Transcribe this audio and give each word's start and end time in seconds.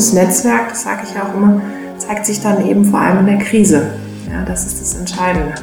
gutes 0.00 0.14
Netzwerk, 0.14 0.70
das 0.70 0.84
sage 0.84 1.02
ich 1.04 1.20
auch 1.20 1.34
immer, 1.34 1.60
zeigt 1.98 2.24
sich 2.24 2.40
dann 2.40 2.66
eben 2.66 2.86
vor 2.86 3.00
allem 3.00 3.18
in 3.18 3.26
der 3.26 3.36
Krise. 3.36 3.92
Ja, 4.30 4.42
das 4.46 4.64
ist 4.64 4.80
das 4.80 4.94
Entscheidende. 4.94 5.54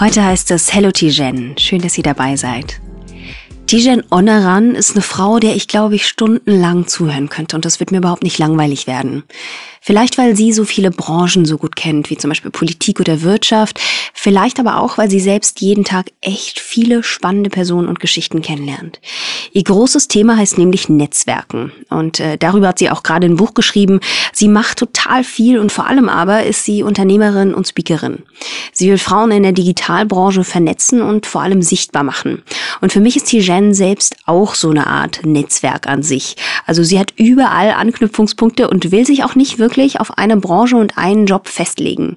Heute 0.00 0.24
heißt 0.24 0.50
es 0.50 0.74
Hello 0.74 0.90
Tijen. 0.90 1.56
Schön, 1.58 1.80
dass 1.80 1.96
ihr 1.96 2.02
dabei 2.02 2.34
seid. 2.34 2.80
Tijen 3.68 4.02
Onaran 4.10 4.74
ist 4.74 4.92
eine 4.92 5.02
Frau, 5.02 5.38
der 5.38 5.54
ich 5.54 5.68
glaube 5.68 5.94
ich 5.94 6.08
stundenlang 6.08 6.88
zuhören 6.88 7.28
könnte 7.28 7.54
und 7.54 7.64
das 7.64 7.78
wird 7.78 7.92
mir 7.92 7.98
überhaupt 7.98 8.24
nicht 8.24 8.38
langweilig 8.38 8.88
werden. 8.88 9.22
Vielleicht, 9.86 10.18
weil 10.18 10.34
sie 10.34 10.52
so 10.52 10.64
viele 10.64 10.90
Branchen 10.90 11.44
so 11.44 11.58
gut 11.58 11.76
kennt, 11.76 12.10
wie 12.10 12.16
zum 12.16 12.28
Beispiel 12.28 12.50
Politik 12.50 12.98
oder 12.98 13.22
Wirtschaft. 13.22 13.80
Vielleicht 14.12 14.58
aber 14.58 14.80
auch, 14.80 14.98
weil 14.98 15.08
sie 15.08 15.20
selbst 15.20 15.60
jeden 15.60 15.84
Tag 15.84 16.10
echt 16.22 16.58
viele 16.58 17.04
spannende 17.04 17.50
Personen 17.50 17.86
und 17.86 18.00
Geschichten 18.00 18.42
kennenlernt. 18.42 19.00
Ihr 19.52 19.62
großes 19.62 20.08
Thema 20.08 20.38
heißt 20.38 20.58
nämlich 20.58 20.88
Netzwerken. 20.88 21.70
Und 21.88 22.18
äh, 22.18 22.36
darüber 22.36 22.66
hat 22.66 22.80
sie 22.80 22.90
auch 22.90 23.04
gerade 23.04 23.28
ein 23.28 23.36
Buch 23.36 23.54
geschrieben. 23.54 24.00
Sie 24.32 24.48
macht 24.48 24.78
total 24.78 25.22
viel 25.22 25.56
und 25.56 25.70
vor 25.70 25.86
allem 25.86 26.08
aber 26.08 26.42
ist 26.42 26.64
sie 26.64 26.82
Unternehmerin 26.82 27.54
und 27.54 27.68
Speakerin. 27.68 28.24
Sie 28.72 28.90
will 28.90 28.98
Frauen 28.98 29.30
in 29.30 29.44
der 29.44 29.52
Digitalbranche 29.52 30.42
vernetzen 30.42 31.00
und 31.00 31.26
vor 31.26 31.42
allem 31.42 31.62
sichtbar 31.62 32.02
machen. 32.02 32.42
Und 32.80 32.92
für 32.92 33.00
mich 33.00 33.16
ist 33.16 33.26
Tijen 33.26 33.72
selbst 33.72 34.16
auch 34.26 34.56
so 34.56 34.68
eine 34.68 34.88
Art 34.88 35.24
Netzwerk 35.24 35.86
an 35.86 36.02
sich. 36.02 36.34
Also 36.66 36.82
sie 36.82 36.98
hat 36.98 37.12
überall 37.14 37.70
Anknüpfungspunkte 37.70 38.68
und 38.68 38.90
will 38.90 39.06
sich 39.06 39.22
auch 39.22 39.36
nicht 39.36 39.60
wirklich 39.60 39.75
wirklich 39.76 40.00
auf 40.00 40.18
eine 40.18 40.36
Branche 40.36 40.76
und 40.76 40.96
einen 40.98 41.26
Job 41.26 41.48
festlegen. 41.48 42.16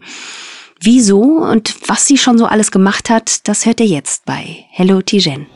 Wieso 0.81 1.21
und 1.21 1.75
was 1.87 2.05
sie 2.05 2.17
schon 2.17 2.37
so 2.37 2.45
alles 2.45 2.71
gemacht 2.71 3.09
hat, 3.09 3.47
das 3.47 3.65
hört 3.65 3.81
ihr 3.81 3.87
jetzt 3.87 4.25
bei 4.25 4.65
Hello 4.69 5.01
Tijen. 5.01 5.47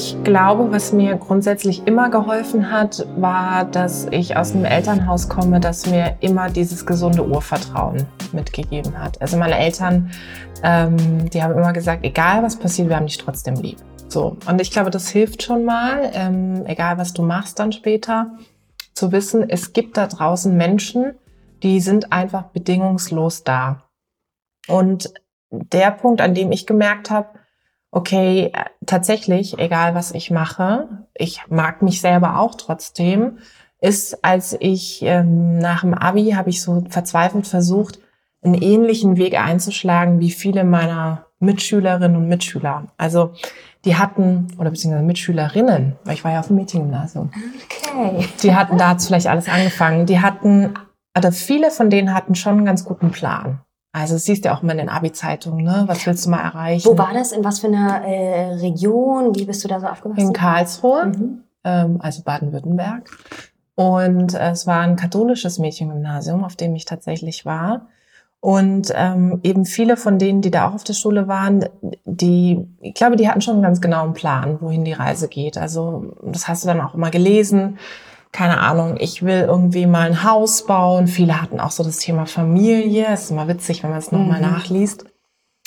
Ich 0.00 0.16
glaube, 0.24 0.72
was 0.72 0.94
mir 0.94 1.14
grundsätzlich 1.16 1.86
immer 1.86 2.08
geholfen 2.08 2.70
hat, 2.70 3.06
war, 3.16 3.66
dass 3.66 4.06
ich 4.10 4.34
aus 4.34 4.54
einem 4.54 4.64
Elternhaus 4.64 5.28
komme, 5.28 5.60
das 5.60 5.84
mir 5.84 6.16
immer 6.20 6.48
dieses 6.48 6.86
gesunde 6.86 7.22
Urvertrauen 7.28 8.06
mitgegeben 8.32 8.98
hat. 8.98 9.20
Also 9.20 9.36
meine 9.36 9.58
Eltern, 9.58 10.10
ähm, 10.62 11.28
die 11.28 11.42
haben 11.42 11.52
immer 11.52 11.74
gesagt, 11.74 12.02
egal 12.02 12.42
was 12.42 12.56
passiert, 12.56 12.88
wir 12.88 12.96
haben 12.96 13.04
dich 13.04 13.18
trotzdem 13.18 13.56
lieb. 13.56 13.76
So, 14.08 14.38
und 14.48 14.58
ich 14.62 14.70
glaube, 14.70 14.88
das 14.88 15.10
hilft 15.10 15.42
schon 15.42 15.66
mal, 15.66 16.10
ähm, 16.14 16.64
egal 16.64 16.96
was 16.96 17.12
du 17.12 17.22
machst 17.22 17.58
dann 17.58 17.70
später, 17.70 18.38
zu 18.94 19.12
wissen, 19.12 19.50
es 19.50 19.74
gibt 19.74 19.98
da 19.98 20.06
draußen 20.06 20.56
Menschen, 20.56 21.12
die 21.62 21.78
sind 21.78 22.10
einfach 22.10 22.44
bedingungslos 22.44 23.44
da. 23.44 23.82
Und 24.66 25.12
der 25.50 25.90
Punkt, 25.90 26.22
an 26.22 26.32
dem 26.32 26.52
ich 26.52 26.66
gemerkt 26.66 27.10
habe, 27.10 27.39
okay, 27.90 28.50
äh, 28.52 28.64
tatsächlich, 28.86 29.58
egal 29.58 29.94
was 29.94 30.12
ich 30.12 30.30
mache, 30.30 30.88
ich 31.14 31.42
mag 31.48 31.82
mich 31.82 32.00
selber 32.00 32.38
auch 32.38 32.54
trotzdem, 32.54 33.38
ist, 33.80 34.24
als 34.24 34.56
ich 34.60 35.02
ähm, 35.02 35.58
nach 35.58 35.80
dem 35.80 35.94
Abi 35.94 36.32
habe 36.32 36.50
ich 36.50 36.62
so 36.62 36.84
verzweifelt 36.88 37.46
versucht, 37.46 37.98
einen 38.42 38.54
ähnlichen 38.54 39.16
Weg 39.16 39.38
einzuschlagen 39.38 40.20
wie 40.20 40.30
viele 40.30 40.64
meiner 40.64 41.26
Mitschülerinnen 41.40 42.16
und 42.16 42.28
Mitschüler. 42.28 42.86
Also 42.96 43.32
die 43.84 43.96
hatten, 43.96 44.48
oder 44.58 44.70
beziehungsweise 44.70 45.04
Mitschülerinnen, 45.04 45.96
weil 46.04 46.14
ich 46.14 46.24
war 46.24 46.32
ja 46.32 46.40
auf 46.40 46.48
dem 46.48 46.56
Mädchengymnasium. 46.56 47.30
Okay. 47.64 48.28
Die 48.42 48.54
hatten, 48.54 48.76
da 48.76 48.90
hat 48.90 49.02
vielleicht 49.02 49.26
alles 49.26 49.48
angefangen. 49.48 50.04
Die 50.04 50.20
hatten, 50.20 50.74
also 51.14 51.30
viele 51.30 51.70
von 51.70 51.88
denen 51.88 52.14
hatten 52.14 52.34
schon 52.34 52.58
einen 52.58 52.66
ganz 52.66 52.84
guten 52.84 53.10
Plan. 53.10 53.60
Also 53.92 54.16
siehst 54.18 54.44
du 54.44 54.48
ja 54.48 54.56
auch 54.56 54.62
immer 54.62 54.72
in 54.72 54.78
den 54.78 54.88
Abi-Zeitungen, 54.88 55.64
ne? 55.64 55.84
Was 55.86 56.06
willst 56.06 56.24
du 56.24 56.30
mal 56.30 56.42
erreichen? 56.42 56.88
Wo 56.88 56.96
war 56.96 57.12
das? 57.12 57.32
In 57.32 57.42
was 57.42 57.58
für 57.58 57.66
einer 57.66 58.04
äh, 58.04 58.54
Region? 58.54 59.34
Wie 59.34 59.44
bist 59.44 59.64
du 59.64 59.68
da 59.68 59.80
so 59.80 59.86
aufgewachsen? 59.86 60.28
In 60.28 60.32
Karlsruhe, 60.32 61.06
mhm. 61.06 61.40
ähm, 61.64 61.98
also 62.00 62.22
Baden-Württemberg. 62.22 63.10
Und 63.74 64.34
äh, 64.34 64.50
es 64.50 64.66
war 64.66 64.80
ein 64.80 64.96
katholisches 64.96 65.58
Mädchengymnasium, 65.58 66.44
auf 66.44 66.54
dem 66.54 66.74
ich 66.76 66.84
tatsächlich 66.84 67.44
war. 67.44 67.88
Und 68.38 68.92
ähm, 68.94 69.40
eben 69.42 69.64
viele 69.66 69.96
von 69.96 70.18
denen, 70.18 70.40
die 70.40 70.50
da 70.50 70.68
auch 70.68 70.74
auf 70.74 70.84
der 70.84 70.94
Schule 70.94 71.28
waren, 71.28 71.66
die, 72.04 72.66
ich 72.80 72.94
glaube, 72.94 73.16
die 73.16 73.28
hatten 73.28 73.42
schon 73.42 73.54
einen 73.54 73.62
ganz 73.62 73.80
genauen 73.80 74.14
Plan, 74.14 74.58
wohin 74.60 74.84
die 74.84 74.92
Reise 74.92 75.28
geht. 75.28 75.58
Also 75.58 76.14
das 76.22 76.48
hast 76.48 76.62
du 76.62 76.68
dann 76.68 76.80
auch 76.80 76.94
immer 76.94 77.10
gelesen 77.10 77.78
keine 78.32 78.60
Ahnung, 78.60 78.96
ich 78.98 79.22
will 79.22 79.40
irgendwie 79.40 79.86
mal 79.86 80.06
ein 80.06 80.22
Haus 80.22 80.66
bauen. 80.66 81.08
Viele 81.08 81.42
hatten 81.42 81.60
auch 81.60 81.72
so 81.72 81.82
das 81.82 81.98
Thema 81.98 82.26
Familie. 82.26 83.06
Es 83.08 83.24
ist 83.24 83.30
immer 83.30 83.48
witzig, 83.48 83.82
wenn 83.82 83.90
man 83.90 83.98
es 83.98 84.12
nochmal 84.12 84.40
mhm. 84.40 84.50
nachliest. 84.50 85.04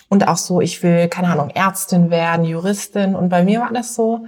Und 0.09 0.27
auch 0.27 0.37
so, 0.37 0.61
ich 0.61 0.81
will, 0.83 1.07
keine 1.09 1.29
Ahnung, 1.29 1.49
Ärztin 1.49 2.09
werden, 2.09 2.45
Juristin. 2.45 3.15
Und 3.15 3.29
bei 3.29 3.43
mir 3.43 3.59
war 3.61 3.73
das 3.73 3.95
so, 3.95 4.25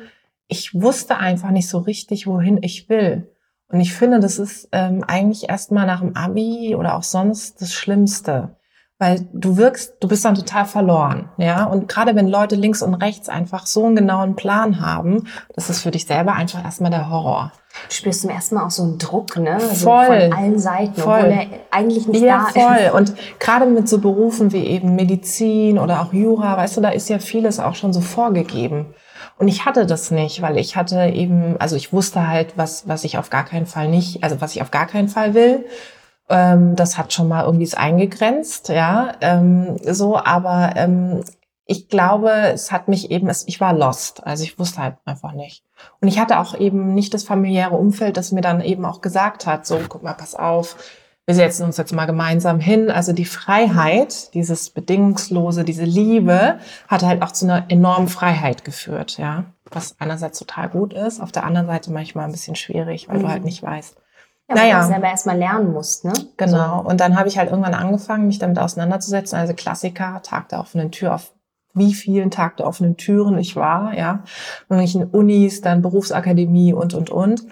ich 0.48 0.74
wusste 0.74 1.18
einfach 1.18 1.52
nicht 1.52 1.70
so 1.70 1.80
richtig, 1.80 2.28
wohin 2.28 2.62
ich 2.62 2.90
will. 2.90 3.32
Und 3.70 3.80
ich 3.80 3.94
finde, 3.94 4.20
das 4.20 4.38
ist 4.38 4.70
ähm, 4.72 5.04
eigentlich 5.08 5.50
erstmal 5.50 5.88
nach 5.88 6.02
dem 6.02 6.16
Abi 6.16 6.76
oder 6.76 6.96
auch 6.96 7.04
sonst 7.04 7.62
das 7.62 7.74
Schlimmste. 7.74 8.56
Weil 8.98 9.28
du 9.34 9.58
wirkst, 9.58 9.96
du 10.00 10.08
bist 10.08 10.24
dann 10.24 10.36
total 10.36 10.64
verloren, 10.64 11.30
ja. 11.38 11.66
Und 11.66 11.90
gerade 11.90 12.16
wenn 12.16 12.30
Leute 12.30 12.56
links 12.56 12.82
und 12.82 12.94
rechts 12.94 13.28
einfach 13.28 13.66
so 13.66 13.86
einen 13.86 13.98
genauen 13.98 14.38
Plan 14.38 14.80
haben, 14.80 15.28
das 15.54 15.70
ist 15.70 15.82
für 15.82 15.92
dich 15.92 16.06
selber 16.06 16.34
einfach 16.34 16.64
erstmal 16.64 16.92
der 16.92 17.10
Horror. 17.10 17.52
Du 17.90 17.94
spürst 17.94 18.22
zum 18.22 18.30
ersten 18.30 18.56
Mal 18.56 18.66
auch 18.66 18.72
so 18.72 18.84
einen 18.84 18.98
Druck, 18.98 19.38
ne? 19.38 19.60
So 19.60 19.90
voll. 19.90 20.06
von 20.06 20.34
allen 20.34 20.60
Seiten, 20.60 20.96
voll. 20.96 21.20
obwohl 21.20 21.32
er 21.32 21.48
eigentlich 21.72 22.08
nicht 22.08 22.22
ja, 22.22 22.48
da 22.54 22.62
voll. 22.62 22.78
ist. 22.78 22.94
Und 22.94 23.40
gerade 23.40 23.66
mit 23.66 23.90
so 23.90 24.00
Berufen 24.00 24.54
wie 24.54 24.64
eben 24.66 24.96
Medizin 24.96 25.78
oder 25.78 26.02
auch 26.02 26.14
Jura, 26.14 26.56
weißt 26.56 26.78
du, 26.78 26.82
da 26.82 26.90
ist 26.90 27.10
ja 27.10 27.20
vieles 27.20 27.60
auch 27.60 27.76
schon 27.76 27.92
so 27.92 28.00
vorgegeben. 28.00 28.94
Und 29.38 29.50
ich 29.50 29.66
hatte 29.66 29.86
das 29.86 30.12
nicht, 30.12 30.42
weil 30.42 30.58
ich 30.58 30.78
hatte 30.78 31.12
eben, 31.14 31.58
also 31.60 31.76
ich 31.76 31.92
wusste 31.92 32.28
halt, 32.28 32.58
was, 32.58 32.88
was 32.88 33.04
ich 33.04 33.18
auf 33.18 33.30
gar 33.30 33.44
keinen 33.44 33.66
Fall 33.66 33.90
nicht, 33.90 34.24
also 34.24 34.40
was 34.40 34.56
ich 34.56 34.62
auf 34.62 34.72
gar 34.72 34.88
keinen 34.88 35.10
Fall 35.10 35.34
will. 35.34 35.66
Ähm, 36.30 36.76
das 36.76 36.98
hat 36.98 37.14
schon 37.14 37.28
mal 37.28 37.46
irgendwie 37.46 37.66
es 37.66 37.76
eingegrenzt, 37.76 38.70
ja, 38.70 39.14
ähm, 39.22 39.78
so, 39.84 40.18
aber 40.18 40.74
ähm, 40.76 41.24
ich 41.68 41.88
glaube, 41.88 42.32
es 42.32 42.72
hat 42.72 42.88
mich 42.88 43.12
eben, 43.12 43.30
ich 43.46 43.62
war 43.62 43.74
lost, 43.74 44.26
also 44.26 44.44
ich 44.44 44.58
wusste 44.60 44.82
halt 44.82 44.96
einfach 45.06 45.34
nicht. 45.34 45.64
Und 46.00 46.08
ich 46.08 46.20
hatte 46.20 46.40
auch 46.40 46.58
eben 46.58 46.94
nicht 46.94 47.14
das 47.14 47.24
familiäre 47.24 47.76
Umfeld, 47.76 48.18
das 48.18 48.32
mir 48.32 48.42
dann 48.42 48.62
eben 48.62 48.86
auch 48.86 49.02
gesagt 49.02 49.46
hat, 49.46 49.66
so, 49.66 49.80
guck 49.88 50.04
mal, 50.04 50.14
pass 50.14 50.36
auf, 50.36 50.78
wir 51.26 51.34
setzen 51.34 51.64
uns 51.64 51.78
jetzt 51.78 51.94
mal 51.94 52.06
gemeinsam 52.06 52.60
hin. 52.60 52.92
Also 52.92 53.14
die 53.14 53.26
Freiheit, 53.26 54.34
dieses 54.36 54.70
bedingungslose, 54.70 55.64
diese 55.64 55.84
Liebe, 55.84 56.60
hat 56.88 57.04
halt 57.04 57.24
auch 57.24 57.32
zu 57.32 57.46
einer 57.46 57.66
enormen 57.70 58.08
Freiheit 58.08 58.64
geführt, 58.64 59.18
ja. 59.18 59.46
Was 59.72 59.96
einerseits 60.00 60.38
total 60.38 60.70
gut 60.70 60.94
ist, 60.94 61.20
auf 61.20 61.32
der 61.32 61.44
anderen 61.44 61.66
Seite 61.66 61.92
manchmal 61.92 62.26
ein 62.26 62.32
bisschen 62.32 62.56
schwierig, 62.56 63.10
weil 63.10 63.18
mhm. 63.18 63.22
du 63.24 63.28
halt 63.30 63.44
nicht 63.44 63.64
weißt. 63.64 63.98
Ja, 64.48 64.56
naja. 64.56 64.82
du 64.82 64.88
selber 64.88 65.08
erstmal 65.08 65.38
lernen 65.38 65.74
musst, 65.74 66.06
ne? 66.06 66.14
Genau. 66.38 66.84
So. 66.84 66.90
Und 66.90 67.00
dann 67.00 67.18
habe 67.18 67.28
ich 67.28 67.38
halt 67.38 67.50
irgendwann 67.50 67.74
angefangen, 67.74 68.28
mich 68.28 68.40
damit 68.40 68.60
auseinanderzusetzen. 68.60 69.38
Also 69.38 69.54
Klassiker, 69.54 70.22
Tag 70.22 70.50
der 70.50 70.60
offenen 70.60 70.92
Tür 70.92 71.16
auf 71.16 71.32
wie 71.76 71.94
vielen 71.94 72.32
Tag 72.32 72.58
der 72.58 72.68
offenen 72.68 72.96
Türen 72.96 73.38
ich 73.38 73.56
war, 73.56 73.94
ja, 73.98 74.24
irgendwelchen 74.70 75.04
Unis, 75.04 75.60
dann 75.60 75.82
Berufsakademie 75.82 76.74
und 76.74 76.94
und 76.94 77.10
und 77.10 77.46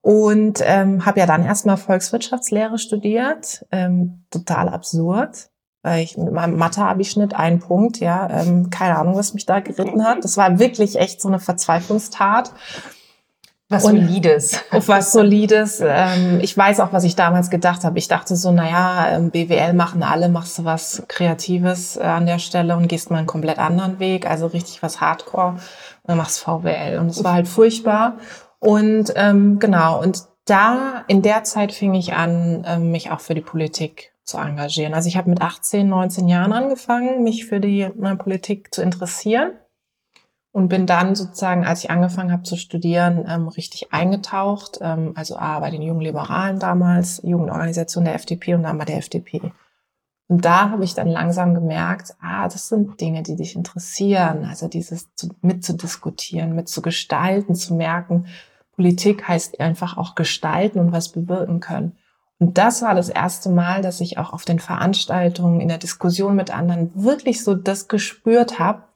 und 0.00 0.60
ähm, 0.64 1.04
habe 1.04 1.20
ja 1.20 1.26
dann 1.26 1.44
erstmal 1.44 1.76
Volkswirtschaftslehre 1.76 2.78
studiert, 2.78 3.66
ähm, 3.70 4.24
total 4.30 4.70
absurd, 4.70 5.50
weil 5.82 6.02
ich 6.02 6.16
mit 6.16 6.32
meinem 6.32 6.56
Mathe-Abischnitt 6.56 7.34
einen 7.34 7.58
Punkt, 7.58 7.98
ja, 8.00 8.28
ähm, 8.30 8.70
keine 8.70 8.96
Ahnung, 8.96 9.16
was 9.16 9.34
mich 9.34 9.44
da 9.44 9.60
geritten 9.60 10.04
hat. 10.04 10.24
Das 10.24 10.36
war 10.36 10.58
wirklich 10.58 10.96
echt 10.96 11.20
so 11.20 11.28
eine 11.28 11.40
Verzweiflungstat. 11.40 12.52
Was 13.70 13.84
und 13.84 13.96
Solides. 13.96 14.64
Auf 14.70 14.88
was 14.88 15.12
Solides. 15.12 15.82
Ähm, 15.84 16.40
ich 16.40 16.56
weiß 16.56 16.80
auch, 16.80 16.92
was 16.92 17.04
ich 17.04 17.16
damals 17.16 17.50
gedacht 17.50 17.84
habe. 17.84 17.98
Ich 17.98 18.08
dachte 18.08 18.34
so, 18.34 18.50
naja, 18.50 19.10
ähm, 19.10 19.30
BWL 19.30 19.74
machen 19.74 20.02
alle, 20.02 20.30
machst 20.30 20.58
du 20.58 20.64
was 20.64 21.02
Kreatives 21.06 21.96
äh, 21.96 22.00
an 22.00 22.24
der 22.24 22.38
Stelle 22.38 22.76
und 22.76 22.88
gehst 22.88 23.10
mal 23.10 23.18
einen 23.18 23.26
komplett 23.26 23.58
anderen 23.58 23.98
Weg, 23.98 24.28
also 24.28 24.46
richtig 24.46 24.82
was 24.82 25.02
Hardcore 25.02 25.50
und 25.50 25.60
dann 26.04 26.16
machst 26.16 26.40
VWL. 26.40 26.98
Und 26.98 27.08
es 27.08 27.22
war 27.22 27.34
halt 27.34 27.48
furchtbar. 27.48 28.16
Und 28.58 29.12
ähm, 29.16 29.58
genau, 29.58 30.00
und 30.00 30.22
da, 30.46 31.04
in 31.06 31.20
der 31.20 31.44
Zeit 31.44 31.72
fing 31.72 31.92
ich 31.92 32.14
an, 32.14 32.64
ähm, 32.66 32.90
mich 32.90 33.10
auch 33.10 33.20
für 33.20 33.34
die 33.34 33.42
Politik 33.42 34.14
zu 34.24 34.38
engagieren. 34.38 34.94
Also 34.94 35.08
ich 35.08 35.18
habe 35.18 35.28
mit 35.28 35.42
18, 35.42 35.86
19 35.86 36.26
Jahren 36.26 36.54
angefangen, 36.54 37.22
mich 37.22 37.44
für 37.44 37.60
die 37.60 37.82
äh, 37.82 38.16
Politik 38.16 38.72
zu 38.72 38.80
interessieren 38.80 39.52
und 40.58 40.68
bin 40.68 40.86
dann 40.86 41.14
sozusagen, 41.14 41.64
als 41.64 41.84
ich 41.84 41.90
angefangen 41.90 42.32
habe 42.32 42.42
zu 42.42 42.56
studieren, 42.56 43.24
ähm, 43.28 43.46
richtig 43.46 43.92
eingetaucht. 43.92 44.80
Ähm, 44.80 45.12
also 45.14 45.36
A, 45.36 45.60
bei 45.60 45.70
den 45.70 45.82
jungen 45.82 46.00
Liberalen 46.00 46.58
damals, 46.58 47.20
Jugendorganisation 47.22 48.04
der 48.04 48.16
FDP 48.16 48.54
und 48.54 48.64
dann 48.64 48.76
bei 48.76 48.84
der 48.84 48.98
FDP. 48.98 49.52
Und 50.26 50.44
da 50.44 50.70
habe 50.70 50.82
ich 50.82 50.94
dann 50.94 51.06
langsam 51.06 51.54
gemerkt, 51.54 52.16
ah, 52.20 52.48
das 52.48 52.68
sind 52.68 53.00
Dinge, 53.00 53.22
die 53.22 53.36
dich 53.36 53.54
interessieren. 53.54 54.44
Also 54.46 54.66
dieses 54.66 55.14
zu, 55.14 55.28
mitzudiskutieren, 55.42 56.56
mitzugestalten, 56.56 57.54
zu 57.54 57.74
merken, 57.74 58.26
Politik 58.74 59.28
heißt 59.28 59.60
einfach 59.60 59.96
auch 59.96 60.16
gestalten 60.16 60.80
und 60.80 60.90
was 60.90 61.10
bewirken 61.10 61.60
können. 61.60 61.96
Und 62.40 62.58
das 62.58 62.82
war 62.82 62.96
das 62.96 63.08
erste 63.08 63.48
Mal, 63.48 63.80
dass 63.80 64.00
ich 64.00 64.18
auch 64.18 64.32
auf 64.32 64.44
den 64.44 64.58
Veranstaltungen, 64.58 65.60
in 65.60 65.68
der 65.68 65.78
Diskussion 65.78 66.34
mit 66.34 66.52
anderen 66.52 66.90
wirklich 66.94 67.44
so 67.44 67.54
das 67.54 67.86
gespürt 67.86 68.58
habe, 68.58 68.87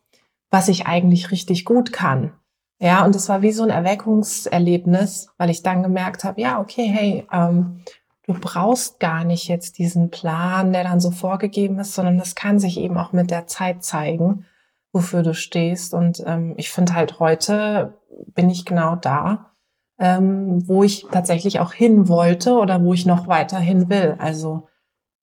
was 0.53 0.69
ich 0.69 0.87
eigentlich 0.87 1.33
richtig 1.33 1.65
gut 1.65 1.93
kann. 1.93 2.35
Ja, 2.79 3.05
und 3.05 3.17
es 3.17 3.29
war 3.29 3.43
wie 3.43 3.53
so 3.53 3.63
ein 3.63 3.71
Erweckungserlebnis, 3.71 5.29
weil 5.39 5.51
ich 5.51 5.63
dann 5.63 5.83
gemerkt 5.83 6.25
habe, 6.25 6.41
ja, 6.41 6.61
okay, 6.61 6.85
hey, 6.85 7.27
ähm, 7.33 7.81
du 8.27 8.35
brauchst 8.35 9.01
gar 9.01 9.25
nicht 9.25 9.49
jetzt 9.49 9.79
diesen 9.79 10.11
Plan, 10.11 10.73
der 10.73 10.85
dann 10.85 11.01
so 11.01 11.11
vorgegeben 11.11 11.79
ist, 11.79 11.95
sondern 11.95 12.19
das 12.19 12.35
kann 12.35 12.59
sich 12.59 12.79
eben 12.79 12.99
auch 12.99 13.13
mit 13.13 13.31
der 13.31 13.47
Zeit 13.47 13.83
zeigen, 13.83 14.45
wofür 14.93 15.23
du 15.23 15.33
stehst. 15.33 15.95
Und 15.95 16.23
ähm, 16.27 16.55
ich 16.59 16.71
finde 16.71 16.95
halt 16.95 17.19
heute 17.19 17.95
bin 18.35 18.51
ich 18.51 18.67
genau 18.67 18.97
da, 18.97 19.53
ähm, 19.99 20.69
wo 20.69 20.83
ich 20.83 21.07
tatsächlich 21.11 21.61
auch 21.61 21.73
hin 21.73 22.09
wollte 22.09 22.55
oder 22.59 22.85
wo 22.85 22.93
ich 22.93 23.07
noch 23.07 23.27
weiter 23.27 23.59
hin 23.59 23.89
will. 23.89 24.17
Also 24.19 24.69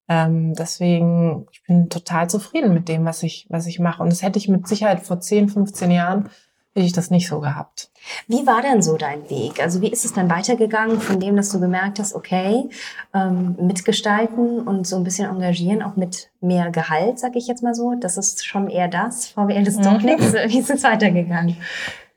ähm, 0.10 0.56
deswegen, 0.56 1.48
ich 1.52 1.64
bin 1.64 1.90
total 1.90 2.30
zufrieden 2.30 2.74
mit 2.74 2.90
dem, 2.90 3.06
was 3.06 3.24
ich, 3.24 3.46
was 3.50 3.68
ich 3.68 3.80
mache. 3.80 4.04
Und 4.04 4.12
das 4.12 4.24
hätte 4.24 4.40
ich 4.40 4.50
mit 4.50 4.68
Sicherheit 4.68 5.02
vor 5.02 5.22
10, 5.22 5.50
15 5.50 5.92
Jahren 5.92 6.30
hätte 6.74 6.86
ich 6.86 6.94
das 6.94 7.10
nicht 7.10 7.28
so 7.28 7.40
gehabt. 7.40 7.90
Wie 8.28 8.46
war 8.46 8.62
denn 8.62 8.82
so 8.82 8.96
dein 8.96 9.30
Weg? 9.30 9.62
Also 9.62 9.82
wie 9.82 9.90
ist 9.90 10.06
es 10.06 10.14
dann 10.14 10.30
weitergegangen 10.30 11.00
von 11.00 11.20
dem, 11.20 11.36
dass 11.36 11.52
du 11.52 11.60
gemerkt 11.60 12.00
hast, 12.00 12.14
okay, 12.14 12.70
ähm, 13.14 13.56
mitgestalten 13.60 14.62
und 14.62 14.88
so 14.88 14.96
ein 14.96 15.04
bisschen 15.04 15.30
engagieren, 15.30 15.82
auch 15.82 15.96
mit 15.96 16.30
mehr 16.42 16.70
Gehalt, 16.72 17.20
sag 17.20 17.36
ich 17.36 17.48
jetzt 17.48 17.64
mal 17.64 17.76
so, 17.76 17.96
das 18.00 18.18
ist 18.18 18.46
schon 18.46 18.70
eher 18.70 18.88
das, 18.88 19.28
VWL 19.28 19.68
ist 19.68 19.84
doch 19.84 20.00
mhm. 20.00 20.06
nichts. 20.06 20.34
Wie 20.34 20.60
ist 20.60 20.70
es 20.70 20.84
weitergegangen? 20.84 21.58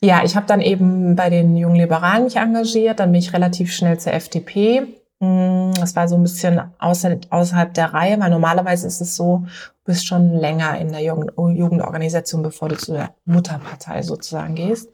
Ja, 0.01 0.23
ich 0.25 0.37
habe 0.37 0.47
dann 0.47 0.61
eben 0.61 1.17
bei 1.17 1.31
den 1.31 1.57
Jungen 1.57 1.77
Liberalen 1.77 2.25
mich 2.25 2.37
engagiert, 2.37 3.01
dann 3.01 3.13
bin 3.13 3.21
ich 3.21 3.33
relativ 3.33 3.73
schnell 3.73 3.99
zur 3.99 4.13
FDP. 4.13 4.87
Hm, 5.23 5.73
das 5.79 5.95
war 5.95 6.09
so 6.09 6.17
ein 6.17 6.23
bisschen 6.25 6.61
außerhalb 6.81 7.73
der 7.75 7.95
Reihe, 7.95 8.19
weil 8.19 8.31
normalerweise 8.31 8.89
ist 8.89 9.01
es 9.01 9.15
so, 9.15 9.45
du 9.47 9.85
bist 9.85 10.05
schon 10.05 10.35
länger 10.35 10.77
in 10.79 10.91
der 10.91 11.01
Jugendorganisation, 11.01 12.43
bevor 12.43 12.69
du 12.69 12.77
zu 12.77 12.93
der 12.93 13.15
Mutterpartei 13.25 14.03
sozusagen 14.03 14.57
gehst. 14.57 14.89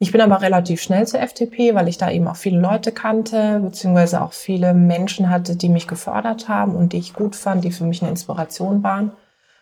Ich 0.00 0.10
bin 0.10 0.20
aber 0.20 0.42
relativ 0.42 0.82
schnell 0.82 1.06
zur 1.06 1.20
FDP, 1.20 1.76
weil 1.76 1.86
ich 1.86 1.96
da 1.96 2.10
eben 2.10 2.26
auch 2.26 2.34
viele 2.34 2.58
Leute 2.58 2.90
kannte, 2.90 3.60
beziehungsweise 3.60 4.20
auch 4.20 4.32
viele 4.32 4.74
Menschen 4.74 5.30
hatte, 5.30 5.54
die 5.54 5.68
mich 5.68 5.86
gefördert 5.86 6.48
haben 6.48 6.74
und 6.74 6.92
die 6.92 6.98
ich 6.98 7.14
gut 7.14 7.36
fand, 7.36 7.62
die 7.62 7.70
für 7.70 7.84
mich 7.84 8.02
eine 8.02 8.10
Inspiration 8.10 8.82
waren. 8.82 9.12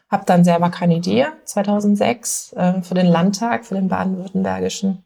Habe 0.09 0.25
dann 0.25 0.45
selber 0.45 0.71
kandidiert, 0.71 1.33
2006, 1.45 2.55
äh, 2.55 2.81
für 2.81 2.95
den 2.95 3.07
Landtag, 3.07 3.67
für 3.67 3.75
den 3.75 3.89
baden-württembergischen. 3.89 5.05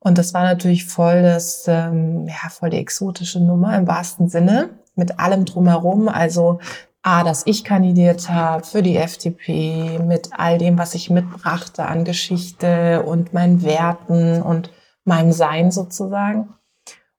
Und 0.00 0.16
das 0.16 0.32
war 0.34 0.42
natürlich 0.42 0.86
voll 0.86 1.22
das, 1.22 1.66
ähm, 1.68 2.26
ja, 2.26 2.48
voll 2.48 2.70
die 2.70 2.78
exotische 2.78 3.40
Nummer 3.40 3.76
im 3.76 3.86
wahrsten 3.86 4.28
Sinne, 4.28 4.70
mit 4.94 5.18
allem 5.20 5.44
drumherum. 5.44 6.08
Also 6.08 6.58
A, 7.02 7.22
dass 7.22 7.46
ich 7.46 7.64
kandidiert 7.64 8.28
habe 8.28 8.64
für 8.64 8.82
die 8.82 8.96
FDP, 8.96 9.98
mit 9.98 10.30
all 10.32 10.58
dem, 10.58 10.78
was 10.78 10.94
ich 10.94 11.10
mitbrachte 11.10 11.86
an 11.86 12.04
Geschichte 12.04 13.02
und 13.02 13.32
meinen 13.32 13.62
Werten 13.62 14.42
und 14.42 14.70
meinem 15.04 15.32
Sein 15.32 15.70
sozusagen. 15.70 16.48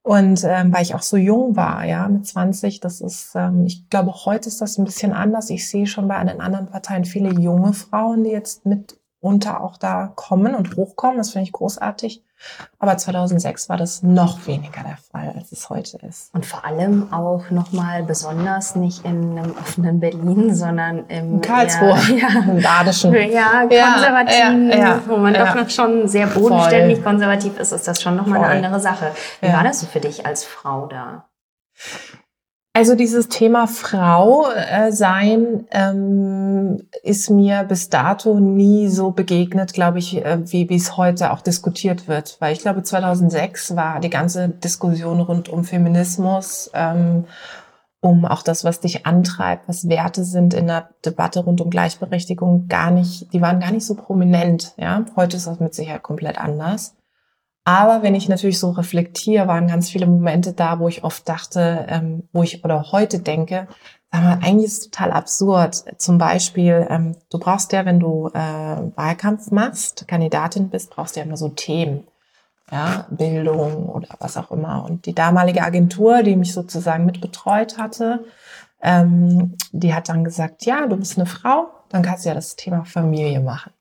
Und 0.04 0.44
ähm, 0.44 0.74
weil 0.74 0.81
ich 0.81 0.95
auch 0.95 1.04
so 1.04 1.18
jung 1.18 1.56
war, 1.56 1.86
ja, 1.86 2.07
mit 2.07 2.25
20, 2.25 2.80
das 2.80 3.01
ist, 3.01 3.34
ähm, 3.36 3.66
ich 3.68 3.88
glaube, 3.89 4.12
heute 4.25 4.50
ist 4.50 4.60
das 4.60 4.80
ein 4.80 4.86
bisschen 4.86 5.13
anders. 5.13 5.51
Ich 5.51 5.69
sehe 5.69 5.86
schon 5.86 6.07
bei 6.07 6.24
den 6.24 6.42
anderen 6.42 6.68
Parteien 6.68 7.06
viele 7.06 7.31
junge 7.39 7.74
Frauen, 7.74 8.24
die 8.24 8.31
jetzt 8.31 8.66
mitunter 8.66 9.62
auch 9.62 9.77
da 9.77 10.12
kommen 10.16 10.56
und 10.56 10.75
hochkommen. 10.75 11.18
Das 11.18 11.31
finde 11.31 11.44
ich 11.44 11.51
großartig. 11.51 12.24
Aber 12.80 12.98
2006 12.98 13.70
war 13.70 13.78
das 13.78 14.02
noch 14.04 14.48
weniger 14.48 14.82
der 14.84 14.98
Fall, 15.12 15.34
als 15.38 15.52
es 15.52 15.70
heute 15.70 15.98
ist. 16.08 16.34
Und 16.34 16.46
vor 16.46 16.66
allem 16.66 17.14
auch 17.14 17.50
nochmal 17.52 18.04
besonders 18.04 18.76
nicht 18.76 19.06
in 19.06 19.38
einem 19.38 19.56
offenen 19.58 20.00
Berlin, 20.00 20.54
sondern 20.56 21.06
im 21.08 21.36
in 21.36 21.42
Karlsruhe, 21.42 21.98
eher, 22.10 22.18
ja, 22.18 22.40
im 22.48 22.62
Badischen. 22.62 23.14
Ja, 23.14 23.62
konservativ, 23.62 24.40
ja, 24.40 24.78
ja, 24.78 25.02
wo 25.08 25.18
man 25.18 25.34
doch 25.34 25.56
noch 25.56 25.70
schon 25.70 26.08
sehr 26.08 26.28
bodenständig 26.28 26.98
Voll. 26.98 27.04
konservativ 27.04 27.60
ist, 27.60 27.72
ist 27.72 27.88
das 27.88 28.02
schon 28.02 28.16
nochmal 28.16 28.44
eine 28.44 28.66
andere 28.66 28.80
Sache. 28.80 29.12
Wie 29.42 29.52
war 29.52 29.64
das 29.64 29.82
so 29.82 29.86
für 29.86 30.00
dich 30.00 30.26
als 30.26 30.44
Frau 30.44 30.88
da? 30.88 31.26
Also 32.74 32.96
dieses 32.96 33.28
Thema 33.28 33.68
Frau 33.68 34.50
äh, 34.50 34.94
sein 34.94 35.66
ähm, 35.72 36.88
ist 37.04 37.30
mir 37.30 37.66
bis 37.66 37.90
dato 37.90 38.40
nie 38.40 38.88
so 38.88 39.12
begegnet, 39.12 39.74
glaube 39.74 40.00
ich, 40.00 40.24
äh, 40.24 40.40
wie 40.46 40.74
es 40.74 40.96
heute 40.96 41.34
auch 41.34 41.42
diskutiert 41.42 42.08
wird. 42.08 42.38
Weil 42.40 42.54
ich 42.54 42.60
glaube, 42.60 42.82
2006 42.82 43.76
war 43.76 44.00
die 44.00 44.10
ganze 44.10 44.48
Diskussion 44.48 45.20
rund 45.20 45.50
um 45.50 45.66
Feminismus, 45.66 46.72
ähm, 46.74 47.26
um 48.00 48.24
auch 48.24 48.42
das, 48.42 48.64
was 48.64 48.80
dich 48.80 49.06
antreibt, 49.06 49.68
was 49.68 49.90
Werte 49.90 50.24
sind 50.24 50.54
in 50.54 50.68
der 50.68 50.92
Debatte 51.06 51.42
rund 51.42 51.60
um 51.60 51.70
Gleichberechtigung, 51.70 52.70
gar 52.70 52.90
nicht, 52.90 53.34
die 53.34 53.42
waren 53.42 53.60
gar 53.60 53.72
nicht 53.72 53.86
so 53.86 53.96
prominent. 53.96 54.74
Ja, 54.78 55.06
heute 55.18 55.36
ist 55.36 55.46
das 55.46 55.60
mit 55.60 55.76
Sicherheit 55.76 56.04
komplett 56.04 56.38
anders. 56.38 56.96
Aber 57.63 58.02
wenn 58.02 58.16
ich 58.16 58.28
natürlich 58.28 58.60
so 58.60 58.72
reflektiere, 58.72 59.48
waren 59.48 59.68
ganz 59.68 59.90
viele 59.90 60.08
Momente 60.08 60.54
da, 60.54 60.80
wo 60.80 60.88
ich 60.88 61.04
oft 61.04 61.30
dachte, 61.30 61.86
ähm, 61.90 62.24
wo 62.34 62.42
ich 62.42 62.66
oder 62.66 62.92
heute 62.92 63.19
denke, 63.19 63.68
sag 64.12 64.24
mal, 64.24 64.40
eigentlich 64.42 64.66
ist 64.66 64.78
es 64.80 64.90
total 64.90 65.12
absurd. 65.12 65.84
Zum 66.02 66.18
Beispiel, 66.18 66.88
ähm, 66.90 67.16
du 67.30 67.40
brauchst 67.40 67.72
ja, 67.72 67.86
wenn 67.86 68.00
du 68.00 68.30
äh, 68.34 68.38
Wahlkampf 68.96 69.52
machst, 69.52 70.08
Kandidatin 70.08 70.69
bist, 70.69 70.90
brauchst 70.90 71.16
du 71.16 71.19
ja 71.19 71.25
immer 71.25 71.38
so 71.38 71.50
Themen. 71.50 72.08
Ja, 72.72 73.06
Bildung 73.10 73.90
oder 73.90 74.08
was 74.19 74.38
auch 74.38 74.50
immer. 74.50 74.86
Und 74.86 75.06
die 75.06 75.13
damalige 75.13 75.62
Agentur, 75.62 76.24
die 76.24 76.38
mich 76.38 76.54
sozusagen 76.54 77.06
mitbetreut 77.06 77.78
hatte, 77.78 78.24
ähm, 78.81 79.58
die 79.74 79.94
hat 79.94 80.08
dann 80.08 80.24
gesagt, 80.24 80.66
ja, 80.66 80.88
du 80.88 80.96
bist 80.96 81.18
eine 81.18 81.25
Frau, 81.25 81.68
dann 81.90 82.02
kannst 82.02 82.24
du 82.24 82.30
ja 82.30 82.36
das 82.36 82.56
Thema 82.56 82.86
Familie 82.86 83.42
machen. 83.42 83.74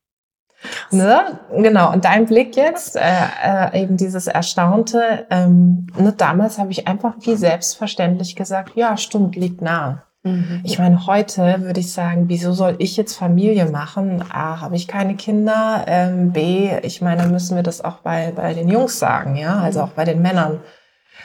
Ne? 0.91 1.39
Genau, 1.57 1.93
und 1.93 2.05
dein 2.05 2.27
Blick 2.27 2.57
jetzt, 2.57 2.97
äh, 2.97 3.01
äh, 3.45 3.83
eben 3.83 3.97
dieses 3.97 4.27
Erstaunte, 4.27 5.27
ähm, 5.31 5.87
ne, 5.97 6.13
damals 6.13 6.59
habe 6.59 6.71
ich 6.71 6.87
einfach 6.87 7.15
wie 7.21 7.37
selbstverständlich 7.37 8.37
gesagt, 8.37 8.73
ja, 8.75 8.97
stimmt, 8.97 9.37
liegt 9.37 9.63
nahe. 9.63 10.03
Mhm. 10.23 10.61
Ich 10.65 10.79
meine, 10.79 11.07
heute 11.07 11.63
würde 11.63 11.81
ich 11.81 11.93
sagen, 11.93 12.29
wieso 12.29 12.53
soll 12.53 12.77
ich 12.79 12.97
jetzt 12.97 13.17
Familie 13.17 13.67
machen? 13.67 14.23
A, 14.31 14.61
habe 14.61 14.77
ich 14.77 14.87
keine 14.87 15.15
Kinder, 15.15 15.85
ähm, 15.87 16.33
B, 16.33 16.71
ich 16.83 17.01
meine, 17.01 17.27
müssen 17.27 17.57
wir 17.57 17.63
das 17.63 17.83
auch 17.83 17.99
bei, 17.99 18.33
bei 18.37 18.53
den 18.53 18.69
Jungs 18.69 18.99
sagen, 18.99 19.37
ja, 19.37 19.61
also 19.61 19.81
auch 19.81 19.91
bei 19.91 20.05
den 20.05 20.21
Männern. 20.21 20.61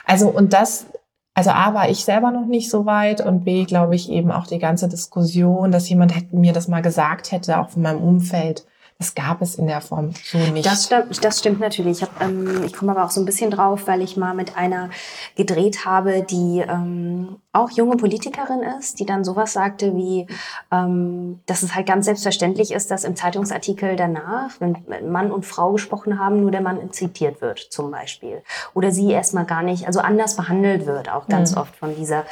Also, 0.05 0.29
und 0.29 0.53
das, 0.53 0.85
also 1.33 1.49
A, 1.49 1.73
war 1.73 1.89
ich 1.89 2.05
selber 2.05 2.31
noch 2.31 2.45
nicht 2.45 2.69
so 2.69 2.85
weit 2.85 3.19
und 3.19 3.43
B, 3.43 3.65
glaube 3.65 3.95
ich 3.95 4.09
eben 4.09 4.31
auch 4.31 4.47
die 4.47 4.59
ganze 4.59 4.87
Diskussion, 4.87 5.71
dass 5.71 5.89
jemand 5.89 6.15
hätte, 6.15 6.37
mir 6.37 6.53
das 6.53 6.69
mal 6.69 6.81
gesagt 6.81 7.33
hätte, 7.33 7.59
auch 7.59 7.71
von 7.71 7.81
meinem 7.81 8.01
Umfeld, 8.01 8.65
das 8.97 9.13
gab 9.13 9.41
es 9.41 9.55
in 9.55 9.67
der 9.67 9.81
Form 9.81 10.11
so 10.23 10.37
nicht. 10.37 10.65
Das, 10.65 10.89
das 11.21 11.39
stimmt 11.39 11.59
natürlich. 11.59 11.97
Ich, 11.97 12.03
hab, 12.03 12.21
ähm, 12.21 12.63
ich 12.63 12.71
komme 12.71 12.93
aber 12.93 13.03
auch 13.03 13.11
so 13.11 13.19
ein 13.19 13.25
bisschen 13.25 13.51
drauf, 13.51 13.87
weil 13.87 14.01
ich 14.01 14.15
mal 14.15 14.33
mit 14.33 14.57
einer 14.57 14.89
gedreht 15.35 15.85
habe, 15.85 16.23
die 16.23 16.63
ähm, 16.65 17.35
auch 17.51 17.71
junge 17.71 17.97
Politikerin 17.97 18.61
ist, 18.79 18.99
die 19.01 19.05
dann 19.05 19.25
sowas 19.25 19.51
sagte 19.51 19.95
wie, 19.97 20.27
ähm, 20.71 21.41
dass 21.45 21.61
es 21.61 21.75
halt 21.75 21.87
ganz 21.87 22.05
selbstverständlich 22.05 22.71
ist, 22.71 22.89
dass 22.89 23.03
im 23.03 23.17
Zeitungsartikel 23.17 23.97
danach, 23.97 24.51
wenn 24.59 24.77
Mann 25.11 25.29
und 25.29 25.45
Frau 25.45 25.73
gesprochen 25.73 26.17
haben, 26.17 26.39
nur 26.39 26.51
der 26.51 26.61
Mann 26.61 26.93
zitiert 26.93 27.41
wird 27.41 27.59
zum 27.59 27.91
Beispiel. 27.91 28.43
Oder 28.73 28.91
sie 28.91 29.11
erstmal 29.11 29.45
gar 29.45 29.61
nicht, 29.61 29.87
also 29.87 29.99
anders 29.99 30.37
behandelt 30.37 30.85
wird, 30.85 31.11
auch 31.11 31.27
ganz 31.27 31.51
mhm. 31.51 31.57
oft 31.57 31.75
von 31.75 31.93
dieser 31.97 32.23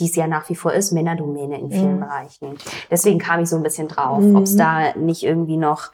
die 0.00 0.06
es 0.06 0.16
ja 0.16 0.26
nach 0.26 0.48
wie 0.48 0.54
vor 0.54 0.72
ist, 0.72 0.92
Männerdomäne 0.92 1.60
in 1.60 1.70
vielen 1.70 1.96
mhm. 1.96 2.00
Bereichen. 2.00 2.58
Deswegen 2.90 3.18
kam 3.18 3.40
ich 3.40 3.48
so 3.48 3.56
ein 3.56 3.62
bisschen 3.62 3.86
drauf, 3.86 4.20
mhm. 4.20 4.36
ob 4.36 4.44
es 4.44 4.56
da 4.56 4.94
nicht 4.96 5.22
irgendwie 5.22 5.56
noch 5.56 5.90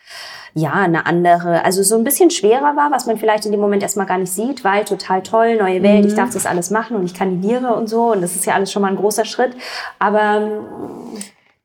ja 0.54 0.72
eine 0.72 1.04
andere, 1.04 1.64
also 1.64 1.82
so 1.82 1.96
ein 1.96 2.04
bisschen 2.04 2.30
schwerer 2.30 2.76
war, 2.76 2.90
was 2.90 3.06
man 3.06 3.18
vielleicht 3.18 3.44
in 3.44 3.52
dem 3.52 3.60
Moment 3.60 3.82
erstmal 3.82 4.06
gar 4.06 4.16
nicht 4.16 4.32
sieht, 4.32 4.64
weil 4.64 4.84
total 4.84 5.22
toll, 5.22 5.56
neue 5.56 5.82
Welt, 5.82 6.04
mhm. 6.04 6.08
ich 6.08 6.14
darf 6.14 6.30
das 6.32 6.46
alles 6.46 6.70
machen 6.70 6.96
und 6.96 7.04
ich 7.04 7.12
kandidiere 7.12 7.74
und 7.74 7.88
so 7.88 8.12
und 8.12 8.22
das 8.22 8.34
ist 8.36 8.46
ja 8.46 8.54
alles 8.54 8.72
schon 8.72 8.80
mal 8.80 8.88
ein 8.88 8.96
großer 8.96 9.26
Schritt, 9.26 9.54
aber 9.98 10.48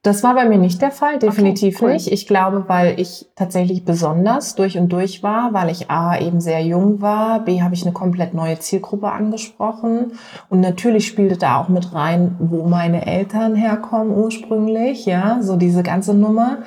das 0.03 0.23
war 0.23 0.33
bei 0.33 0.45
mir 0.49 0.57
nicht 0.57 0.81
der 0.81 0.89
Fall, 0.89 1.19
definitiv 1.19 1.75
okay, 1.75 1.85
cool. 1.85 1.93
nicht. 1.93 2.11
Ich 2.11 2.25
glaube, 2.25 2.63
weil 2.67 2.99
ich 2.99 3.27
tatsächlich 3.35 3.85
besonders 3.85 4.55
durch 4.55 4.79
und 4.79 4.89
durch 4.89 5.21
war, 5.21 5.53
weil 5.53 5.69
ich 5.69 5.91
A 5.91 6.17
eben 6.17 6.41
sehr 6.41 6.61
jung 6.61 7.01
war, 7.01 7.41
B 7.41 7.61
habe 7.61 7.75
ich 7.75 7.83
eine 7.83 7.93
komplett 7.93 8.33
neue 8.33 8.57
Zielgruppe 8.57 9.11
angesprochen 9.11 10.13
und 10.49 10.59
natürlich 10.59 11.05
spielte 11.05 11.37
da 11.37 11.61
auch 11.61 11.69
mit 11.69 11.93
rein, 11.93 12.35
wo 12.39 12.67
meine 12.67 13.05
Eltern 13.05 13.53
herkommen 13.53 14.17
ursprünglich, 14.17 15.05
ja, 15.05 15.37
so 15.41 15.55
diese 15.55 15.83
ganze 15.83 16.15
Nummer 16.15 16.63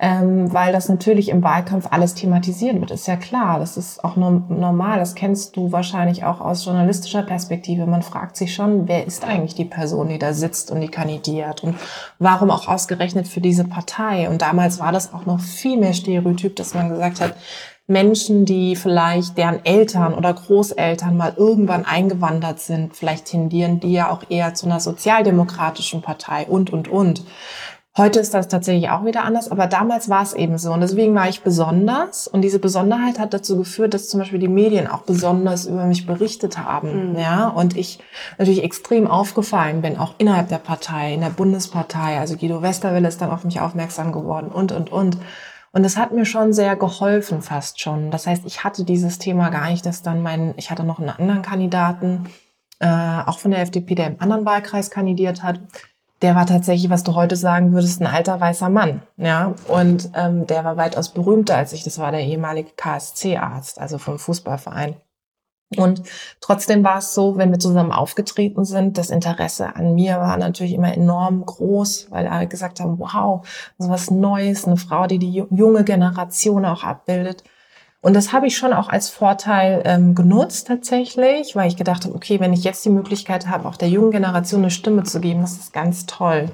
ähm, 0.00 0.52
weil 0.52 0.72
das 0.72 0.88
natürlich 0.88 1.28
im 1.28 1.42
Wahlkampf 1.42 1.88
alles 1.90 2.14
thematisiert 2.14 2.80
wird. 2.80 2.92
Ist 2.92 3.08
ja 3.08 3.16
klar, 3.16 3.58
das 3.58 3.76
ist 3.76 4.04
auch 4.04 4.14
normal, 4.16 4.98
das 4.98 5.16
kennst 5.16 5.56
du 5.56 5.72
wahrscheinlich 5.72 6.24
auch 6.24 6.40
aus 6.40 6.64
journalistischer 6.64 7.22
Perspektive. 7.22 7.84
Man 7.86 8.02
fragt 8.02 8.36
sich 8.36 8.54
schon, 8.54 8.86
wer 8.86 9.06
ist 9.06 9.24
eigentlich 9.24 9.56
die 9.56 9.64
Person, 9.64 10.08
die 10.08 10.18
da 10.18 10.32
sitzt 10.32 10.70
und 10.70 10.80
die 10.80 10.88
kandidiert 10.88 11.64
und 11.64 11.74
warum 12.20 12.50
auch 12.50 12.68
ausgerechnet 12.68 13.26
für 13.26 13.40
diese 13.40 13.64
Partei. 13.64 14.28
Und 14.28 14.40
damals 14.40 14.78
war 14.78 14.92
das 14.92 15.12
auch 15.12 15.26
noch 15.26 15.40
viel 15.40 15.76
mehr 15.76 15.94
Stereotyp, 15.94 16.54
dass 16.54 16.74
man 16.74 16.90
gesagt 16.90 17.20
hat, 17.20 17.34
Menschen, 17.90 18.44
die 18.44 18.76
vielleicht 18.76 19.38
deren 19.38 19.64
Eltern 19.64 20.12
oder 20.12 20.34
Großeltern 20.34 21.16
mal 21.16 21.32
irgendwann 21.36 21.86
eingewandert 21.86 22.60
sind, 22.60 22.94
vielleicht 22.94 23.24
tendieren 23.24 23.80
die 23.80 23.94
ja 23.94 24.10
auch 24.10 24.24
eher 24.28 24.52
zu 24.52 24.66
einer 24.66 24.78
sozialdemokratischen 24.78 26.02
Partei 26.02 26.46
und, 26.46 26.70
und, 26.70 26.86
und. 26.86 27.24
Heute 27.98 28.20
ist 28.20 28.32
das 28.32 28.46
tatsächlich 28.46 28.90
auch 28.90 29.04
wieder 29.04 29.24
anders, 29.24 29.50
aber 29.50 29.66
damals 29.66 30.08
war 30.08 30.22
es 30.22 30.32
eben 30.32 30.56
so. 30.56 30.72
Und 30.72 30.82
deswegen 30.82 31.16
war 31.16 31.28
ich 31.28 31.42
besonders. 31.42 32.28
Und 32.28 32.42
diese 32.42 32.60
Besonderheit 32.60 33.18
hat 33.18 33.34
dazu 33.34 33.58
geführt, 33.58 33.92
dass 33.92 34.08
zum 34.08 34.20
Beispiel 34.20 34.38
die 34.38 34.46
Medien 34.46 34.86
auch 34.86 35.02
besonders 35.02 35.66
über 35.66 35.84
mich 35.84 36.06
berichtet 36.06 36.58
haben. 36.58 37.10
Mhm. 37.10 37.18
Ja, 37.18 37.48
und 37.48 37.76
ich 37.76 37.98
natürlich 38.38 38.62
extrem 38.62 39.08
aufgefallen 39.08 39.82
bin, 39.82 39.98
auch 39.98 40.14
innerhalb 40.18 40.48
der 40.48 40.58
Partei, 40.58 41.12
in 41.12 41.22
der 41.22 41.30
Bundespartei. 41.30 42.20
Also 42.20 42.36
Guido 42.36 42.62
Westerwelle 42.62 43.08
ist 43.08 43.20
dann 43.20 43.32
auf 43.32 43.42
mich 43.42 43.60
aufmerksam 43.60 44.12
geworden 44.12 44.52
und, 44.52 44.70
und, 44.70 44.92
und. 44.92 45.16
Und 45.72 45.82
das 45.82 45.96
hat 45.96 46.12
mir 46.12 46.24
schon 46.24 46.52
sehr 46.52 46.76
geholfen, 46.76 47.42
fast 47.42 47.80
schon. 47.80 48.12
Das 48.12 48.28
heißt, 48.28 48.44
ich 48.46 48.62
hatte 48.62 48.84
dieses 48.84 49.18
Thema 49.18 49.48
gar 49.48 49.68
nicht, 49.70 49.84
dass 49.84 50.02
dann 50.02 50.22
mein, 50.22 50.54
ich 50.56 50.70
hatte 50.70 50.84
noch 50.84 51.00
einen 51.00 51.10
anderen 51.10 51.42
Kandidaten, 51.42 52.30
äh, 52.78 52.86
auch 53.26 53.40
von 53.40 53.50
der 53.50 53.60
FDP, 53.60 53.96
der 53.96 54.06
im 54.06 54.20
anderen 54.20 54.46
Wahlkreis 54.46 54.88
kandidiert 54.88 55.42
hat 55.42 55.60
der 56.22 56.34
war 56.34 56.46
tatsächlich, 56.46 56.90
was 56.90 57.04
du 57.04 57.14
heute 57.14 57.36
sagen 57.36 57.72
würdest, 57.72 58.00
ein 58.00 58.06
alter 58.06 58.40
weißer 58.40 58.68
Mann. 58.68 59.02
Ja, 59.16 59.54
und 59.68 60.10
ähm, 60.14 60.46
der 60.46 60.64
war 60.64 60.76
weitaus 60.76 61.10
berühmter 61.10 61.56
als 61.56 61.72
ich. 61.72 61.84
Das 61.84 61.98
war 61.98 62.10
der 62.10 62.22
ehemalige 62.22 62.70
KSC-Arzt, 62.76 63.80
also 63.80 63.98
vom 63.98 64.18
Fußballverein. 64.18 64.96
Und 65.76 66.02
trotzdem 66.40 66.82
war 66.82 66.98
es 66.98 67.12
so, 67.12 67.36
wenn 67.36 67.50
wir 67.50 67.58
zusammen 67.58 67.92
aufgetreten 67.92 68.64
sind, 68.64 68.96
das 68.96 69.10
Interesse 69.10 69.76
an 69.76 69.94
mir 69.94 70.16
war 70.18 70.38
natürlich 70.38 70.72
immer 70.72 70.94
enorm 70.94 71.44
groß, 71.44 72.06
weil 72.10 72.26
alle 72.26 72.46
gesagt 72.46 72.80
haben, 72.80 72.98
wow, 72.98 73.46
so 73.76 73.90
was 73.90 74.10
Neues, 74.10 74.64
eine 74.64 74.78
Frau, 74.78 75.06
die 75.06 75.18
die 75.18 75.44
junge 75.50 75.84
Generation 75.84 76.64
auch 76.64 76.84
abbildet. 76.84 77.44
Und 78.00 78.14
das 78.14 78.32
habe 78.32 78.46
ich 78.46 78.56
schon 78.56 78.72
auch 78.72 78.88
als 78.88 79.10
Vorteil 79.10 79.82
ähm, 79.84 80.14
genutzt 80.14 80.68
tatsächlich, 80.68 81.56
weil 81.56 81.68
ich 81.68 81.76
gedacht 81.76 82.04
habe, 82.04 82.14
okay, 82.14 82.38
wenn 82.38 82.52
ich 82.52 82.62
jetzt 82.62 82.84
die 82.84 82.90
Möglichkeit 82.90 83.48
habe, 83.48 83.68
auch 83.68 83.76
der 83.76 83.88
jungen 83.88 84.12
Generation 84.12 84.62
eine 84.62 84.70
Stimme 84.70 85.02
zu 85.02 85.20
geben, 85.20 85.40
das 85.40 85.54
ist 85.54 85.72
ganz 85.72 86.06
toll. 86.06 86.50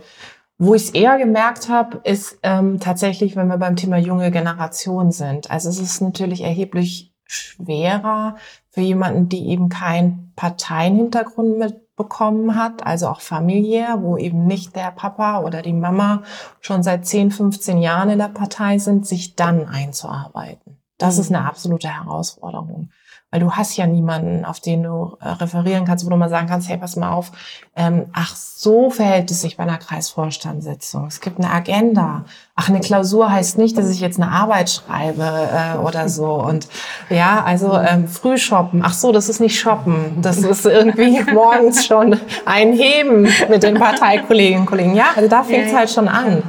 Wo 0.57 0.75
ich 0.75 0.85
es 0.85 0.91
eher 0.91 1.19
gemerkt 1.19 1.69
habe, 1.69 2.01
ist 2.05 2.39
ähm, 2.43 2.81
tatsächlich, 2.81 3.37
wenn 3.37 3.49
wir 3.49 3.59
beim 3.59 3.77
Thema 3.77 3.99
junge 3.99 4.31
Generation 4.31 5.11
sind. 5.11 5.51
Also 5.51 5.69
es 5.69 5.79
ist 5.81 6.01
natürlich 6.01 6.43
erheblich 6.43 7.13
schwerer 7.27 8.37
für 8.71 8.81
jemanden, 8.81 9.29
die 9.29 9.49
eben 9.49 9.69
keinen 9.69 10.33
Parteienhintergrund 10.37 11.59
mitbekommen 11.59 12.57
hat, 12.57 12.87
also 12.87 13.09
auch 13.09 13.21
familiär, 13.21 13.99
wo 14.01 14.17
eben 14.17 14.47
nicht 14.47 14.77
der 14.77 14.93
Papa 14.93 15.41
oder 15.41 15.61
die 15.61 15.73
Mama 15.73 16.23
schon 16.61 16.83
seit 16.83 17.07
10, 17.07 17.33
15 17.33 17.79
Jahren 17.79 18.11
in 18.11 18.19
der 18.19 18.29
Partei 18.29 18.79
sind, 18.79 19.07
sich 19.07 19.37
dann 19.37 19.69
einzuarbeiten. 19.69 20.79
Das 20.99 21.19
ist 21.19 21.31
eine 21.31 21.41
mhm. 21.41 21.47
absolute 21.47 21.89
Herausforderung. 21.89 22.91
Weil 23.35 23.41
du 23.41 23.51
hast 23.51 23.77
ja 23.77 23.89
niemanden, 23.89 24.45
auf 24.45 24.61
den 24.61 24.85
du 24.85 25.17
äh, 25.21 25.29
referieren 25.29 25.85
kannst, 25.85 26.07
wo 26.07 26.11
du 26.11 26.17
mal 26.17 26.29
sagen 26.29 26.47
kannst, 26.47 26.69
hey, 26.69 26.77
pass 26.79 26.95
mal 26.95 27.11
auf, 27.11 27.33
ähm, 27.75 28.07
ach, 28.13 28.37
so 28.37 28.91
verhält 28.91 29.29
es 29.33 29.43
sich 29.43 29.57
bei 29.57 29.65
einer 29.65 29.79
Kreisvorstandssitzung. 29.79 31.09
Es 31.09 31.21
gibt 31.21 31.39
eine 31.41 31.51
Agenda. 31.51 32.27
Ach, 32.55 32.69
eine 32.69 32.79
Klausur 32.79 33.33
heißt 33.33 33.59
nicht, 33.59 33.77
dass 33.77 33.91
ich 33.91 33.99
jetzt 33.99 34.21
eine 34.21 34.31
Arbeit 34.31 34.71
schreibe 34.71 35.25
äh, 35.25 35.79
oder 35.79 36.09
so. 36.09 36.35
Und 36.35 36.69
ja, 37.11 37.43
also 37.43 37.77
ähm, 37.77 38.07
früh 38.07 38.39
shoppen. 38.39 38.83
Ach 38.85 38.95
so, 38.95 39.11
das 39.11 39.29
ist 39.29 39.41
nicht 39.41 39.59
shoppen. 39.59 40.23
Das 40.23 40.39
ist 40.39 40.65
irgendwie 40.65 41.21
morgens 41.33 41.85
schon 41.85 42.21
einheben 42.45 43.29
mit 43.51 43.65
den 43.65 43.75
Parteikolleginnen 43.75 44.61
und 44.61 44.67
Kollegen. 44.67 44.95
Ja, 44.95 45.07
also 45.17 45.29
da 45.29 45.43
fängt 45.43 45.67
es 45.67 45.73
ja, 45.73 45.79
halt 45.79 45.91
schon 45.91 46.07
an. 46.07 46.45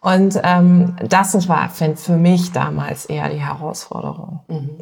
Und 0.00 0.40
ähm, 0.42 0.96
das 1.06 1.48
war 1.48 1.68
für 1.68 2.16
mich 2.16 2.52
damals 2.52 3.06
eher 3.06 3.28
die 3.28 3.40
Herausforderung. 3.40 4.40
Mhm. 4.48 4.78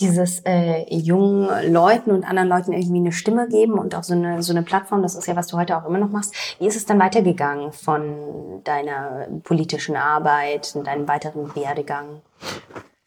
Dieses 0.00 0.40
äh, 0.40 0.92
jungen 0.92 1.72
Leuten 1.72 2.10
und 2.10 2.24
anderen 2.24 2.48
Leuten 2.48 2.72
irgendwie 2.72 2.98
eine 2.98 3.12
Stimme 3.12 3.48
geben 3.48 3.74
und 3.74 3.94
auch 3.94 4.02
so 4.02 4.14
eine, 4.14 4.42
so 4.42 4.52
eine 4.52 4.62
Plattform, 4.62 5.02
das 5.02 5.14
ist 5.14 5.26
ja, 5.28 5.36
was 5.36 5.46
du 5.46 5.56
heute 5.56 5.76
auch 5.76 5.86
immer 5.86 5.98
noch 5.98 6.10
machst. 6.10 6.34
Wie 6.58 6.66
ist 6.66 6.76
es 6.76 6.84
dann 6.84 6.98
weitergegangen 6.98 7.72
von 7.72 8.60
deiner 8.64 9.28
politischen 9.44 9.94
Arbeit 9.94 10.72
und 10.74 10.86
deinem 10.88 11.06
weiteren 11.06 11.54
Werdegang? 11.54 12.22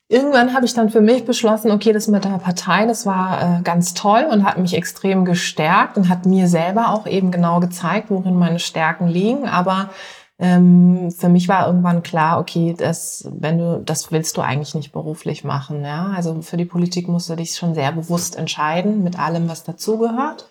Irgendwann 0.07 0.53
habe 0.53 0.65
ich 0.65 0.73
dann 0.73 0.89
für 0.89 1.01
mich 1.01 1.25
beschlossen, 1.25 1.71
okay, 1.71 1.91
das 1.91 2.07
mit 2.07 2.23
der 2.23 2.37
Partei, 2.37 2.85
das 2.85 3.05
war 3.05 3.59
äh, 3.59 3.61
ganz 3.63 3.93
toll 3.93 4.25
und 4.29 4.45
hat 4.45 4.57
mich 4.57 4.75
extrem 4.75 5.25
gestärkt 5.25 5.97
und 5.97 6.09
hat 6.09 6.25
mir 6.25 6.47
selber 6.47 6.89
auch 6.89 7.07
eben 7.07 7.31
genau 7.31 7.59
gezeigt, 7.59 8.09
worin 8.09 8.37
meine 8.37 8.59
Stärken 8.59 9.07
liegen. 9.07 9.47
Aber 9.47 9.89
ähm, 10.37 11.11
für 11.11 11.29
mich 11.29 11.47
war 11.47 11.67
irgendwann 11.67 12.03
klar, 12.03 12.39
okay, 12.39 12.75
das, 12.77 13.29
wenn 13.31 13.57
du, 13.57 13.81
das 13.83 14.11
willst 14.11 14.35
du 14.35 14.41
eigentlich 14.41 14.75
nicht 14.75 14.91
beruflich 14.91 15.43
machen. 15.43 15.83
Ja? 15.83 16.11
Also 16.15 16.41
für 16.41 16.57
die 16.57 16.65
Politik 16.65 17.07
musst 17.07 17.29
du 17.29 17.35
dich 17.35 17.55
schon 17.55 17.73
sehr 17.73 17.91
bewusst 17.91 18.35
entscheiden 18.35 19.03
mit 19.03 19.17
allem, 19.17 19.47
was 19.47 19.63
dazugehört. 19.63 20.49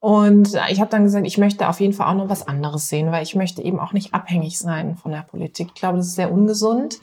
Und 0.00 0.58
ich 0.68 0.80
habe 0.80 0.90
dann 0.90 1.04
gesagt, 1.04 1.26
ich 1.26 1.38
möchte 1.38 1.68
auf 1.68 1.78
jeden 1.78 1.92
Fall 1.92 2.08
auch 2.08 2.16
noch 2.16 2.28
was 2.28 2.48
anderes 2.48 2.88
sehen, 2.88 3.12
weil 3.12 3.22
ich 3.22 3.36
möchte 3.36 3.62
eben 3.62 3.78
auch 3.78 3.92
nicht 3.92 4.14
abhängig 4.14 4.58
sein 4.58 4.96
von 4.96 5.12
der 5.12 5.22
Politik. 5.22 5.68
Ich 5.74 5.80
glaube, 5.80 5.98
das 5.98 6.08
ist 6.08 6.16
sehr 6.16 6.32
ungesund 6.32 7.00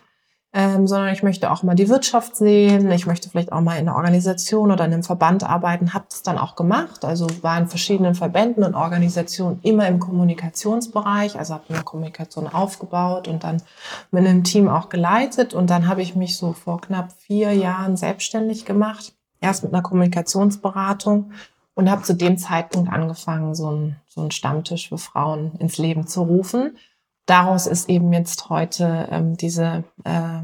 ähm, 0.52 0.88
sondern 0.88 1.14
ich 1.14 1.22
möchte 1.22 1.52
auch 1.52 1.62
mal 1.62 1.76
die 1.76 1.90
Wirtschaft 1.90 2.36
sehen. 2.36 2.92
Ich 2.92 3.06
möchte 3.06 3.30
vielleicht 3.30 3.52
auch 3.52 3.62
mal 3.62 3.76
in 3.76 3.88
einer 3.88 3.96
Organisation 3.96 4.72
oder 4.72 4.86
in 4.86 4.94
einem 4.94 5.04
Verband 5.04 5.44
arbeiten. 5.44 5.94
Habe 5.94 6.06
das 6.10 6.24
dann 6.24 6.40
auch 6.40 6.56
gemacht. 6.56 7.06
Also 7.06 7.28
war 7.42 7.60
in 7.60 7.68
verschiedenen 7.68 8.16
Verbänden 8.16 8.64
und 8.64 8.74
Organisationen 8.74 9.60
immer 9.62 9.88
im 9.88 10.00
Kommunikationsbereich. 10.00 11.38
Also 11.38 11.54
habe 11.54 11.66
eine 11.70 11.84
Kommunikation 11.84 12.48
aufgebaut 12.48 13.28
und 13.28 13.44
dann 13.44 13.62
mit 14.10 14.26
einem 14.26 14.44
Team 14.44 14.70
auch 14.70 14.90
geleitet. 14.90 15.54
Und 15.54 15.70
dann 15.70 15.88
habe 15.88 16.02
ich 16.02 16.16
mich 16.16 16.36
so 16.36 16.54
vor 16.54 16.82
knapp 16.82 17.12
vier 17.12 17.54
Jahren 17.54 17.96
selbstständig 17.96 18.66
gemacht. 18.66 19.14
Erst 19.42 19.64
mit 19.64 19.72
einer 19.72 19.84
Kommunikationsberatung 19.84 21.32
und 21.76 21.92
habe 21.92 22.02
zu 22.02 22.16
dem 22.16 22.40
Zeitpunkt 22.40 22.92
angefangen, 22.92 23.54
so 23.54 23.68
einen, 23.68 23.96
so 24.08 24.22
einen 24.22 24.32
Stammtisch 24.32 24.90
für 24.90 24.98
Frauen 24.98 25.52
ins 25.60 25.78
Leben 25.78 26.08
zu 26.08 26.24
rufen 26.24 26.76
daraus 27.30 27.68
ist 27.68 27.90
eben 27.90 28.12
jetzt 28.14 28.50
heute 28.50 29.08
ähm, 29.12 29.38
diese 29.38 29.84
äh, 30.04 30.42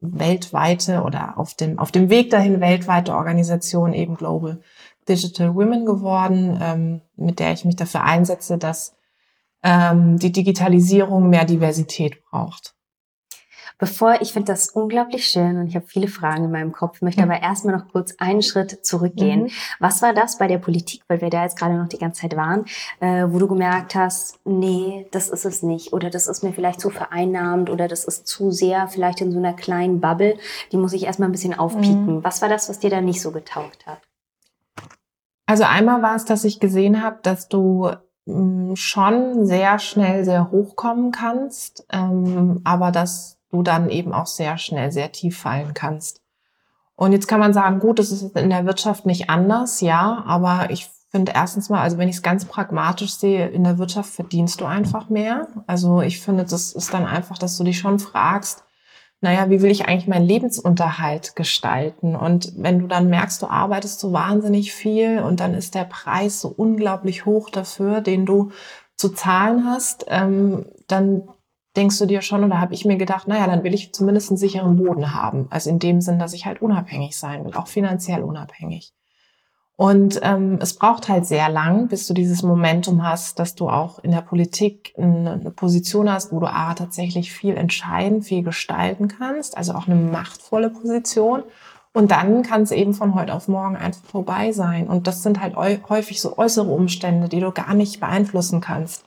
weltweite 0.00 1.02
oder 1.02 1.38
auf 1.38 1.54
dem, 1.54 1.78
auf 1.78 1.92
dem 1.92 2.10
Weg 2.10 2.30
dahin 2.30 2.60
weltweite 2.60 3.14
Organisation 3.14 3.92
eben 3.92 4.16
Global 4.16 4.60
Digital 5.08 5.54
Women 5.54 5.84
geworden, 5.84 6.58
ähm, 6.60 7.00
mit 7.16 7.38
der 7.38 7.52
ich 7.52 7.64
mich 7.64 7.76
dafür 7.76 8.04
einsetze, 8.04 8.58
dass 8.58 8.94
ähm, 9.62 10.18
die 10.18 10.32
Digitalisierung 10.32 11.28
mehr 11.28 11.44
Diversität 11.44 12.22
braucht. 12.24 12.74
Bevor, 13.82 14.20
ich 14.20 14.32
finde 14.32 14.52
das 14.52 14.68
unglaublich 14.68 15.26
schön 15.26 15.58
und 15.58 15.66
ich 15.66 15.74
habe 15.74 15.88
viele 15.88 16.06
Fragen 16.06 16.44
in 16.44 16.52
meinem 16.52 16.70
Kopf, 16.70 17.02
möchte 17.02 17.24
aber 17.24 17.42
erstmal 17.42 17.76
noch 17.76 17.88
kurz 17.88 18.14
einen 18.18 18.40
Schritt 18.40 18.86
zurückgehen. 18.86 19.42
Mhm. 19.42 19.50
Was 19.80 20.02
war 20.02 20.14
das 20.14 20.38
bei 20.38 20.46
der 20.46 20.58
Politik, 20.58 21.02
weil 21.08 21.20
wir 21.20 21.30
da 21.30 21.42
jetzt 21.42 21.58
gerade 21.58 21.74
noch 21.74 21.88
die 21.88 21.98
ganze 21.98 22.20
Zeit 22.20 22.36
waren, 22.36 22.64
äh, 23.00 23.26
wo 23.26 23.40
du 23.40 23.48
gemerkt 23.48 23.96
hast, 23.96 24.38
nee, 24.44 25.08
das 25.10 25.28
ist 25.28 25.44
es 25.44 25.64
nicht 25.64 25.92
oder 25.92 26.10
das 26.10 26.28
ist 26.28 26.44
mir 26.44 26.52
vielleicht 26.52 26.80
zu 26.80 26.90
vereinnahmend 26.90 27.70
oder 27.70 27.88
das 27.88 28.04
ist 28.04 28.28
zu 28.28 28.52
sehr 28.52 28.86
vielleicht 28.86 29.20
in 29.20 29.32
so 29.32 29.38
einer 29.38 29.52
kleinen 29.52 30.00
Bubble, 30.00 30.38
die 30.70 30.76
muss 30.76 30.92
ich 30.92 31.02
erstmal 31.02 31.28
ein 31.28 31.32
bisschen 31.32 31.58
aufpieken. 31.58 32.18
Mhm. 32.18 32.24
Was 32.24 32.40
war 32.40 32.48
das, 32.48 32.68
was 32.68 32.78
dir 32.78 32.90
da 32.90 33.00
nicht 33.00 33.20
so 33.20 33.32
getaugt 33.32 33.84
hat? 33.88 33.98
Also 35.46 35.64
einmal 35.64 36.02
war 36.02 36.14
es, 36.14 36.24
dass 36.24 36.44
ich 36.44 36.60
gesehen 36.60 37.02
habe, 37.02 37.18
dass 37.24 37.48
du 37.48 37.90
mm, 38.26 38.76
schon 38.76 39.44
sehr 39.44 39.80
schnell 39.80 40.24
sehr 40.24 40.52
hochkommen 40.52 41.10
kannst, 41.10 41.84
ähm, 41.90 42.60
aber 42.62 42.92
dass 42.92 43.41
du 43.52 43.62
dann 43.62 43.90
eben 43.90 44.12
auch 44.12 44.26
sehr 44.26 44.58
schnell 44.58 44.90
sehr 44.90 45.12
tief 45.12 45.38
fallen 45.38 45.74
kannst. 45.74 46.20
Und 46.96 47.12
jetzt 47.12 47.28
kann 47.28 47.40
man 47.40 47.52
sagen, 47.52 47.78
gut, 47.78 47.98
das 47.98 48.10
ist 48.10 48.36
in 48.36 48.50
der 48.50 48.66
Wirtschaft 48.66 49.06
nicht 49.06 49.30
anders, 49.30 49.80
ja, 49.80 50.24
aber 50.26 50.70
ich 50.70 50.90
finde 51.10 51.32
erstens 51.34 51.68
mal, 51.68 51.82
also 51.82 51.98
wenn 51.98 52.08
ich 52.08 52.16
es 52.16 52.22
ganz 52.22 52.46
pragmatisch 52.46 53.14
sehe, 53.14 53.48
in 53.48 53.64
der 53.64 53.78
Wirtschaft 53.78 54.10
verdienst 54.10 54.60
du 54.60 54.64
einfach 54.64 55.10
mehr. 55.10 55.48
Also 55.66 56.00
ich 56.00 56.20
finde, 56.20 56.44
das 56.44 56.72
ist 56.72 56.94
dann 56.94 57.06
einfach, 57.06 57.36
dass 57.36 57.58
du 57.58 57.64
dich 57.64 57.78
schon 57.78 57.98
fragst, 57.98 58.64
naja, 59.20 59.50
wie 59.50 59.62
will 59.62 59.70
ich 59.70 59.86
eigentlich 59.86 60.08
meinen 60.08 60.26
Lebensunterhalt 60.26 61.36
gestalten? 61.36 62.16
Und 62.16 62.54
wenn 62.56 62.80
du 62.80 62.88
dann 62.88 63.08
merkst, 63.08 63.40
du 63.42 63.46
arbeitest 63.46 64.00
so 64.00 64.12
wahnsinnig 64.12 64.72
viel 64.72 65.20
und 65.20 65.38
dann 65.38 65.54
ist 65.54 65.74
der 65.74 65.84
Preis 65.84 66.40
so 66.40 66.48
unglaublich 66.48 67.24
hoch 67.24 67.50
dafür, 67.50 68.00
den 68.00 68.26
du 68.26 68.50
zu 68.96 69.10
zahlen 69.10 69.64
hast, 69.66 70.06
ähm, 70.08 70.66
dann 70.88 71.28
denkst 71.76 71.98
du 71.98 72.06
dir 72.06 72.22
schon, 72.22 72.44
oder 72.44 72.60
habe 72.60 72.74
ich 72.74 72.84
mir 72.84 72.96
gedacht, 72.96 73.28
naja, 73.28 73.46
dann 73.46 73.64
will 73.64 73.74
ich 73.74 73.92
zumindest 73.92 74.30
einen 74.30 74.36
sicheren 74.36 74.76
Boden 74.76 75.14
haben. 75.14 75.46
Also 75.50 75.70
in 75.70 75.78
dem 75.78 76.00
Sinn, 76.00 76.18
dass 76.18 76.34
ich 76.34 76.46
halt 76.46 76.60
unabhängig 76.60 77.16
sein 77.16 77.44
will, 77.44 77.54
auch 77.54 77.68
finanziell 77.68 78.22
unabhängig. 78.22 78.92
Und 79.76 80.20
ähm, 80.22 80.58
es 80.60 80.76
braucht 80.76 81.08
halt 81.08 81.26
sehr 81.26 81.48
lang, 81.48 81.88
bis 81.88 82.06
du 82.06 82.14
dieses 82.14 82.42
Momentum 82.42 83.02
hast, 83.02 83.38
dass 83.38 83.54
du 83.54 83.68
auch 83.68 83.98
in 84.00 84.10
der 84.10 84.20
Politik 84.20 84.94
eine, 84.96 85.50
Position 85.56 86.12
hast, 86.12 86.30
wo 86.30 86.40
du 86.40 86.46
A, 86.46 86.74
tatsächlich 86.74 87.32
viel 87.32 87.56
entscheiden, 87.56 88.22
viel 88.22 88.42
gestalten 88.42 89.08
kannst, 89.08 89.56
also 89.56 89.72
auch 89.72 89.88
eine 89.88 89.96
machtvolle 89.96 90.70
Position. 90.70 91.42
Und 91.94 92.10
dann 92.10 92.42
kann 92.42 92.62
es 92.62 92.70
eben 92.70 92.94
von 92.94 93.14
heute 93.14 93.34
auf 93.34 93.48
morgen 93.48 93.76
einfach 93.76 94.04
vorbei 94.04 94.52
sein. 94.52 94.88
Und 94.88 95.06
das 95.06 95.22
sind 95.22 95.40
halt 95.40 95.56
häufig 95.56 96.20
so 96.20 96.38
äußere 96.38 96.70
Umstände, 96.70 97.28
die 97.28 97.40
du 97.40 97.50
gar 97.50 97.74
nicht 97.74 97.98
beeinflussen 97.98 98.60
kannst. 98.60 99.04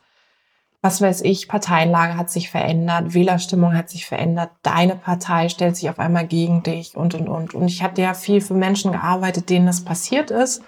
Was 0.86 1.02
weiß 1.02 1.22
ich, 1.22 1.48
Parteienlage 1.48 2.16
hat 2.16 2.30
sich 2.30 2.52
verändert, 2.52 3.16
Wählerstimmung 3.16 3.74
hat 3.76 3.90
sich 3.90 4.06
verändert, 4.06 4.52
deine 4.62 4.96
Partei 4.96 5.50
stellt 5.50 5.76
sich 5.76 5.90
auf 5.90 5.98
einmal 5.98 6.28
gegen 6.28 6.62
dich 6.62 6.96
und, 6.96 7.16
und, 7.16 7.28
und. 7.28 7.56
Und 7.56 7.68
ich 7.68 7.82
hatte 7.82 8.04
ja 8.04 8.14
viel 8.14 8.40
für 8.40 8.54
Menschen 8.54 8.92
gearbeitet, 8.92 9.50
denen 9.50 9.66
das 9.66 9.84
passiert 9.84 10.30
ist, 10.30 10.62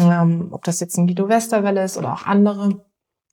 ähm, 0.00 0.48
ob 0.50 0.64
das 0.64 0.80
jetzt 0.80 0.98
ein 0.98 1.06
Guido 1.06 1.28
Westerwelle 1.28 1.84
ist 1.84 1.96
oder 1.96 2.12
auch 2.12 2.26
andere. 2.26 2.80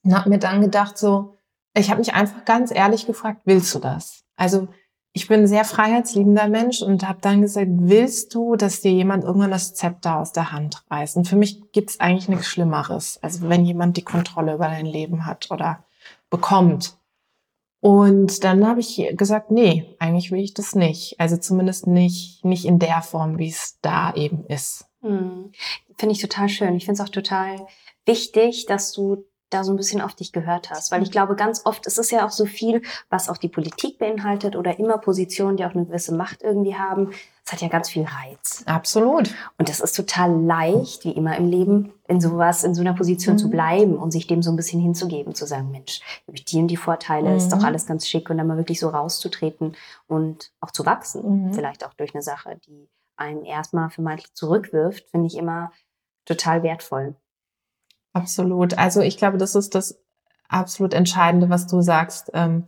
Und 0.03 0.13
habe 0.13 0.29
mir 0.29 0.37
dann 0.37 0.61
gedacht, 0.61 0.99
so, 0.99 1.39
ich 1.75 1.89
habe 1.89 1.97
mich 1.97 2.13
einfach 2.13 2.45
ganz 2.45 2.69
ehrlich 2.69 3.07
gefragt, 3.07 3.41
willst 3.45 3.73
du 3.73 3.79
das? 3.79 4.23
Also 4.35 4.67
ich 5.13 5.27
bin 5.27 5.39
ein 5.39 5.47
sehr 5.47 5.65
freiheitsliebender 5.65 6.47
Mensch 6.47 6.83
und 6.83 7.09
habe 7.09 7.21
dann 7.21 7.41
gesagt, 7.41 7.69
willst 7.71 8.35
du, 8.35 8.55
dass 8.55 8.81
dir 8.81 8.91
jemand 8.91 9.23
irgendwann 9.23 9.49
das 9.49 9.73
Zepter 9.73 10.19
aus 10.19 10.31
der 10.31 10.51
Hand 10.51 10.85
reißt? 10.91 11.17
Und 11.17 11.27
für 11.27 11.37
mich 11.37 11.71
gibt's 11.71 11.99
eigentlich 11.99 12.29
nichts 12.29 12.45
Schlimmeres, 12.45 13.17
also 13.23 13.49
wenn 13.49 13.65
jemand 13.65 13.97
die 13.97 14.03
Kontrolle 14.03 14.53
über 14.53 14.67
dein 14.67 14.85
Leben 14.85 15.25
hat 15.25 15.49
oder 15.49 15.83
bekommt. 16.33 16.97
Und 17.79 18.43
dann 18.43 18.65
habe 18.65 18.79
ich 18.79 19.05
gesagt, 19.15 19.51
nee, 19.51 19.95
eigentlich 19.99 20.31
will 20.31 20.39
ich 20.39 20.55
das 20.55 20.73
nicht. 20.73 21.19
Also 21.19 21.37
zumindest 21.37 21.85
nicht, 21.85 22.43
nicht 22.43 22.65
in 22.65 22.79
der 22.79 23.03
Form, 23.03 23.37
wie 23.37 23.49
es 23.49 23.77
da 23.81 24.13
eben 24.15 24.45
ist. 24.47 24.85
Hm. 25.01 25.51
Finde 25.97 26.15
ich 26.15 26.21
total 26.21 26.49
schön. 26.49 26.75
Ich 26.75 26.85
finde 26.85 27.01
es 27.01 27.07
auch 27.07 27.11
total 27.11 27.67
wichtig, 28.05 28.65
dass 28.65 28.93
du 28.93 29.25
da 29.53 29.63
so 29.63 29.71
ein 29.71 29.77
bisschen 29.77 30.01
auf 30.01 30.13
dich 30.13 30.31
gehört 30.31 30.69
hast. 30.69 30.91
Weil 30.91 31.01
ich 31.03 31.09
mhm. 31.09 31.13
glaube, 31.13 31.35
ganz 31.35 31.65
oft 31.65 31.85
ist 31.85 31.99
es 31.99 32.11
ja 32.11 32.25
auch 32.25 32.31
so 32.31 32.45
viel, 32.45 32.81
was 33.09 33.29
auch 33.29 33.37
die 33.37 33.49
Politik 33.49 33.99
beinhaltet 33.99 34.55
oder 34.55 34.79
immer 34.79 34.97
Positionen, 34.97 35.57
die 35.57 35.65
auch 35.65 35.75
eine 35.75 35.85
gewisse 35.85 36.13
Macht 36.13 36.41
irgendwie 36.41 36.75
haben. 36.75 37.11
Es 37.45 37.51
hat 37.51 37.61
ja 37.61 37.67
ganz 37.67 37.89
viel 37.89 38.05
Reiz. 38.05 38.63
Absolut. 38.65 39.29
Und 39.57 39.69
es 39.69 39.81
ist 39.81 39.95
total 39.95 40.41
leicht, 40.43 41.03
wie 41.03 41.11
immer 41.11 41.37
im 41.37 41.49
Leben, 41.49 41.91
in 42.07 42.21
sowas, 42.21 42.63
in 42.63 42.73
so 42.73 42.81
einer 42.81 42.93
Position 42.93 43.35
mhm. 43.35 43.39
zu 43.39 43.49
bleiben 43.49 43.97
und 43.97 44.11
sich 44.11 44.27
dem 44.27 44.41
so 44.41 44.51
ein 44.51 44.55
bisschen 44.55 44.79
hinzugeben, 44.79 45.35
zu 45.35 45.45
sagen, 45.45 45.69
Mensch, 45.71 46.01
habe 46.27 46.37
ich 46.37 46.45
die 46.45 46.59
und 46.59 46.67
die 46.67 46.77
Vorteile, 46.77 47.29
mhm. 47.29 47.37
ist 47.37 47.49
doch 47.49 47.59
mhm. 47.59 47.65
alles 47.65 47.85
ganz 47.85 48.07
schick 48.07 48.29
und 48.29 48.37
dann 48.37 48.47
mal 48.47 48.57
wirklich 48.57 48.79
so 48.79 48.89
rauszutreten 48.89 49.75
und 50.07 50.51
auch 50.61 50.71
zu 50.71 50.85
wachsen. 50.85 51.47
Mhm. 51.47 51.53
Vielleicht 51.53 51.85
auch 51.85 51.93
durch 51.93 52.15
eine 52.15 52.23
Sache, 52.23 52.59
die 52.65 52.89
einen 53.17 53.45
erstmal 53.45 53.89
vermeintlich 53.89 54.33
zurückwirft, 54.33 55.09
finde 55.09 55.27
ich 55.27 55.37
immer 55.37 55.71
total 56.25 56.63
wertvoll. 56.63 57.15
Absolut. 58.13 58.77
Also 58.77 59.01
ich 59.01 59.17
glaube, 59.17 59.37
das 59.37 59.55
ist 59.55 59.75
das 59.75 59.99
absolut 60.47 60.93
Entscheidende, 60.93 61.49
was 61.49 61.67
du 61.67 61.81
sagst. 61.81 62.31
Ähm, 62.33 62.67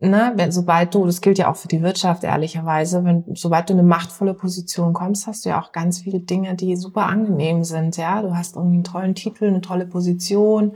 ne, 0.00 0.32
wenn, 0.36 0.52
sobald 0.52 0.94
du, 0.94 1.06
das 1.06 1.20
gilt 1.20 1.38
ja 1.38 1.50
auch 1.50 1.56
für 1.56 1.68
die 1.68 1.82
Wirtschaft 1.82 2.24
ehrlicherweise, 2.24 3.04
wenn 3.04 3.24
sobald 3.34 3.68
du 3.68 3.74
in 3.74 3.78
eine 3.78 3.88
machtvolle 3.88 4.34
Position 4.34 4.92
kommst, 4.92 5.26
hast 5.26 5.44
du 5.44 5.50
ja 5.50 5.60
auch 5.60 5.72
ganz 5.72 6.00
viele 6.00 6.20
Dinge, 6.20 6.54
die 6.54 6.76
super 6.76 7.06
angenehm 7.06 7.64
sind. 7.64 7.96
Ja, 7.96 8.20
du 8.20 8.36
hast 8.36 8.56
irgendwie 8.56 8.76
einen 8.76 8.84
tollen 8.84 9.14
Titel, 9.14 9.46
eine 9.46 9.60
tolle 9.60 9.86
Position. 9.86 10.72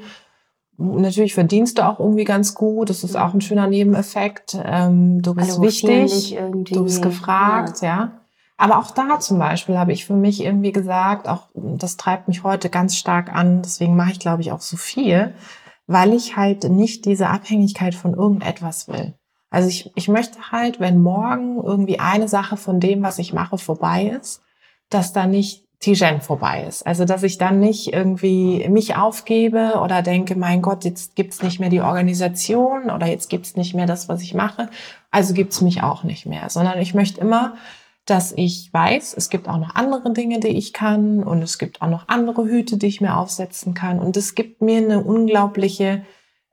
Natürlich 0.76 1.34
verdienst 1.34 1.78
du 1.78 1.82
auch 1.82 1.98
irgendwie 1.98 2.24
ganz 2.24 2.54
gut. 2.54 2.88
Das 2.88 3.02
ist 3.02 3.16
auch 3.16 3.34
ein 3.34 3.40
schöner 3.40 3.66
Nebeneffekt. 3.66 4.56
Ähm, 4.64 5.20
du 5.22 5.34
bist 5.34 5.58
Alle 5.58 5.62
wichtig, 5.62 6.38
du 6.70 6.84
bist 6.84 7.02
gefragt, 7.02 7.82
ja. 7.82 7.88
ja. 7.88 8.17
Aber 8.58 8.78
auch 8.78 8.90
da 8.90 9.20
zum 9.20 9.38
Beispiel 9.38 9.78
habe 9.78 9.92
ich 9.92 10.04
für 10.04 10.16
mich 10.16 10.44
irgendwie 10.44 10.72
gesagt, 10.72 11.28
auch 11.28 11.46
das 11.54 11.96
treibt 11.96 12.26
mich 12.26 12.42
heute 12.42 12.68
ganz 12.68 12.96
stark 12.96 13.32
an, 13.32 13.62
deswegen 13.62 13.94
mache 13.94 14.10
ich, 14.10 14.18
glaube 14.18 14.42
ich, 14.42 14.50
auch 14.50 14.60
so 14.60 14.76
viel, 14.76 15.32
weil 15.86 16.12
ich 16.12 16.36
halt 16.36 16.64
nicht 16.64 17.04
diese 17.04 17.28
Abhängigkeit 17.28 17.94
von 17.94 18.14
irgendetwas 18.14 18.88
will. 18.88 19.14
Also 19.48 19.68
ich, 19.68 19.92
ich 19.94 20.08
möchte 20.08 20.50
halt, 20.50 20.80
wenn 20.80 21.00
morgen 21.00 21.62
irgendwie 21.62 22.00
eine 22.00 22.28
Sache 22.28 22.56
von 22.56 22.80
dem, 22.80 23.02
was 23.02 23.18
ich 23.20 23.32
mache, 23.32 23.58
vorbei 23.58 24.12
ist, 24.20 24.42
dass 24.90 25.12
da 25.12 25.26
nicht 25.26 25.64
Tijen 25.78 26.20
vorbei 26.20 26.64
ist. 26.66 26.84
Also 26.84 27.04
dass 27.04 27.22
ich 27.22 27.38
dann 27.38 27.60
nicht 27.60 27.92
irgendwie 27.92 28.68
mich 28.68 28.96
aufgebe 28.96 29.80
oder 29.82 30.02
denke, 30.02 30.34
mein 30.34 30.62
Gott, 30.62 30.84
jetzt 30.84 31.14
gibt's 31.14 31.42
nicht 31.42 31.60
mehr 31.60 31.70
die 31.70 31.80
Organisation 31.80 32.90
oder 32.90 33.06
jetzt 33.06 33.30
gibt's 33.30 33.54
nicht 33.54 33.74
mehr 33.74 33.86
das, 33.86 34.08
was 34.08 34.20
ich 34.20 34.34
mache, 34.34 34.68
also 35.12 35.32
gibt's 35.34 35.60
mich 35.60 35.82
auch 35.84 36.02
nicht 36.02 36.26
mehr, 36.26 36.50
sondern 36.50 36.80
ich 36.80 36.94
möchte 36.94 37.20
immer 37.20 37.54
dass 38.08 38.32
ich 38.32 38.72
weiß, 38.72 39.14
es 39.14 39.28
gibt 39.28 39.48
auch 39.48 39.58
noch 39.58 39.74
andere 39.74 40.12
Dinge, 40.12 40.40
die 40.40 40.48
ich 40.48 40.72
kann 40.72 41.22
und 41.22 41.42
es 41.42 41.58
gibt 41.58 41.82
auch 41.82 41.90
noch 41.90 42.08
andere 42.08 42.46
Hüte, 42.46 42.78
die 42.78 42.86
ich 42.86 43.00
mir 43.00 43.16
aufsetzen 43.16 43.74
kann. 43.74 43.98
Und 43.98 44.16
es 44.16 44.34
gibt 44.34 44.62
mir 44.62 44.78
eine 44.78 45.04
unglaubliche 45.04 46.02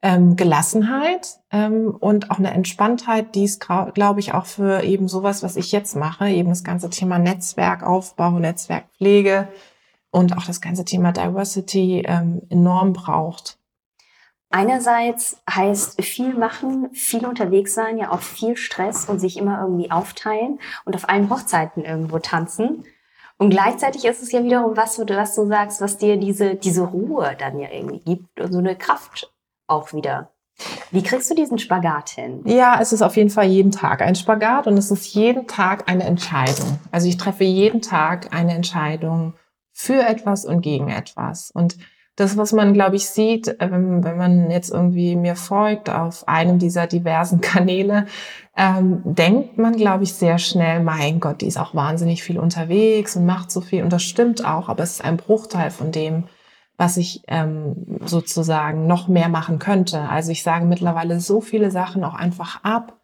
ähm, 0.01 0.35
Gelassenheit 0.35 1.39
ähm, 1.51 1.95
und 1.97 2.29
auch 2.29 2.39
eine 2.39 2.51
Entspanntheit, 2.51 3.35
die 3.35 3.45
es, 3.45 3.59
glaube 3.59 4.19
ich, 4.19 4.33
auch 4.33 4.45
für 4.45 4.83
eben 4.83 5.07
sowas, 5.07 5.43
was 5.43 5.55
ich 5.55 5.71
jetzt 5.71 5.95
mache, 5.95 6.29
eben 6.29 6.49
das 6.49 6.65
ganze 6.65 6.89
Thema 6.89 7.19
Netzwerkaufbau, 7.19 8.31
Netzwerkpflege 8.39 9.47
und 10.11 10.37
auch 10.37 10.45
das 10.45 10.59
ganze 10.59 10.83
Thema 10.83 11.13
Diversity 11.13 12.03
ähm, 12.05 12.41
enorm 12.49 12.91
braucht. 12.91 13.57
Einerseits 14.55 15.41
heißt 15.53 16.01
viel 16.01 16.33
machen, 16.33 16.89
viel 16.93 17.25
unterwegs 17.25 17.73
sein, 17.73 17.97
ja 17.97 18.11
auch 18.11 18.21
viel 18.21 18.55
Stress 18.55 19.03
und 19.03 19.19
sich 19.19 19.35
immer 19.35 19.59
irgendwie 19.59 19.91
aufteilen 19.91 20.59
und 20.85 20.95
auf 20.95 21.09
allen 21.09 21.29
Hochzeiten 21.29 21.83
irgendwo 21.83 22.19
tanzen. 22.19 22.85
Und 23.37 23.49
gleichzeitig 23.49 24.05
ist 24.05 24.23
es 24.23 24.31
ja 24.31 24.45
wiederum 24.45 24.77
was, 24.77 24.97
was 24.97 25.35
du 25.35 25.45
sagst, 25.45 25.81
was 25.81 25.97
dir 25.97 26.15
diese, 26.15 26.55
diese 26.55 26.83
Ruhe 26.83 27.35
dann 27.37 27.59
ja 27.59 27.67
irgendwie 27.69 27.99
gibt 27.99 28.39
und 28.39 28.53
so 28.53 28.59
eine 28.59 28.77
Kraft 28.77 29.29
auch 29.67 29.91
wieder. 29.91 30.31
Wie 30.89 31.03
kriegst 31.03 31.29
du 31.29 31.35
diesen 31.35 31.59
Spagat 31.59 32.11
hin? 32.11 32.41
Ja, 32.45 32.79
es 32.79 32.93
ist 32.93 33.01
auf 33.01 33.17
jeden 33.17 33.31
Fall 33.31 33.47
jeden 33.47 33.71
Tag 33.71 34.01
ein 34.01 34.15
Spagat 34.15 34.67
und 34.67 34.77
es 34.77 34.89
ist 34.89 35.13
jeden 35.13 35.47
Tag 35.47 35.89
eine 35.89 36.05
Entscheidung. 36.05 36.79
Also 36.93 37.09
ich 37.09 37.17
treffe 37.17 37.43
jeden 37.43 37.81
Tag 37.81 38.33
eine 38.33 38.53
Entscheidung 38.53 39.33
für 39.73 40.01
etwas 40.01 40.45
und 40.45 40.61
gegen 40.61 40.87
etwas. 40.87 41.51
Und 41.51 41.75
das, 42.15 42.37
was 42.37 42.53
man, 42.53 42.73
glaube 42.73 42.95
ich, 42.95 43.07
sieht, 43.09 43.47
äh, 43.47 43.71
wenn, 43.71 44.03
wenn 44.03 44.17
man 44.17 44.49
jetzt 44.49 44.71
irgendwie 44.71 45.15
mir 45.15 45.35
folgt 45.35 45.89
auf 45.89 46.27
einem 46.27 46.59
dieser 46.59 46.87
diversen 46.87 47.41
Kanäle, 47.41 48.05
ähm, 48.55 49.01
denkt 49.03 49.57
man, 49.57 49.75
glaube 49.75 50.03
ich, 50.03 50.13
sehr 50.13 50.37
schnell, 50.37 50.81
mein 50.81 51.19
Gott, 51.19 51.41
die 51.41 51.47
ist 51.47 51.57
auch 51.57 51.75
wahnsinnig 51.75 52.23
viel 52.23 52.39
unterwegs 52.39 53.15
und 53.15 53.25
macht 53.25 53.51
so 53.51 53.59
viel. 53.61 53.83
Und 53.83 53.91
das 53.91 54.03
stimmt 54.03 54.45
auch, 54.45 54.69
aber 54.69 54.83
es 54.83 54.93
ist 54.93 55.03
ein 55.03 55.17
Bruchteil 55.17 55.71
von 55.71 55.91
dem, 55.91 56.25
was 56.77 56.97
ich 56.97 57.23
ähm, 57.27 57.99
sozusagen 58.05 58.87
noch 58.87 59.07
mehr 59.07 59.29
machen 59.29 59.59
könnte. 59.59 60.01
Also 60.01 60.31
ich 60.31 60.43
sage 60.43 60.65
mittlerweile 60.65 61.19
so 61.19 61.41
viele 61.41 61.71
Sachen 61.71 62.03
auch 62.03 62.13
einfach 62.15 62.63
ab, 62.63 62.99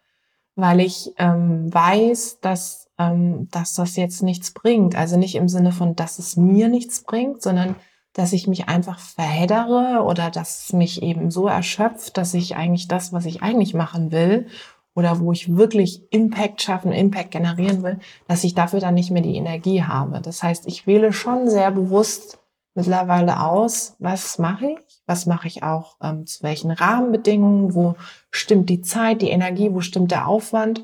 weil 0.55 0.79
ich 0.81 1.13
ähm, 1.17 1.73
weiß, 1.73 2.39
dass, 2.41 2.89
ähm, 2.97 3.47
dass 3.51 3.73
das 3.73 3.95
jetzt 3.95 4.23
nichts 4.23 4.51
bringt. 4.51 4.95
Also 4.95 5.17
nicht 5.17 5.35
im 5.35 5.47
Sinne 5.49 5.71
von, 5.71 5.95
dass 5.95 6.19
es 6.19 6.37
mir 6.37 6.67
nichts 6.69 7.03
bringt, 7.03 7.41
sondern 7.41 7.75
dass 8.13 8.33
ich 8.33 8.47
mich 8.47 8.67
einfach 8.67 8.99
verheddere 8.99 10.03
oder 10.03 10.29
dass 10.29 10.65
es 10.65 10.73
mich 10.73 11.01
eben 11.01 11.31
so 11.31 11.47
erschöpft, 11.47 12.17
dass 12.17 12.33
ich 12.33 12.55
eigentlich 12.55 12.87
das, 12.87 13.13
was 13.13 13.25
ich 13.25 13.41
eigentlich 13.41 13.73
machen 13.73 14.11
will 14.11 14.47
oder 14.93 15.19
wo 15.19 15.31
ich 15.31 15.55
wirklich 15.55 16.03
Impact 16.11 16.61
schaffen, 16.61 16.91
Impact 16.91 17.31
generieren 17.31 17.83
will, 17.83 17.99
dass 18.27 18.43
ich 18.43 18.53
dafür 18.53 18.79
dann 18.79 18.95
nicht 18.95 19.11
mehr 19.11 19.21
die 19.21 19.37
Energie 19.37 19.83
habe. 19.83 20.19
Das 20.21 20.43
heißt, 20.43 20.67
ich 20.67 20.85
wähle 20.85 21.13
schon 21.13 21.49
sehr 21.49 21.71
bewusst 21.71 22.39
mittlerweile 22.73 23.41
aus, 23.41 23.95
was 23.99 24.37
mache 24.39 24.71
ich, 24.71 25.01
was 25.05 25.25
mache 25.25 25.47
ich 25.47 25.63
auch, 25.63 25.95
ähm, 26.01 26.25
zu 26.25 26.43
welchen 26.43 26.71
Rahmenbedingungen, 26.71 27.73
wo 27.75 27.95
stimmt 28.29 28.69
die 28.69 28.81
Zeit, 28.81 29.21
die 29.21 29.29
Energie, 29.29 29.73
wo 29.73 29.81
stimmt 29.81 30.11
der 30.11 30.27
Aufwand 30.27 30.83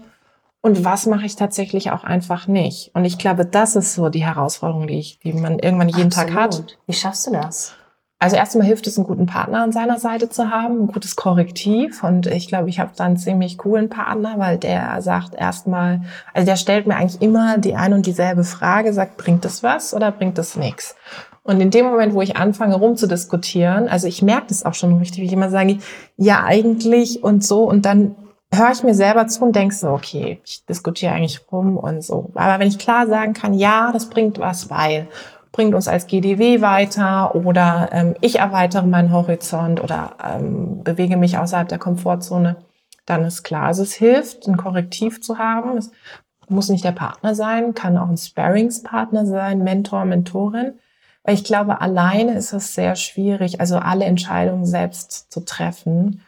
und 0.67 0.84
was 0.84 1.06
mache 1.06 1.25
ich 1.25 1.38
tatsächlich 1.38 1.91
auch 1.91 2.03
einfach 2.03 2.47
nicht. 2.47 2.91
Und 2.93 3.06
ich 3.06 3.17
glaube, 3.17 3.45
das 3.45 3.77
ist 3.77 3.95
so 3.95 4.10
die 4.10 4.25
Herausforderung, 4.25 4.88
die, 4.88 4.99
ich, 4.99 5.19
die 5.19 5.32
man 5.32 5.60
irgendwann 5.60 5.88
jeden 5.88 6.08
Absolut. 6.08 6.34
Tag 6.34 6.38
hat. 6.38 6.77
Wie 6.86 6.93
schaffst 6.93 7.25
du 7.25 7.32
das? 7.32 7.73
Also 8.19 8.36
erstmal 8.36 8.67
hilft 8.67 8.86
es, 8.86 8.97
einen 8.97 9.08
guten 9.08 9.27
Partner 9.27 9.62
an 9.62 9.71
seiner 9.71 9.97
Seite 9.97 10.27
zu 10.27 10.49
haben, 10.49 10.82
ein 10.82 10.88
gutes 10.88 11.15
Korrektiv. 11.15 12.03
Und 12.03 12.27
ich 12.27 12.49
glaube, 12.49 12.67
ich 12.67 12.80
habe 12.80 12.91
da 12.97 13.06
einen 13.06 13.15
ziemlich 13.15 13.58
coolen 13.58 13.89
Partner, 13.89 14.34
weil 14.38 14.58
der 14.58 15.01
sagt 15.01 15.36
erstmal, 15.36 16.01
also 16.34 16.45
der 16.45 16.58
stellt 16.58 16.86
mir 16.86 16.97
eigentlich 16.97 17.21
immer 17.21 17.60
die 17.60 17.75
eine 17.75 17.95
und 17.95 18.06
dieselbe 18.06 18.43
Frage, 18.43 18.91
sagt, 18.91 19.15
bringt 19.15 19.45
das 19.45 19.63
was 19.63 19.93
oder 19.93 20.12
bringt 20.12 20.38
das 20.38 20.58
nichts? 20.58 20.95
Und 21.43 21.62
in 21.62 21.71
dem 21.71 21.86
Moment, 21.86 22.13
wo 22.13 22.21
ich 22.21 22.36
anfange 22.36 22.75
rumzudiskutieren, 22.75 23.88
also 23.88 24.06
ich 24.08 24.21
merke 24.21 24.47
das 24.49 24.65
auch 24.65 24.73
schon 24.73 24.97
richtig, 24.97 25.21
wie 25.21 25.27
ich 25.27 25.34
immer 25.34 25.49
sage, 25.49 25.77
ja 26.17 26.43
eigentlich 26.43 27.23
und 27.23 27.45
so, 27.45 27.63
und 27.63 27.86
dann 27.86 28.17
höre 28.53 28.71
ich 28.71 28.83
mir 28.83 28.93
selber 28.93 29.27
zu 29.27 29.43
und 29.43 29.55
denke 29.55 29.75
so, 29.75 29.89
okay, 29.89 30.41
ich 30.45 30.65
diskutiere 30.65 31.13
eigentlich 31.13 31.41
rum 31.51 31.77
und 31.77 32.03
so. 32.03 32.31
Aber 32.36 32.60
wenn 32.60 32.67
ich 32.67 32.79
klar 32.79 33.07
sagen 33.07 33.33
kann, 33.33 33.53
ja, 33.53 33.91
das 33.91 34.10
bringt 34.10 34.39
was, 34.39 34.69
weil 34.69 35.07
bringt 35.51 35.73
uns 35.73 35.88
als 35.88 36.07
GDW 36.07 36.62
weiter 36.62 37.33
oder 37.33 37.89
ähm, 37.91 38.15
ich 38.21 38.39
erweitere 38.39 38.86
meinen 38.86 39.12
Horizont 39.12 39.83
oder 39.83 40.15
ähm, 40.23 40.83
bewege 40.83 41.17
mich 41.17 41.38
außerhalb 41.38 41.67
der 41.67 41.79
Komfortzone, 41.79 42.57
dann 43.07 43.23
ist 43.25 43.43
klar. 43.43 43.63
Also 43.63 43.81
es 43.83 43.93
hilft, 43.93 44.47
ein 44.47 44.57
Korrektiv 44.57 45.21
zu 45.21 45.39
haben. 45.39 45.77
Es 45.77 45.91
muss 46.47 46.69
nicht 46.69 46.83
der 46.83 46.91
Partner 46.91 47.33
sein, 47.33 47.73
kann 47.73 47.97
auch 47.97 48.10
ein 48.10 48.17
Sparringspartner 48.17 49.25
sein, 49.25 49.63
Mentor, 49.63 50.05
Mentorin. 50.05 50.73
Weil 51.23 51.33
ich 51.33 51.43
glaube, 51.43 51.81
alleine 51.81 52.36
ist 52.36 52.53
es 52.53 52.75
sehr 52.75 52.95
schwierig, 52.95 53.60
also 53.60 53.77
alle 53.77 54.05
Entscheidungen 54.05 54.65
selbst 54.65 55.31
zu 55.31 55.43
treffen. 55.43 56.21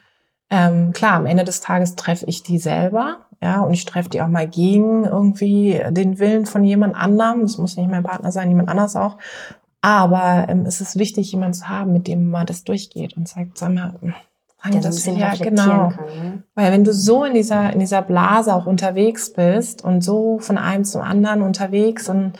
Ähm, 0.50 0.92
klar, 0.92 1.14
am 1.14 1.26
Ende 1.26 1.44
des 1.44 1.60
Tages 1.60 1.94
treffe 1.94 2.26
ich 2.26 2.42
die 2.42 2.58
selber, 2.58 3.18
ja, 3.40 3.60
und 3.62 3.72
ich 3.72 3.84
treffe 3.86 4.10
die 4.10 4.20
auch 4.20 4.28
mal 4.28 4.48
gegen 4.48 5.04
irgendwie 5.04 5.80
den 5.90 6.18
Willen 6.18 6.44
von 6.44 6.64
jemand 6.64 6.94
anderem. 6.94 7.42
Das 7.42 7.56
muss 7.56 7.76
nicht 7.76 7.88
mein 7.88 8.02
Partner 8.02 8.32
sein, 8.32 8.48
jemand 8.48 8.68
anders 8.68 8.96
auch. 8.96 9.16
Aber 9.80 10.46
ähm, 10.48 10.66
es 10.66 10.80
ist 10.80 10.98
wichtig, 10.98 11.32
jemanden 11.32 11.54
zu 11.54 11.68
haben, 11.68 11.92
mit 11.92 12.06
dem 12.06 12.28
man 12.30 12.46
das 12.46 12.64
durchgeht 12.64 13.16
und 13.16 13.28
sagt, 13.28 13.56
sag 13.56 13.72
mal, 13.72 13.94
der 14.68 14.80
das, 14.82 15.04
so 15.04 15.12
ja, 15.12 15.34
genau. 15.34 15.88
kann. 15.88 16.04
Ne? 16.04 16.42
Weil 16.54 16.72
wenn 16.72 16.84
du 16.84 16.92
so 16.92 17.24
in 17.24 17.32
dieser, 17.32 17.72
in 17.72 17.78
dieser 17.78 18.02
Blase 18.02 18.54
auch 18.54 18.66
unterwegs 18.66 19.32
bist 19.32 19.82
und 19.82 20.02
so 20.02 20.38
von 20.38 20.58
einem 20.58 20.84
zum 20.84 21.00
anderen 21.00 21.40
unterwegs 21.40 22.10
und 22.10 22.34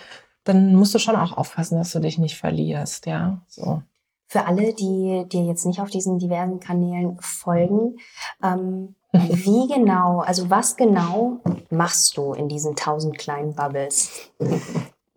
dann 0.44 0.74
musst 0.74 0.94
du 0.94 0.98
schon 0.98 1.16
auch 1.16 1.36
aufpassen, 1.36 1.78
dass 1.78 1.92
du 1.92 2.00
dich 2.00 2.18
nicht 2.18 2.36
verlierst, 2.36 3.06
ja, 3.06 3.40
so. 3.46 3.82
Für 4.30 4.46
alle, 4.46 4.74
die 4.74 5.24
dir 5.26 5.44
jetzt 5.44 5.66
nicht 5.66 5.80
auf 5.80 5.90
diesen 5.90 6.20
diversen 6.20 6.60
Kanälen 6.60 7.18
folgen, 7.20 7.96
ähm, 8.44 8.94
wie 9.12 9.66
genau, 9.66 10.20
also 10.20 10.50
was 10.50 10.76
genau 10.76 11.40
machst 11.68 12.16
du 12.16 12.32
in 12.32 12.48
diesen 12.48 12.76
tausend 12.76 13.18
kleinen 13.18 13.56
Bubbles? 13.56 14.30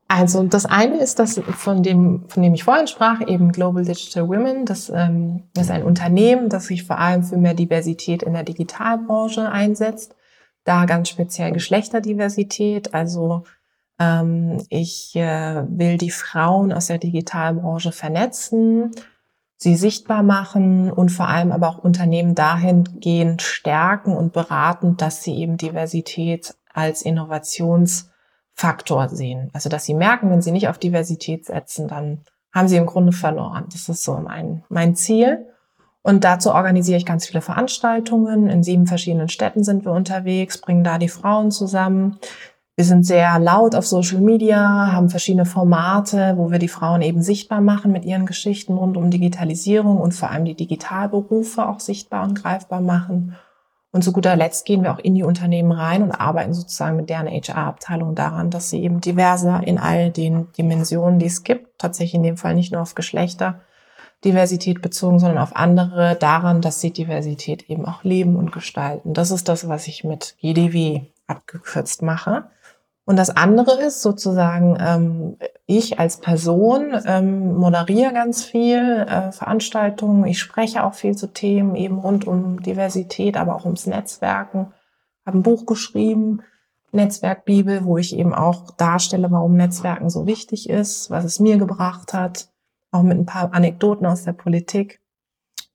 Also 0.07 0.41
das 0.41 0.65
eine 0.65 0.97
ist 0.97 1.19
das, 1.19 1.39
von 1.39 1.83
dem, 1.83 2.25
von 2.27 2.41
dem 2.41 2.55
ich 2.55 2.63
vorhin 2.63 2.87
sprach, 2.87 3.21
eben 3.27 3.51
Global 3.51 3.85
Digital 3.85 4.27
Women. 4.27 4.65
Das 4.65 4.89
ähm, 4.89 5.43
ist 5.55 5.69
ein 5.69 5.83
Unternehmen, 5.83 6.49
das 6.49 6.65
sich 6.65 6.83
vor 6.83 6.97
allem 6.97 7.21
für 7.23 7.37
mehr 7.37 7.53
Diversität 7.53 8.23
in 8.23 8.33
der 8.33 8.43
Digitalbranche 8.43 9.47
einsetzt. 9.47 10.15
Da 10.63 10.85
ganz 10.85 11.09
speziell 11.09 11.51
Geschlechterdiversität. 11.51 12.95
Also 12.95 13.43
ich 14.69 15.15
äh, 15.15 15.63
will 15.69 15.97
die 15.97 16.11
Frauen 16.11 16.73
aus 16.73 16.87
der 16.87 16.97
Digitalbranche 16.97 17.91
vernetzen, 17.91 18.91
sie 19.57 19.75
sichtbar 19.75 20.23
machen 20.23 20.91
und 20.91 21.09
vor 21.09 21.29
allem 21.29 21.51
aber 21.51 21.69
auch 21.69 21.77
Unternehmen 21.77 22.35
dahingehend 22.35 23.41
stärken 23.41 24.15
und 24.15 24.33
beraten, 24.33 24.97
dass 24.97 25.23
sie 25.23 25.35
eben 25.35 25.57
Diversität 25.57 26.55
als 26.73 27.01
Innovations 27.03 28.09
Faktor 28.53 29.09
sehen. 29.09 29.49
Also 29.53 29.69
dass 29.69 29.85
sie 29.85 29.93
merken, 29.93 30.29
wenn 30.29 30.41
sie 30.41 30.51
nicht 30.51 30.67
auf 30.67 30.77
Diversität 30.77 31.45
setzen, 31.45 31.87
dann 31.87 32.21
haben 32.53 32.67
sie 32.67 32.77
im 32.77 32.85
Grunde 32.85 33.11
verloren. 33.11 33.65
Das 33.71 33.89
ist 33.89 34.03
so 34.03 34.15
mein, 34.17 34.63
mein 34.69 34.95
Ziel. 34.95 35.47
Und 36.03 36.23
dazu 36.23 36.51
organisiere 36.51 36.97
ich 36.97 37.05
ganz 37.05 37.25
viele 37.25 37.41
Veranstaltungen. 37.41 38.49
In 38.49 38.61
sieben 38.61 38.85
verschiedenen 38.85 39.29
Städten 39.29 39.63
sind 39.63 39.85
wir 39.85 39.93
unterwegs, 39.93 40.59
bringen 40.59 40.83
da 40.83 40.97
die 40.97 41.07
Frauen 41.07 41.49
zusammen. 41.49 42.19
Wir 42.75 42.85
sind 42.85 43.05
sehr 43.05 43.37
laut 43.37 43.75
auf 43.75 43.85
Social 43.85 44.19
Media, 44.19 44.91
haben 44.91 45.11
verschiedene 45.11 45.45
Formate, 45.45 46.33
wo 46.37 46.49
wir 46.49 46.57
die 46.57 46.67
Frauen 46.67 47.03
eben 47.03 47.21
sichtbar 47.21 47.61
machen 47.61 47.91
mit 47.91 48.03
ihren 48.03 48.25
Geschichten 48.25 48.73
rund 48.73 48.97
um 48.97 49.11
Digitalisierung 49.11 49.97
und 49.97 50.15
vor 50.15 50.31
allem 50.31 50.45
die 50.45 50.55
Digitalberufe 50.55 51.67
auch 51.67 51.79
sichtbar 51.79 52.23
und 52.23 52.33
greifbar 52.33 52.81
machen. 52.81 53.35
Und 53.91 54.03
zu 54.03 54.11
guter 54.11 54.35
Letzt 54.35 54.65
gehen 54.65 54.81
wir 54.81 54.91
auch 54.91 54.97
in 54.97 55.13
die 55.13 55.21
Unternehmen 55.21 55.71
rein 55.71 56.01
und 56.01 56.13
arbeiten 56.13 56.55
sozusagen 56.55 56.95
mit 56.95 57.11
deren 57.11 57.27
HR-Abteilung 57.27 58.15
daran, 58.15 58.49
dass 58.49 58.71
sie 58.71 58.81
eben 58.81 59.01
diverser 59.01 59.61
in 59.67 59.77
all 59.77 60.09
den 60.09 60.51
Dimensionen, 60.57 61.19
die 61.19 61.27
es 61.27 61.43
gibt, 61.43 61.77
tatsächlich 61.77 62.15
in 62.15 62.23
dem 62.23 62.37
Fall 62.37 62.55
nicht 62.55 62.71
nur 62.71 62.81
auf 62.81 62.95
Geschlechter, 62.95 63.61
Diversität 64.25 64.81
bezogen, 64.81 65.19
sondern 65.19 65.37
auf 65.37 65.55
andere, 65.55 66.15
daran, 66.15 66.61
dass 66.61 66.81
sie 66.81 66.89
Diversität 66.89 67.69
eben 67.69 67.85
auch 67.85 68.03
leben 68.03 68.35
und 68.35 68.51
gestalten. 68.51 69.13
Das 69.13 69.29
ist 69.29 69.47
das, 69.47 69.67
was 69.67 69.87
ich 69.87 70.03
mit 70.03 70.37
GDW 70.41 71.01
abgekürzt 71.27 72.01
mache. 72.01 72.45
Und 73.05 73.17
das 73.17 73.29
andere 73.29 73.81
ist 73.81 74.01
sozusagen, 74.01 74.77
ähm, 74.79 75.37
ich 75.65 75.99
als 75.99 76.17
Person 76.17 76.93
ähm, 77.05 77.53
moderiere 77.55 78.13
ganz 78.13 78.45
viel 78.45 78.79
äh, 78.79 79.31
Veranstaltungen, 79.33 80.25
ich 80.25 80.39
spreche 80.39 80.83
auch 80.85 80.93
viel 80.93 81.15
zu 81.15 81.27
Themen 81.27 81.75
eben 81.75 81.99
rund 81.99 82.25
um 82.25 82.61
Diversität, 82.61 83.35
aber 83.35 83.55
auch 83.55 83.65
ums 83.65 83.87
Netzwerken. 83.87 84.73
Habe 85.25 85.39
ein 85.39 85.43
Buch 85.43 85.65
geschrieben, 85.65 86.43
Netzwerkbibel, 86.93 87.83
wo 87.83 87.97
ich 87.97 88.15
eben 88.15 88.33
auch 88.33 88.71
darstelle, 88.71 89.31
warum 89.31 89.55
Netzwerken 89.55 90.09
so 90.09 90.25
wichtig 90.25 90.69
ist, 90.69 91.09
was 91.09 91.25
es 91.25 91.39
mir 91.39 91.57
gebracht 91.57 92.13
hat, 92.13 92.49
auch 92.91 93.01
mit 93.01 93.17
ein 93.17 93.25
paar 93.25 93.53
Anekdoten 93.53 94.05
aus 94.05 94.23
der 94.23 94.33
Politik. 94.33 95.01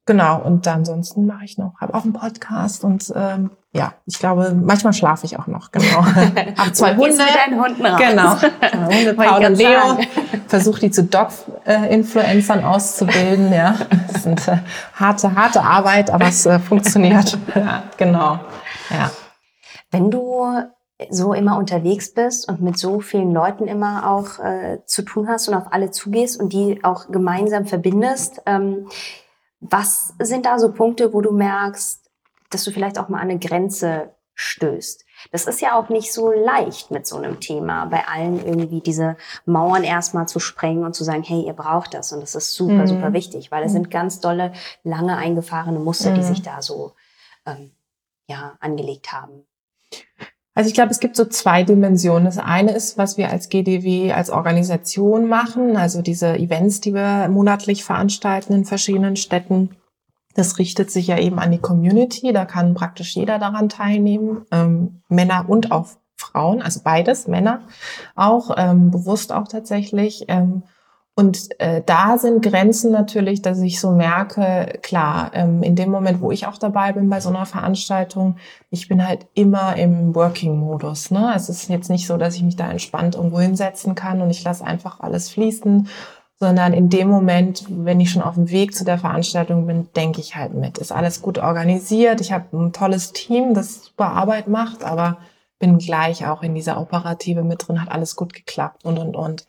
Genau, 0.09 0.41
und 0.41 0.67
ansonsten 0.67 1.27
mache 1.27 1.45
ich 1.45 1.59
noch, 1.59 1.75
habe 1.83 1.93
auch 1.93 2.03
einen 2.03 2.15
Podcast 2.15 2.83
und 2.83 3.13
ähm, 3.15 3.51
ja, 3.75 3.93
ich 4.07 4.19
glaube, 4.19 4.55
manchmal 4.55 4.95
schlafe 4.95 5.27
ich 5.27 5.39
auch 5.39 5.47
noch, 5.49 5.71
genau. 5.71 6.03
Hab 6.57 6.75
zwei 6.75 6.97
Hunde. 6.97 7.11
Mit 7.11 7.37
deinen 7.37 7.63
Hunden 7.63 7.85
raus. 7.85 8.01
Genau. 8.01 8.87
Hunde, 8.87 9.13
Paul 9.13 9.45
und 9.45 9.59
Leo. 9.59 9.99
Versuche 10.47 10.81
die 10.81 10.91
zu 10.91 11.05
Dog-Influencern 11.05 12.65
auszubilden, 12.65 13.53
ja. 13.53 13.75
Das 14.11 14.25
ist 14.25 14.49
äh, 14.49 14.57
harte, 14.95 15.35
harte 15.35 15.61
Arbeit, 15.61 16.11
aber 16.11 16.29
es 16.29 16.47
äh, 16.47 16.59
funktioniert. 16.59 17.37
ja, 17.55 17.83
genau. 17.99 18.41
Ja. 18.89 19.11
Wenn 19.91 20.11
du 20.11 20.47
so 21.11 21.35
immer 21.35 21.59
unterwegs 21.59 22.15
bist 22.15 22.49
und 22.49 22.63
mit 22.63 22.79
so 22.79 23.01
vielen 23.01 23.35
Leuten 23.35 23.69
immer 23.69 24.11
auch 24.11 24.43
äh, 24.43 24.79
zu 24.87 25.03
tun 25.03 25.29
hast 25.29 25.49
und 25.49 25.55
auf 25.55 25.71
alle 25.71 25.91
zugehst 25.91 26.41
und 26.41 26.55
die 26.55 26.83
auch 26.83 27.09
gemeinsam 27.11 27.67
verbindest, 27.67 28.41
ähm, 28.47 28.87
was 29.61 30.15
sind 30.21 30.47
da 30.47 30.59
so 30.59 30.73
Punkte, 30.73 31.13
wo 31.13 31.21
du 31.21 31.33
merkst, 31.33 32.11
dass 32.51 32.65
du 32.65 32.71
vielleicht 32.71 32.99
auch 32.99 33.09
mal 33.09 33.19
an 33.19 33.31
eine 33.31 33.39
Grenze 33.39 34.15
stößt? 34.35 35.05
Das 35.33 35.47
ist 35.47 35.61
ja 35.61 35.75
auch 35.75 35.89
nicht 35.89 36.13
so 36.13 36.31
leicht 36.31 36.91
mit 36.91 37.07
so 37.07 37.17
einem 37.17 37.41
Thema, 37.41 37.87
bei 37.87 38.07
allen 38.07 38.45
irgendwie 38.45 38.81
diese 38.81 39.17
Mauern 39.47 39.83
erstmal 39.83 40.29
zu 40.29 40.39
sprengen 40.39 40.85
und 40.85 40.95
zu 40.95 41.03
sagen, 41.03 41.25
hey, 41.25 41.43
ihr 41.45 41.55
braucht 41.55 41.93
das. 41.95 42.13
Und 42.13 42.21
das 42.21 42.37
ist 42.37 42.55
super, 42.55 42.73
mhm. 42.75 42.87
super 42.87 43.13
wichtig, 43.13 43.51
weil 43.51 43.65
es 43.65 43.71
mhm. 43.73 43.75
sind 43.75 43.91
ganz 43.91 44.21
dolle, 44.21 44.53
lange 44.85 45.17
eingefahrene 45.17 45.81
Muster, 45.81 46.13
mhm. 46.13 46.15
die 46.17 46.23
sich 46.23 46.43
da 46.43 46.63
so 46.63 46.93
ähm, 47.47 47.73
ja, 48.29 48.57
angelegt 48.61 49.13
haben. 49.13 49.45
Also 50.59 50.67
ich 50.67 50.75
glaube, 50.75 50.91
es 50.91 50.99
gibt 50.99 51.15
so 51.15 51.25
zwei 51.25 51.63
Dimensionen. 51.63 52.25
Das 52.25 52.39
eine 52.39 52.73
ist, 52.73 52.99
was 52.99 53.17
wir 53.17 53.31
als 53.31 53.49
GDW 53.49 54.11
als 54.11 54.29
Organisation 54.29 55.29
machen, 55.29 55.77
also 55.77 56.03
diese 56.03 56.37
Events, 56.37 56.81
die 56.81 56.95
wir 56.95 57.29
monatlich 57.29 57.85
veranstalten 57.85 58.53
in 58.53 58.65
verschiedenen 58.65 59.15
Städten. 59.15 59.77
Das 60.35 60.59
richtet 60.59 60.91
sich 60.91 61.07
ja 61.07 61.17
eben 61.17 61.39
an 61.39 61.53
die 61.53 61.61
Community. 61.61 62.33
Da 62.33 62.45
kann 62.45 62.75
praktisch 62.75 63.15
jeder 63.15 63.39
daran 63.39 63.69
teilnehmen, 63.69 64.47
ähm, 64.51 65.03
Männer 65.09 65.45
und 65.47 65.71
auch 65.71 65.91
Frauen, 66.17 66.61
also 66.61 66.81
beides, 66.83 67.29
Männer 67.29 67.61
auch, 68.17 68.51
ähm, 68.57 68.91
bewusst 68.91 69.33
auch 69.33 69.47
tatsächlich. 69.47 70.25
Ähm, 70.27 70.65
und 71.19 71.61
äh, 71.61 71.83
da 71.85 72.17
sind 72.17 72.45
Grenzen 72.45 72.93
natürlich, 72.93 73.43
dass 73.43 73.59
ich 73.59 73.81
so 73.81 73.91
merke, 73.91 74.79
klar, 74.83 75.33
ähm, 75.35 75.65
in 75.65 75.75
dem 75.75 75.91
Moment, 75.91 76.21
wo 76.21 76.31
ich 76.31 76.47
auch 76.47 76.59
dabei 76.59 76.93
bin 76.93 77.11
bei 77.11 77.19
so 77.19 77.29
einer 77.29 77.45
Veranstaltung, 77.45 78.37
ich 78.71 78.87
bin 78.87 79.05
halt 79.05 79.27
immer 79.35 79.75
im 79.75 80.15
Working-Modus. 80.15 81.11
Ne? 81.11 81.33
Es 81.35 81.49
ist 81.49 81.69
jetzt 81.71 81.91
nicht 81.91 82.07
so, 82.07 82.19
dass 82.19 82.37
ich 82.37 82.45
mich 82.45 82.55
da 82.55 82.71
entspannt 82.71 83.17
irgendwo 83.17 83.41
hinsetzen 83.41 83.97
kann 83.97 84.23
und 84.23 84.31
ich 84.31 84.45
lasse 84.45 84.65
einfach 84.65 85.01
alles 85.01 85.29
fließen, 85.31 85.89
sondern 86.39 86.73
in 86.73 86.89
dem 86.89 87.09
Moment, 87.09 87.65
wenn 87.69 87.99
ich 87.99 88.13
schon 88.13 88.23
auf 88.23 88.37
dem 88.37 88.53
Weg 88.53 88.73
zu 88.77 88.85
der 88.85 88.99
Veranstaltung 88.99 89.67
bin, 89.67 89.89
denke 89.97 90.21
ich 90.21 90.37
halt 90.37 90.55
mit. 90.55 90.79
Ist 90.79 90.93
alles 90.93 91.21
gut 91.21 91.39
organisiert, 91.39 92.21
ich 92.21 92.31
habe 92.31 92.57
ein 92.57 92.73
tolles 92.73 93.13
Team, 93.13 93.55
das 93.55 93.87
super 93.87 94.13
Arbeit 94.13 94.47
macht, 94.47 94.85
aber 94.85 95.19
bin 95.59 95.79
gleich 95.79 96.29
auch 96.29 96.45
in 96.45 96.55
dieser 96.55 96.81
Operative 96.81 97.43
mit 97.43 97.67
drin, 97.67 97.83
hat 97.83 97.91
alles 97.91 98.15
gut 98.15 98.35
geklappt 98.35 98.85
und, 98.85 99.01
und, 99.01 99.17
und. 99.17 99.49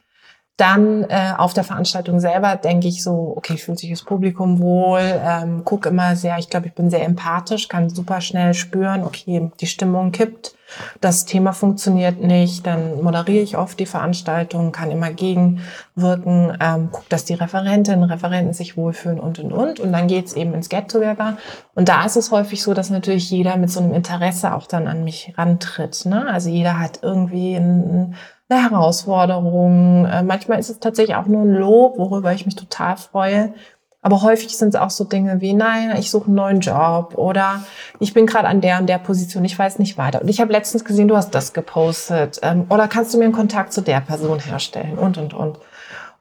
Dann 0.60 1.06
äh, 1.06 1.32
auf 1.38 1.54
der 1.54 1.64
Veranstaltung 1.64 2.20
selber 2.20 2.58
denke 2.58 2.90
ich 2.90 3.02
so, 3.02 3.34
okay, 3.38 3.56
fühlt 3.56 3.80
sich 3.80 3.92
das 3.92 4.04
Publikum 4.04 4.60
wohl, 4.60 5.00
ähm, 5.02 5.62
guck 5.64 5.86
immer 5.86 6.18
sehr, 6.18 6.38
ich 6.38 6.50
glaube, 6.50 6.68
ich 6.68 6.74
bin 6.74 6.90
sehr 6.90 7.06
empathisch, 7.06 7.70
kann 7.70 7.90
super 7.90 8.20
schnell 8.20 8.54
spüren, 8.54 9.06
okay, 9.06 9.50
die 9.62 9.68
Stimmung 9.68 10.12
kippt, 10.12 10.56
das 11.02 11.26
Thema 11.26 11.54
funktioniert 11.54 12.22
nicht, 12.22 12.66
dann 12.66 13.02
moderiere 13.02 13.44
ich 13.44 13.58
oft 13.58 13.80
die 13.80 13.86
Veranstaltung, 13.86 14.72
kann 14.72 14.92
immer 14.92 15.12
gegenwirken, 15.12 16.58
ähm, 16.60 16.90
guck, 16.92 17.08
dass 17.10 17.26
die 17.26 17.34
Referentinnen, 17.34 18.04
Referenten 18.04 18.54
sich 18.54 18.78
wohlfühlen 18.78 19.20
und 19.20 19.40
und 19.40 19.52
und. 19.52 19.80
Und 19.80 19.92
dann 19.92 20.08
geht's 20.08 20.34
eben 20.34 20.54
ins 20.54 20.70
Get-Together. 20.70 21.38
Und 21.76 21.90
da 21.90 22.06
ist 22.06 22.16
es 22.16 22.32
häufig 22.32 22.64
so, 22.64 22.74
dass 22.74 22.90
natürlich 22.90 23.30
jeder 23.30 23.58
mit 23.58 23.72
so 23.72 23.80
einem 23.80 23.94
Interesse 23.94 24.54
auch 24.54 24.68
dann 24.68 24.88
an 24.88 25.04
mich 25.04 25.34
rantritt. 25.38 26.06
Ne? 26.06 26.28
Also 26.28 26.50
jeder 26.50 26.80
hat 26.80 27.00
irgendwie 27.02 27.56
ein 27.56 28.16
eine 28.50 28.70
Herausforderung. 28.70 30.06
Äh, 30.06 30.24
manchmal 30.24 30.60
ist 30.60 30.70
es 30.70 30.80
tatsächlich 30.80 31.16
auch 31.16 31.28
nur 31.28 31.44
ein 31.44 31.54
Lob, 31.54 31.98
worüber 31.98 32.34
ich 32.34 32.46
mich 32.46 32.56
total 32.56 32.98
freue. 32.98 33.54
Aber 34.02 34.22
häufig 34.22 34.58
sind 34.58 34.70
es 34.70 34.76
auch 34.76 34.90
so 34.90 35.04
Dinge 35.04 35.42
wie, 35.42 35.54
nein, 35.54 35.94
ich 35.98 36.10
suche 36.10 36.28
einen 36.28 36.36
neuen 36.36 36.60
Job 36.62 37.16
oder 37.18 37.64
ich 38.00 38.14
bin 38.14 38.26
gerade 38.26 38.48
an 38.48 38.62
der 38.62 38.80
und 38.80 38.88
der 38.88 38.98
Position, 38.98 39.44
ich 39.44 39.60
weiß 39.60 39.78
nicht 39.78 39.98
weiter. 39.98 40.22
Und 40.22 40.30
ich 40.30 40.40
habe 40.40 40.54
letztens 40.54 40.86
gesehen, 40.86 41.10
du 41.10 41.18
hast 41.18 41.32
das 41.32 41.52
gepostet. 41.52 42.40
Ähm, 42.42 42.66
oder 42.70 42.88
kannst 42.88 43.14
du 43.14 43.18
mir 43.18 43.26
einen 43.26 43.34
Kontakt 43.34 43.74
zu 43.74 43.82
der 43.82 44.00
Person 44.00 44.40
herstellen 44.40 44.98
und, 44.98 45.18
und, 45.18 45.34
und. 45.34 45.60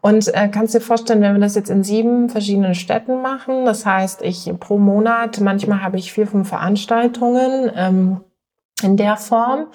Und 0.01 0.33
äh, 0.35 0.49
kannst 0.49 0.75
dir 0.75 0.81
vorstellen, 0.81 1.21
wenn 1.23 1.35
wir 1.35 1.41
das 1.41 1.55
jetzt 1.55 1.71
in 1.71 1.83
sieben 1.83 2.29
verschiedenen 2.29 2.75
Städten 2.75 3.21
machen, 3.21 3.65
das 3.65 3.85
heißt, 3.85 4.23
ich 4.23 4.53
pro 4.59 4.79
Monat, 4.79 5.41
manchmal 5.41 5.83
habe 5.83 5.99
ich 5.99 6.13
vier, 6.13 6.27
fünf 6.27 6.49
Veranstaltungen 6.49 7.71
ähm, 7.75 8.21
in 8.83 8.97
der 8.97 9.17
Form 9.17 9.67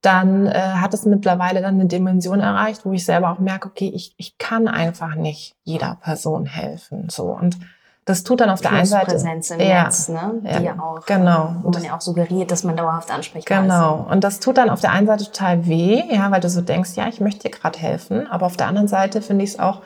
dann 0.00 0.46
äh, 0.46 0.58
hat 0.58 0.94
es 0.94 1.04
mittlerweile 1.04 1.60
dann 1.60 1.74
eine 1.74 1.86
Dimension 1.86 2.40
erreicht, 2.40 2.84
wo 2.84 2.92
ich 2.92 3.04
selber 3.04 3.30
auch 3.30 3.38
merke, 3.38 3.68
okay, 3.68 3.90
ich, 3.94 4.14
ich 4.16 4.38
kann 4.38 4.66
einfach 4.68 5.14
nicht 5.14 5.56
jeder 5.62 5.98
Person 6.02 6.46
helfen. 6.46 7.08
So 7.10 7.24
und 7.24 7.58
das 8.06 8.24
tut 8.24 8.40
dann 8.40 8.50
auf 8.50 8.60
der 8.60 8.72
einen 8.72 8.86
Seite 8.86 9.12
Präsenz 9.12 9.50
im 9.50 9.60
ja, 9.60 9.84
Netz, 9.84 10.08
ne? 10.08 10.40
Die 10.42 10.64
ja, 10.64 10.74
auch, 10.78 11.04
genau. 11.04 11.54
wo 11.62 11.70
man 11.70 11.84
ja 11.84 11.96
auch 11.96 12.00
suggeriert, 12.00 12.50
dass 12.50 12.64
man 12.64 12.76
dauerhaft 12.76 13.12
ansprechbar 13.12 13.62
genau. 13.62 13.74
ist. 13.74 13.98
Genau. 13.98 14.12
Und 14.12 14.24
das 14.24 14.40
tut 14.40 14.56
dann 14.56 14.70
auf 14.70 14.80
der 14.80 14.92
einen 14.92 15.06
Seite 15.06 15.24
total 15.24 15.66
weh, 15.66 16.02
ja, 16.10 16.30
weil 16.30 16.40
du 16.40 16.48
so 16.48 16.62
denkst, 16.62 16.92
ja, 16.96 17.06
ich 17.08 17.20
möchte 17.20 17.48
dir 17.48 17.50
gerade 17.50 17.78
helfen, 17.78 18.26
aber 18.26 18.46
auf 18.46 18.56
der 18.56 18.66
anderen 18.66 18.88
Seite 18.88 19.22
finde 19.22 19.44
ich 19.44 19.50
es 19.50 19.58
auch 19.60 19.82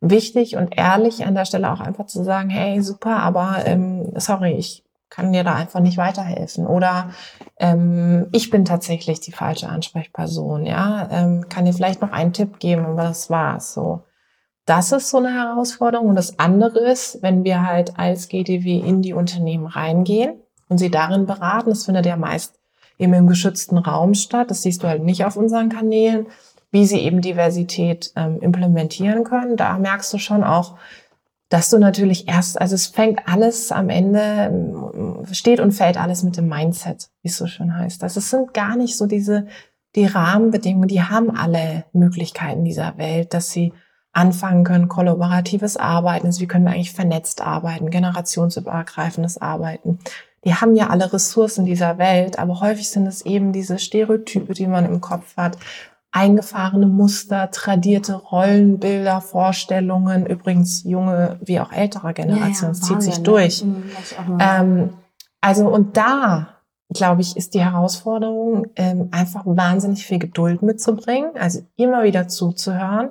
wichtig 0.00 0.56
und 0.56 0.76
ehrlich 0.76 1.26
an 1.26 1.34
der 1.34 1.46
Stelle 1.46 1.72
auch 1.72 1.80
einfach 1.80 2.06
zu 2.06 2.22
sagen, 2.22 2.50
hey, 2.50 2.82
super, 2.82 3.16
aber 3.16 3.62
ähm, 3.64 4.12
sorry, 4.16 4.52
ich 4.52 4.84
kann 5.10 5.32
dir 5.32 5.44
da 5.44 5.54
einfach 5.54 5.80
nicht 5.80 5.96
weiterhelfen. 5.96 6.66
Oder 6.66 7.10
ähm, 7.58 8.28
ich 8.32 8.50
bin 8.50 8.64
tatsächlich 8.64 9.20
die 9.20 9.32
falsche 9.32 9.68
Ansprechperson, 9.68 10.66
ja. 10.66 11.08
Ähm, 11.10 11.48
kann 11.48 11.64
dir 11.64 11.72
vielleicht 11.72 12.02
noch 12.02 12.12
einen 12.12 12.32
Tipp 12.32 12.58
geben, 12.58 12.84
aber 12.84 13.04
das 13.04 13.30
war's 13.30 13.74
so. 13.74 14.02
Das 14.66 14.92
ist 14.92 15.10
so 15.10 15.18
eine 15.18 15.32
Herausforderung. 15.32 16.08
Und 16.08 16.16
das 16.16 16.38
andere 16.38 16.80
ist, 16.80 17.22
wenn 17.22 17.44
wir 17.44 17.66
halt 17.66 17.98
als 17.98 18.28
GDW 18.28 18.78
in 18.78 19.02
die 19.02 19.12
Unternehmen 19.12 19.66
reingehen 19.66 20.40
und 20.68 20.78
sie 20.78 20.90
darin 20.90 21.26
beraten, 21.26 21.70
das 21.70 21.84
findet 21.84 22.06
ja 22.06 22.16
meist 22.16 22.58
eben 22.98 23.14
im 23.14 23.26
geschützten 23.26 23.78
Raum 23.78 24.14
statt, 24.14 24.50
das 24.50 24.62
siehst 24.62 24.82
du 24.82 24.88
halt 24.88 25.02
nicht 25.02 25.24
auf 25.24 25.36
unseren 25.36 25.68
Kanälen, 25.68 26.26
wie 26.70 26.86
sie 26.86 27.00
eben 27.00 27.20
Diversität 27.20 28.12
ähm, 28.16 28.40
implementieren 28.40 29.24
können. 29.24 29.56
Da 29.56 29.78
merkst 29.78 30.12
du 30.12 30.18
schon 30.18 30.42
auch, 30.42 30.76
dass 31.54 31.70
du 31.70 31.78
natürlich 31.78 32.26
erst, 32.26 32.60
also 32.60 32.74
es 32.74 32.88
fängt 32.88 33.28
alles 33.28 33.70
am 33.70 33.88
Ende, 33.88 35.22
steht 35.30 35.60
und 35.60 35.70
fällt 35.70 35.96
alles 35.96 36.24
mit 36.24 36.36
dem 36.36 36.48
Mindset, 36.48 37.10
wie 37.22 37.28
es 37.28 37.36
so 37.36 37.46
schön 37.46 37.78
heißt. 37.78 38.02
Also 38.02 38.18
es 38.18 38.28
sind 38.28 38.54
gar 38.54 38.74
nicht 38.74 38.96
so 38.96 39.06
diese, 39.06 39.46
die 39.94 40.04
Rahmenbedingungen, 40.04 40.88
die 40.88 41.04
haben 41.04 41.30
alle 41.30 41.84
Möglichkeiten 41.92 42.64
dieser 42.64 42.98
Welt, 42.98 43.34
dass 43.34 43.52
sie 43.52 43.72
anfangen 44.12 44.64
können, 44.64 44.88
kollaboratives 44.88 45.76
Arbeiten, 45.76 46.26
also 46.26 46.40
wie 46.40 46.48
können 46.48 46.64
wir 46.64 46.72
eigentlich 46.72 46.90
vernetzt 46.90 47.40
arbeiten, 47.40 47.88
generationsübergreifendes 47.88 49.40
Arbeiten. 49.40 50.00
Die 50.44 50.54
haben 50.56 50.74
ja 50.74 50.88
alle 50.88 51.12
Ressourcen 51.12 51.66
dieser 51.66 51.98
Welt, 51.98 52.36
aber 52.36 52.58
häufig 52.62 52.90
sind 52.90 53.06
es 53.06 53.24
eben 53.24 53.52
diese 53.52 53.78
Stereotype, 53.78 54.54
die 54.54 54.66
man 54.66 54.86
im 54.86 55.00
Kopf 55.00 55.36
hat, 55.36 55.56
eingefahrene 56.14 56.86
Muster, 56.86 57.50
tradierte 57.50 58.14
Rollenbilder, 58.14 59.20
Vorstellungen, 59.20 60.26
übrigens 60.26 60.84
junge 60.84 61.40
wie 61.42 61.58
auch 61.58 61.72
ältere 61.72 62.14
Generation, 62.14 62.72
ja, 62.72 62.76
ja, 62.76 62.82
zieht 62.82 63.02
sich 63.02 63.18
durch. 63.24 63.64
Mhm, 63.64 63.82
ähm, 64.38 64.90
also 65.40 65.66
und 65.66 65.96
da, 65.96 66.50
glaube 66.88 67.20
ich, 67.20 67.36
ist 67.36 67.54
die 67.54 67.64
Herausforderung, 67.64 68.68
ähm, 68.76 69.08
einfach 69.10 69.42
wahnsinnig 69.44 70.06
viel 70.06 70.20
Geduld 70.20 70.62
mitzubringen, 70.62 71.32
also 71.34 71.62
immer 71.74 72.04
wieder 72.04 72.28
zuzuhören. 72.28 73.10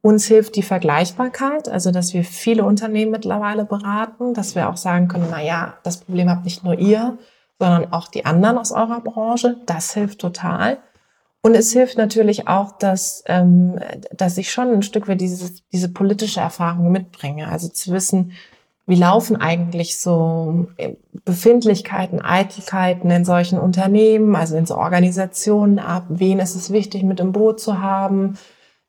Uns 0.00 0.26
hilft 0.26 0.54
die 0.54 0.62
Vergleichbarkeit, 0.62 1.68
also 1.68 1.90
dass 1.90 2.14
wir 2.14 2.22
viele 2.22 2.64
Unternehmen 2.64 3.10
mittlerweile 3.10 3.64
beraten, 3.64 4.32
dass 4.32 4.54
wir 4.54 4.68
auch 4.68 4.76
sagen 4.76 5.08
können, 5.08 5.26
na 5.28 5.42
ja, 5.42 5.74
das 5.82 5.96
Problem 5.96 6.30
habt 6.30 6.44
nicht 6.44 6.62
nur 6.62 6.78
ihr, 6.78 7.18
sondern 7.58 7.92
auch 7.92 8.06
die 8.06 8.24
anderen 8.24 8.58
aus 8.58 8.70
eurer 8.70 9.00
Branche. 9.00 9.56
Das 9.66 9.92
hilft 9.92 10.20
total. 10.20 10.78
Und 11.44 11.54
es 11.54 11.74
hilft 11.74 11.98
natürlich 11.98 12.48
auch, 12.48 12.72
dass, 12.72 13.22
ähm, 13.26 13.78
dass 14.16 14.38
ich 14.38 14.50
schon 14.50 14.72
ein 14.72 14.82
Stück 14.82 15.08
weit 15.08 15.20
diese, 15.20 15.52
diese 15.70 15.90
politische 15.90 16.40
Erfahrung 16.40 16.90
mitbringe. 16.90 17.48
Also 17.48 17.68
zu 17.68 17.92
wissen, 17.92 18.32
wie 18.86 18.94
laufen 18.94 19.36
eigentlich 19.36 20.00
so 20.00 20.68
äh, 20.78 20.94
Befindlichkeiten, 21.26 22.22
Eitelkeiten 22.22 23.10
in 23.10 23.26
solchen 23.26 23.58
Unternehmen, 23.58 24.36
also 24.36 24.56
in 24.56 24.64
so 24.64 24.76
Organisationen 24.76 25.80
ab? 25.80 26.06
Wen 26.08 26.38
ist 26.38 26.54
es 26.54 26.70
wichtig, 26.70 27.02
mit 27.02 27.20
im 27.20 27.32
Boot 27.32 27.60
zu 27.60 27.82
haben? 27.82 28.38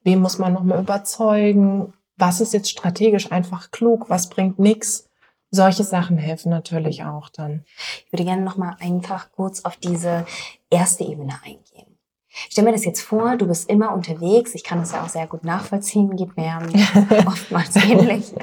Wen 0.05 0.21
muss 0.21 0.37
man 0.37 0.53
nochmal 0.53 0.79
überzeugen? 0.79 1.91
Was 2.15 2.39
ist 2.39 2.53
jetzt 2.53 2.69
strategisch 2.69 3.33
einfach 3.33 3.71
klug? 3.71 4.09
Was 4.09 4.29
bringt 4.29 4.59
nichts? 4.59 5.09
Solche 5.51 5.83
Sachen 5.83 6.17
helfen 6.17 6.51
natürlich 6.51 7.03
auch 7.03 7.27
dann. 7.27 7.65
Ich 8.05 8.13
würde 8.13 8.23
gerne 8.23 8.43
nochmal 8.43 8.77
einfach 8.79 9.33
kurz 9.33 9.65
auf 9.65 9.75
diese 9.75 10.25
erste 10.69 11.03
Ebene 11.03 11.33
eingehen. 11.43 11.94
Stell 12.49 12.63
mir 12.63 12.71
das 12.71 12.85
jetzt 12.85 13.01
vor, 13.01 13.37
du 13.37 13.47
bist 13.47 13.69
immer 13.69 13.93
unterwegs. 13.93 14.55
Ich 14.55 14.63
kann 14.63 14.79
das 14.79 14.91
ja 14.91 15.03
auch 15.03 15.09
sehr 15.09 15.27
gut 15.27 15.43
nachvollziehen, 15.43 16.15
geht 16.15 16.35
mir 16.35 16.59
oftmals 17.25 17.75
ähnlich. 17.75 18.33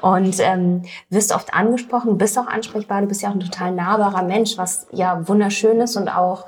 Und 0.00 0.36
ähm, 0.40 0.82
wirst 1.10 1.34
oft 1.34 1.54
angesprochen, 1.54 2.18
bist 2.18 2.38
auch 2.38 2.46
ansprechbar, 2.46 3.02
du 3.02 3.06
bist 3.06 3.22
ja 3.22 3.30
auch 3.30 3.34
ein 3.34 3.40
total 3.40 3.72
nahbarer 3.72 4.22
Mensch, 4.22 4.58
was 4.58 4.86
ja 4.92 5.26
wunderschön 5.28 5.80
ist 5.80 5.96
und 5.96 6.08
auch 6.08 6.46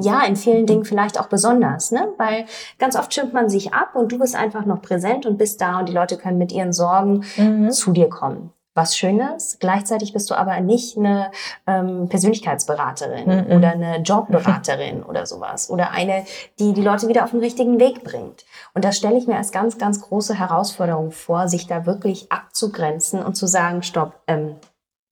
ja, 0.00 0.22
in 0.24 0.36
vielen 0.36 0.64
Dingen 0.64 0.86
vielleicht 0.86 1.20
auch 1.20 1.26
besonders, 1.26 1.90
ne? 1.90 2.08
Weil 2.16 2.46
ganz 2.78 2.96
oft 2.96 3.12
schimpft 3.12 3.34
man 3.34 3.50
sich 3.50 3.74
ab 3.74 3.94
und 3.94 4.10
du 4.10 4.18
bist 4.18 4.34
einfach 4.34 4.64
noch 4.64 4.80
präsent 4.80 5.26
und 5.26 5.36
bist 5.36 5.60
da 5.60 5.80
und 5.80 5.88
die 5.90 5.92
Leute 5.92 6.16
können 6.16 6.38
mit 6.38 6.50
ihren 6.50 6.72
Sorgen 6.72 7.24
mhm. 7.36 7.70
zu 7.70 7.92
dir 7.92 8.08
kommen 8.08 8.54
was 8.74 8.96
Schönes. 8.96 9.58
Gleichzeitig 9.60 10.12
bist 10.12 10.30
du 10.30 10.34
aber 10.34 10.60
nicht 10.60 10.96
eine 10.96 11.30
ähm, 11.66 12.08
Persönlichkeitsberaterin 12.08 13.46
mhm. 13.46 13.56
oder 13.56 13.72
eine 13.72 13.98
Jobberaterin 13.98 15.02
oder 15.08 15.26
sowas 15.26 15.68
oder 15.68 15.90
eine, 15.90 16.24
die 16.58 16.72
die 16.72 16.82
Leute 16.82 17.08
wieder 17.08 17.24
auf 17.24 17.30
den 17.30 17.40
richtigen 17.40 17.78
Weg 17.78 18.02
bringt. 18.02 18.44
Und 18.74 18.84
das 18.84 18.96
stelle 18.96 19.18
ich 19.18 19.26
mir 19.26 19.36
als 19.36 19.52
ganz, 19.52 19.78
ganz 19.78 20.00
große 20.00 20.38
Herausforderung 20.38 21.12
vor, 21.12 21.48
sich 21.48 21.66
da 21.66 21.86
wirklich 21.86 22.32
abzugrenzen 22.32 23.22
und 23.22 23.34
zu 23.34 23.46
sagen, 23.46 23.82
stopp, 23.82 24.20
ähm, 24.26 24.56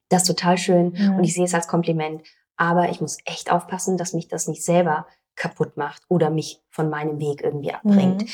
das 0.08 0.22
ist 0.22 0.28
total 0.28 0.58
schön 0.58 0.94
mhm. 0.96 1.16
und 1.16 1.24
ich 1.24 1.34
sehe 1.34 1.44
es 1.44 1.54
als 1.54 1.68
Kompliment, 1.68 2.22
aber 2.56 2.88
ich 2.90 3.00
muss 3.00 3.18
echt 3.24 3.52
aufpassen, 3.52 3.96
dass 3.96 4.12
mich 4.12 4.28
das 4.28 4.48
nicht 4.48 4.64
selber 4.64 5.06
kaputt 5.36 5.76
macht 5.76 6.02
oder 6.08 6.30
mich 6.30 6.62
von 6.68 6.90
meinem 6.90 7.18
Weg 7.18 7.42
irgendwie 7.42 7.72
abbringt. 7.72 8.22
Mhm. 8.22 8.28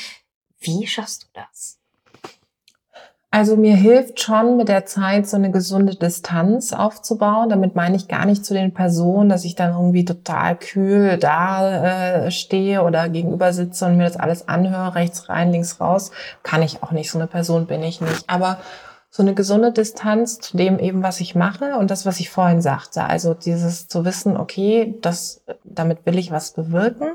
Wie 0.59 0.87
schaffst 0.87 1.23
du 1.23 1.27
das? 1.33 1.79
Also 3.37 3.55
mir 3.55 3.75
hilft 3.75 4.19
schon 4.19 4.57
mit 4.57 4.67
der 4.67 4.87
Zeit 4.87 5.27
so 5.27 5.37
eine 5.37 5.51
gesunde 5.51 5.93
Distanz 5.93 6.73
aufzubauen. 6.73 7.49
Damit 7.49 7.75
meine 7.75 7.95
ich 7.95 8.07
gar 8.07 8.25
nicht 8.25 8.43
zu 8.43 8.55
den 8.55 8.73
Personen, 8.73 9.29
dass 9.29 9.45
ich 9.45 9.53
dann 9.53 9.73
irgendwie 9.73 10.05
total 10.05 10.55
kühl 10.55 11.19
da 11.19 12.23
äh, 12.25 12.31
stehe 12.31 12.81
oder 12.81 13.09
gegenüber 13.09 13.53
sitze 13.53 13.85
und 13.85 13.95
mir 13.95 14.05
das 14.05 14.17
alles 14.17 14.47
anhöre, 14.47 14.95
rechts 14.95 15.29
rein, 15.29 15.51
links 15.51 15.79
raus. 15.79 16.09
Kann 16.41 16.63
ich 16.63 16.81
auch 16.81 16.89
nicht. 16.89 17.11
So 17.11 17.19
eine 17.19 17.27
Person 17.27 17.67
bin 17.67 17.83
ich 17.83 18.01
nicht. 18.01 18.27
Aber 18.27 18.57
so 19.11 19.21
eine 19.21 19.35
gesunde 19.35 19.71
Distanz 19.71 20.39
zu 20.39 20.57
dem 20.57 20.79
eben, 20.79 21.03
was 21.03 21.19
ich 21.19 21.35
mache 21.35 21.77
und 21.77 21.91
das, 21.91 22.07
was 22.07 22.19
ich 22.19 22.31
vorhin 22.31 22.63
sagte. 22.63 23.03
Also 23.03 23.35
dieses 23.35 23.87
zu 23.87 24.03
wissen, 24.03 24.35
okay, 24.35 24.97
das, 25.03 25.43
damit 25.63 26.07
will 26.07 26.17
ich 26.17 26.31
was 26.31 26.53
bewirken 26.53 27.13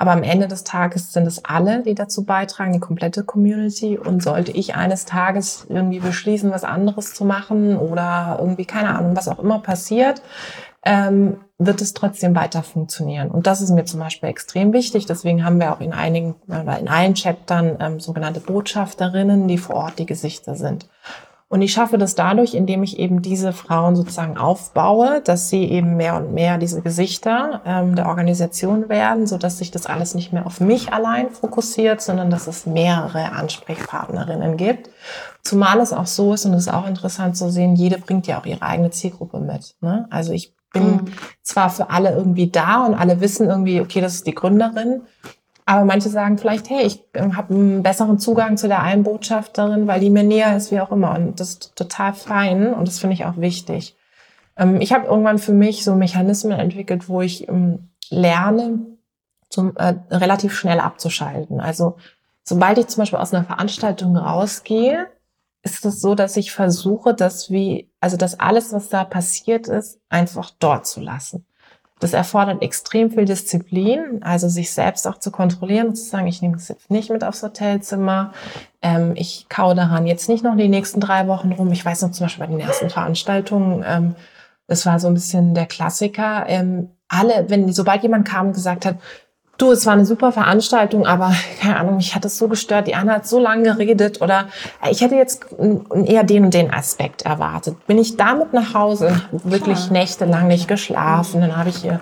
aber 0.00 0.12
am 0.12 0.22
Ende 0.22 0.48
des 0.48 0.64
Tages 0.64 1.12
sind 1.12 1.26
es 1.26 1.44
alle, 1.44 1.82
die 1.82 1.94
dazu 1.94 2.24
beitragen, 2.24 2.72
die 2.72 2.80
komplette 2.80 3.22
Community. 3.22 3.98
Und 3.98 4.22
sollte 4.22 4.50
ich 4.50 4.74
eines 4.74 5.04
Tages 5.04 5.66
irgendwie 5.68 5.98
beschließen, 5.98 6.50
was 6.50 6.64
anderes 6.64 7.12
zu 7.12 7.26
machen 7.26 7.76
oder 7.76 8.38
irgendwie, 8.40 8.64
keine 8.64 8.96
Ahnung, 8.96 9.14
was 9.14 9.28
auch 9.28 9.38
immer 9.38 9.58
passiert, 9.58 10.22
ähm, 10.86 11.36
wird 11.58 11.82
es 11.82 11.92
trotzdem 11.92 12.34
weiter 12.34 12.62
funktionieren. 12.62 13.30
Und 13.30 13.46
das 13.46 13.60
ist 13.60 13.72
mir 13.72 13.84
zum 13.84 14.00
Beispiel 14.00 14.30
extrem 14.30 14.72
wichtig. 14.72 15.04
Deswegen 15.04 15.44
haben 15.44 15.60
wir 15.60 15.70
auch 15.70 15.80
in 15.80 15.92
einigen 15.92 16.34
oder 16.48 16.78
in 16.78 16.88
allen 16.88 17.12
Chaptern 17.12 17.76
ähm, 17.78 18.00
sogenannte 18.00 18.40
Botschafterinnen, 18.40 19.48
die 19.48 19.58
vor 19.58 19.76
Ort 19.76 19.98
die 19.98 20.06
Gesichter 20.06 20.54
sind. 20.54 20.88
Und 21.52 21.62
ich 21.62 21.72
schaffe 21.72 21.98
das 21.98 22.14
dadurch, 22.14 22.54
indem 22.54 22.84
ich 22.84 23.00
eben 23.00 23.22
diese 23.22 23.52
Frauen 23.52 23.96
sozusagen 23.96 24.38
aufbaue, 24.38 25.20
dass 25.20 25.48
sie 25.48 25.64
eben 25.64 25.96
mehr 25.96 26.14
und 26.14 26.32
mehr 26.32 26.58
diese 26.58 26.80
Gesichter 26.80 27.60
ähm, 27.66 27.96
der 27.96 28.06
Organisation 28.06 28.88
werden, 28.88 29.26
so 29.26 29.36
dass 29.36 29.58
sich 29.58 29.72
das 29.72 29.86
alles 29.86 30.14
nicht 30.14 30.32
mehr 30.32 30.46
auf 30.46 30.60
mich 30.60 30.92
allein 30.92 31.28
fokussiert, 31.30 32.02
sondern 32.02 32.30
dass 32.30 32.46
es 32.46 32.66
mehrere 32.66 33.32
Ansprechpartnerinnen 33.32 34.56
gibt. 34.56 34.90
Zumal 35.42 35.80
es 35.80 35.92
auch 35.92 36.06
so 36.06 36.34
ist, 36.34 36.46
und 36.46 36.54
es 36.54 36.68
ist 36.68 36.72
auch 36.72 36.86
interessant 36.86 37.36
zu 37.36 37.50
sehen, 37.50 37.74
jede 37.74 37.98
bringt 37.98 38.28
ja 38.28 38.40
auch 38.40 38.46
ihre 38.46 38.62
eigene 38.62 38.92
Zielgruppe 38.92 39.40
mit. 39.40 39.74
Ne? 39.80 40.06
Also 40.08 40.32
ich 40.32 40.54
bin 40.72 40.84
mhm. 40.84 41.04
zwar 41.42 41.68
für 41.70 41.90
alle 41.90 42.14
irgendwie 42.14 42.48
da 42.48 42.86
und 42.86 42.94
alle 42.94 43.20
wissen 43.20 43.48
irgendwie, 43.48 43.80
okay, 43.80 44.00
das 44.00 44.14
ist 44.14 44.28
die 44.28 44.36
Gründerin, 44.36 45.02
aber 45.70 45.84
manche 45.84 46.08
sagen 46.08 46.36
vielleicht, 46.36 46.68
hey, 46.68 46.84
ich 46.84 47.04
ähm, 47.14 47.36
habe 47.36 47.54
einen 47.54 47.84
besseren 47.84 48.18
Zugang 48.18 48.56
zu 48.56 48.66
der 48.66 48.82
einen 48.82 49.04
Botschafterin, 49.04 49.86
weil 49.86 50.00
die 50.00 50.10
mir 50.10 50.24
näher 50.24 50.56
ist, 50.56 50.72
wie 50.72 50.80
auch 50.80 50.90
immer. 50.90 51.14
Und 51.14 51.38
das 51.38 51.50
ist 51.50 51.76
total 51.76 52.12
fein 52.12 52.74
und 52.74 52.88
das 52.88 52.98
finde 52.98 53.14
ich 53.14 53.24
auch 53.24 53.36
wichtig. 53.36 53.96
Ähm, 54.56 54.80
ich 54.80 54.92
habe 54.92 55.06
irgendwann 55.06 55.38
für 55.38 55.52
mich 55.52 55.84
so 55.84 55.94
Mechanismen 55.94 56.58
entwickelt, 56.58 57.08
wo 57.08 57.20
ich 57.20 57.48
ähm, 57.48 57.90
lerne, 58.08 58.80
zum, 59.48 59.76
äh, 59.76 59.94
relativ 60.10 60.58
schnell 60.58 60.80
abzuschalten. 60.80 61.60
Also 61.60 61.98
sobald 62.42 62.78
ich 62.78 62.88
zum 62.88 63.02
Beispiel 63.02 63.20
aus 63.20 63.32
einer 63.32 63.44
Veranstaltung 63.44 64.16
rausgehe, 64.16 65.06
ist 65.62 65.84
es 65.84 66.00
so, 66.00 66.16
dass 66.16 66.36
ich 66.36 66.50
versuche, 66.50 67.14
dass 67.14 67.48
wie, 67.48 67.92
also 68.00 68.16
dass 68.16 68.40
alles, 68.40 68.72
was 68.72 68.88
da 68.88 69.04
passiert 69.04 69.68
ist, 69.68 70.00
einfach 70.08 70.50
dort 70.58 70.88
zu 70.88 71.00
lassen. 71.00 71.46
Das 72.00 72.14
erfordert 72.14 72.62
extrem 72.62 73.10
viel 73.10 73.26
Disziplin, 73.26 74.22
also 74.22 74.48
sich 74.48 74.72
selbst 74.72 75.06
auch 75.06 75.18
zu 75.18 75.30
kontrollieren 75.30 75.88
und 75.88 75.96
zu 75.96 76.04
sagen, 76.04 76.26
ich 76.26 76.42
nehme 76.42 76.54
das 76.54 76.68
jetzt 76.68 76.90
nicht 76.90 77.10
mit 77.10 77.22
aufs 77.22 77.42
Hotelzimmer, 77.42 78.32
ähm, 78.82 79.12
ich 79.14 79.46
kau 79.48 79.74
daran 79.74 80.06
jetzt 80.06 80.28
nicht 80.28 80.42
noch 80.42 80.56
die 80.56 80.68
nächsten 80.68 81.00
drei 81.00 81.28
Wochen 81.28 81.52
rum. 81.52 81.70
Ich 81.72 81.84
weiß 81.84 82.02
noch 82.02 82.12
zum 82.12 82.24
Beispiel 82.24 82.46
bei 82.46 82.52
den 82.52 82.60
ersten 82.60 82.88
Veranstaltungen, 82.88 83.84
ähm, 83.86 84.14
das 84.66 84.86
war 84.86 84.98
so 84.98 85.08
ein 85.08 85.14
bisschen 85.14 85.52
der 85.52 85.66
Klassiker. 85.66 86.44
Ähm, 86.46 86.90
alle, 87.08 87.46
wenn 87.48 87.72
sobald 87.72 88.02
jemand 88.02 88.26
kam 88.26 88.48
und 88.48 88.52
gesagt 88.52 88.86
hat, 88.86 88.96
Du, 89.60 89.72
es 89.72 89.84
war 89.84 89.92
eine 89.92 90.06
super 90.06 90.32
Veranstaltung, 90.32 91.06
aber 91.06 91.34
keine 91.60 91.76
Ahnung, 91.76 91.96
mich 91.96 92.14
hat 92.14 92.24
es 92.24 92.38
so 92.38 92.48
gestört. 92.48 92.86
Die 92.86 92.94
Anna 92.94 93.16
hat 93.16 93.26
so 93.26 93.38
lange 93.38 93.64
geredet 93.64 94.22
oder 94.22 94.48
ich 94.90 95.02
hätte 95.02 95.16
jetzt 95.16 95.44
eher 96.06 96.24
den 96.24 96.46
und 96.46 96.54
den 96.54 96.72
Aspekt 96.72 97.22
erwartet. 97.22 97.86
Bin 97.86 97.98
ich 97.98 98.16
damit 98.16 98.54
nach 98.54 98.72
Hause, 98.72 99.20
wirklich 99.32 99.76
Klar. 99.76 99.92
nächtelang 99.92 100.48
nicht 100.48 100.66
geschlafen. 100.66 101.42
Dann 101.42 101.58
habe 101.58 101.68
ich 101.68 101.76
hier 101.76 102.00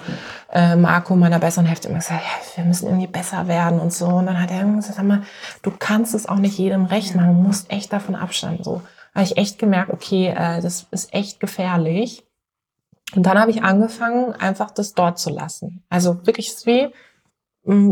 äh, 0.53 0.77
Marco, 0.77 1.17
meiner 1.17 1.41
besseren 1.41 1.67
Hälfte, 1.67 1.89
immer 1.89 1.99
gesagt, 1.99 2.23
ja, 2.23 2.57
wir 2.63 2.65
müssen 2.65 2.87
irgendwie 2.87 3.09
besser 3.09 3.49
werden 3.49 3.81
und 3.81 3.93
so. 3.93 4.07
Und 4.07 4.27
dann 4.27 4.41
hat 4.41 4.53
er 4.53 4.63
gesagt, 4.63 4.95
sag 4.95 5.05
mal, 5.05 5.23
du 5.63 5.73
kannst 5.77 6.15
es 6.15 6.29
auch 6.29 6.39
nicht 6.39 6.57
jedem 6.59 6.85
recht 6.85 7.17
machen, 7.17 7.35
du 7.39 7.43
musst 7.43 7.73
echt 7.73 7.93
davon 7.93 8.15
abstanden. 8.15 8.63
So 8.63 8.83
habe 9.17 9.25
ich 9.25 9.37
echt 9.37 9.59
gemerkt, 9.59 9.93
okay, 9.93 10.29
äh, 10.29 10.61
das 10.63 10.87
ist 10.93 11.13
echt 11.13 11.41
gefährlich. 11.41 12.25
Und 13.17 13.27
dann 13.27 13.37
habe 13.37 13.51
ich 13.51 13.65
angefangen, 13.65 14.33
einfach 14.35 14.71
das 14.71 14.95
dort 14.95 15.19
zu 15.19 15.31
lassen. 15.31 15.83
Also 15.89 16.25
wirklich 16.25 16.55
wie, 16.65 16.93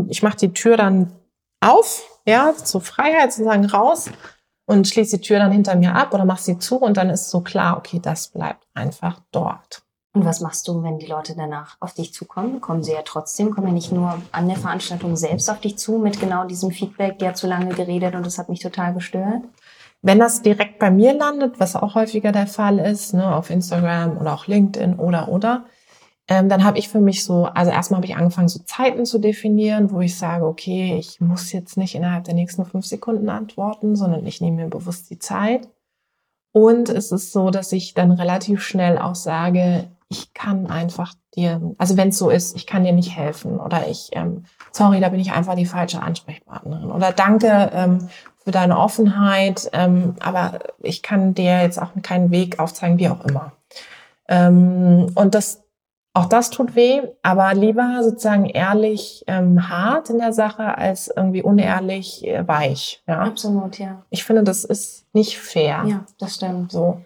ich 0.09 0.23
mache 0.23 0.37
die 0.37 0.53
Tür 0.53 0.77
dann 0.77 1.11
auf, 1.61 2.03
ja, 2.25 2.53
zur 2.55 2.81
Freiheit 2.81 3.31
sozusagen 3.33 3.65
raus 3.65 4.09
und 4.65 4.87
schließe 4.87 5.17
die 5.17 5.23
Tür 5.23 5.39
dann 5.39 5.51
hinter 5.51 5.75
mir 5.75 5.95
ab 5.95 6.13
oder 6.13 6.25
mache 6.25 6.41
sie 6.41 6.59
zu 6.59 6.77
und 6.77 6.97
dann 6.97 7.09
ist 7.09 7.29
so 7.29 7.41
klar, 7.41 7.77
okay, 7.77 7.99
das 8.01 8.27
bleibt 8.29 8.67
einfach 8.73 9.21
dort. 9.31 9.83
Und 10.13 10.25
was 10.25 10.41
machst 10.41 10.67
du, 10.67 10.81
wenn 10.81 10.97
die 10.97 11.05
Leute 11.05 11.35
danach 11.35 11.77
auf 11.79 11.93
dich 11.93 12.11
zukommen? 12.11 12.59
Kommen 12.59 12.81
sie 12.81 12.93
ja 12.93 13.03
trotzdem, 13.05 13.51
kommen 13.51 13.67
ja 13.67 13.73
nicht 13.73 13.91
nur 13.91 14.19
an 14.31 14.47
der 14.47 14.57
Veranstaltung 14.57 15.15
selbst 15.15 15.49
auf 15.49 15.59
dich 15.59 15.77
zu 15.77 15.99
mit 15.99 16.19
genau 16.19 16.45
diesem 16.45 16.71
Feedback, 16.71 17.19
der 17.19 17.35
zu 17.35 17.45
lange 17.45 17.75
geredet 17.75 18.15
und 18.15 18.25
das 18.25 18.39
hat 18.39 18.49
mich 18.49 18.59
total 18.59 18.95
gestört? 18.95 19.43
Wenn 20.01 20.19
das 20.19 20.41
direkt 20.41 20.79
bei 20.79 20.89
mir 20.89 21.13
landet, 21.13 21.59
was 21.59 21.75
auch 21.75 21.95
häufiger 21.95 22.31
der 22.31 22.47
Fall 22.47 22.79
ist, 22.79 23.13
ne, 23.13 23.35
auf 23.35 23.49
Instagram 23.49 24.17
oder 24.17 24.33
auch 24.33 24.47
LinkedIn 24.47 24.95
oder 24.95 25.29
oder, 25.29 25.65
ähm, 26.27 26.49
dann 26.49 26.63
habe 26.63 26.77
ich 26.77 26.89
für 26.89 26.99
mich 26.99 27.23
so, 27.23 27.45
also 27.45 27.71
erstmal 27.71 27.99
habe 27.99 28.07
ich 28.07 28.15
angefangen, 28.15 28.49
so 28.49 28.59
Zeiten 28.59 29.05
zu 29.05 29.17
definieren, 29.17 29.91
wo 29.91 30.01
ich 30.01 30.17
sage, 30.17 30.45
okay, 30.45 30.97
ich 30.99 31.21
muss 31.21 31.51
jetzt 31.53 31.77
nicht 31.77 31.95
innerhalb 31.95 32.25
der 32.25 32.33
nächsten 32.33 32.65
fünf 32.65 32.85
Sekunden 32.85 33.29
antworten, 33.29 33.95
sondern 33.95 34.25
ich 34.25 34.41
nehme 34.41 34.63
mir 34.63 34.69
bewusst 34.69 35.09
die 35.09 35.19
Zeit. 35.19 35.69
Und 36.51 36.89
es 36.89 37.11
ist 37.11 37.31
so, 37.31 37.49
dass 37.49 37.71
ich 37.71 37.93
dann 37.93 38.11
relativ 38.11 38.61
schnell 38.61 38.97
auch 38.97 39.15
sage, 39.15 39.87
ich 40.09 40.33
kann 40.33 40.67
einfach 40.67 41.13
dir, 41.35 41.61
also 41.77 41.97
wenn 41.97 42.09
es 42.09 42.17
so 42.17 42.29
ist, 42.29 42.55
ich 42.55 42.65
kann 42.65 42.83
dir 42.83 42.93
nicht 42.93 43.15
helfen 43.15 43.59
oder 43.59 43.87
ich, 43.87 44.09
ähm, 44.13 44.45
sorry, 44.71 44.99
da 44.99 45.09
bin 45.09 45.19
ich 45.19 45.31
einfach 45.31 45.55
die 45.55 45.65
falsche 45.65 46.01
Ansprechpartnerin 46.01 46.91
oder 46.91 47.11
danke 47.11 47.71
ähm, 47.73 48.07
für 48.37 48.51
deine 48.51 48.79
Offenheit, 48.79 49.69
ähm, 49.73 50.15
aber 50.19 50.59
ich 50.79 51.03
kann 51.03 51.33
dir 51.33 51.61
jetzt 51.61 51.81
auch 51.81 51.89
keinen 52.01 52.31
Weg 52.31 52.59
aufzeigen, 52.59 52.97
wie 52.97 53.09
auch 53.09 53.23
immer. 53.25 53.51
Ähm, 54.29 55.11
und 55.15 55.35
das, 55.35 55.63
auch 56.17 56.25
das 56.25 56.49
tut 56.49 56.75
weh, 56.75 57.01
aber 57.21 57.53
lieber 57.53 57.99
sozusagen 58.03 58.45
ehrlich 58.45 59.23
ähm, 59.27 59.69
hart 59.69 60.09
in 60.09 60.17
der 60.17 60.33
Sache 60.33 60.77
als 60.77 61.11
irgendwie 61.15 61.43
unehrlich 61.43 62.25
äh, 62.25 62.47
weich. 62.47 63.03
Ja? 63.07 63.19
Absolut, 63.19 63.77
ja. 63.77 64.03
Ich 64.09 64.23
finde, 64.23 64.43
das 64.43 64.63
ist 64.63 65.05
nicht 65.13 65.37
fair. 65.37 65.83
Ja, 65.85 66.05
das 66.19 66.35
stimmt. 66.35 66.71
So. 66.71 67.01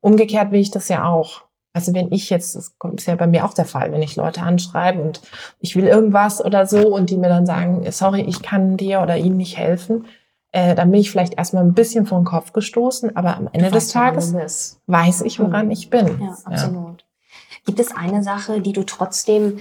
Umgekehrt 0.00 0.50
will 0.50 0.60
ich 0.60 0.72
das 0.72 0.88
ja 0.88 1.04
auch. 1.04 1.42
Also 1.72 1.94
wenn 1.94 2.10
ich 2.10 2.30
jetzt, 2.30 2.56
das 2.56 2.76
kommt 2.78 3.00
ist 3.00 3.06
ja 3.06 3.14
bei 3.14 3.28
mir 3.28 3.44
auch 3.44 3.54
der 3.54 3.64
Fall, 3.64 3.92
wenn 3.92 4.02
ich 4.02 4.16
Leute 4.16 4.42
anschreibe 4.42 5.00
und 5.00 5.20
ich 5.60 5.76
will 5.76 5.86
irgendwas 5.86 6.44
oder 6.44 6.66
so 6.66 6.92
und 6.92 7.10
die 7.10 7.16
mir 7.16 7.28
dann 7.28 7.46
sagen, 7.46 7.86
sorry, 7.92 8.22
ich 8.22 8.42
kann 8.42 8.76
dir 8.76 9.02
oder 9.02 9.16
ihnen 9.16 9.36
nicht 9.36 9.56
helfen, 9.56 10.06
äh, 10.50 10.74
dann 10.74 10.90
bin 10.90 11.00
ich 11.00 11.12
vielleicht 11.12 11.34
erstmal 11.34 11.62
ein 11.62 11.74
bisschen 11.74 12.06
vor 12.06 12.18
den 12.18 12.24
Kopf 12.24 12.52
gestoßen, 12.52 13.14
aber 13.14 13.36
am 13.36 13.48
Ende 13.52 13.70
des 13.70 13.88
Tages 13.88 14.80
weiß 14.86 15.22
ich, 15.22 15.38
woran 15.38 15.66
mhm. 15.66 15.72
ich 15.72 15.90
bin. 15.90 16.20
Ja, 16.20 16.36
absolut. 16.44 17.02
Ja. 17.02 17.07
Gibt 17.68 17.80
es 17.80 17.94
eine 17.94 18.22
Sache, 18.22 18.62
die 18.62 18.72
du 18.72 18.82
trotzdem, 18.82 19.58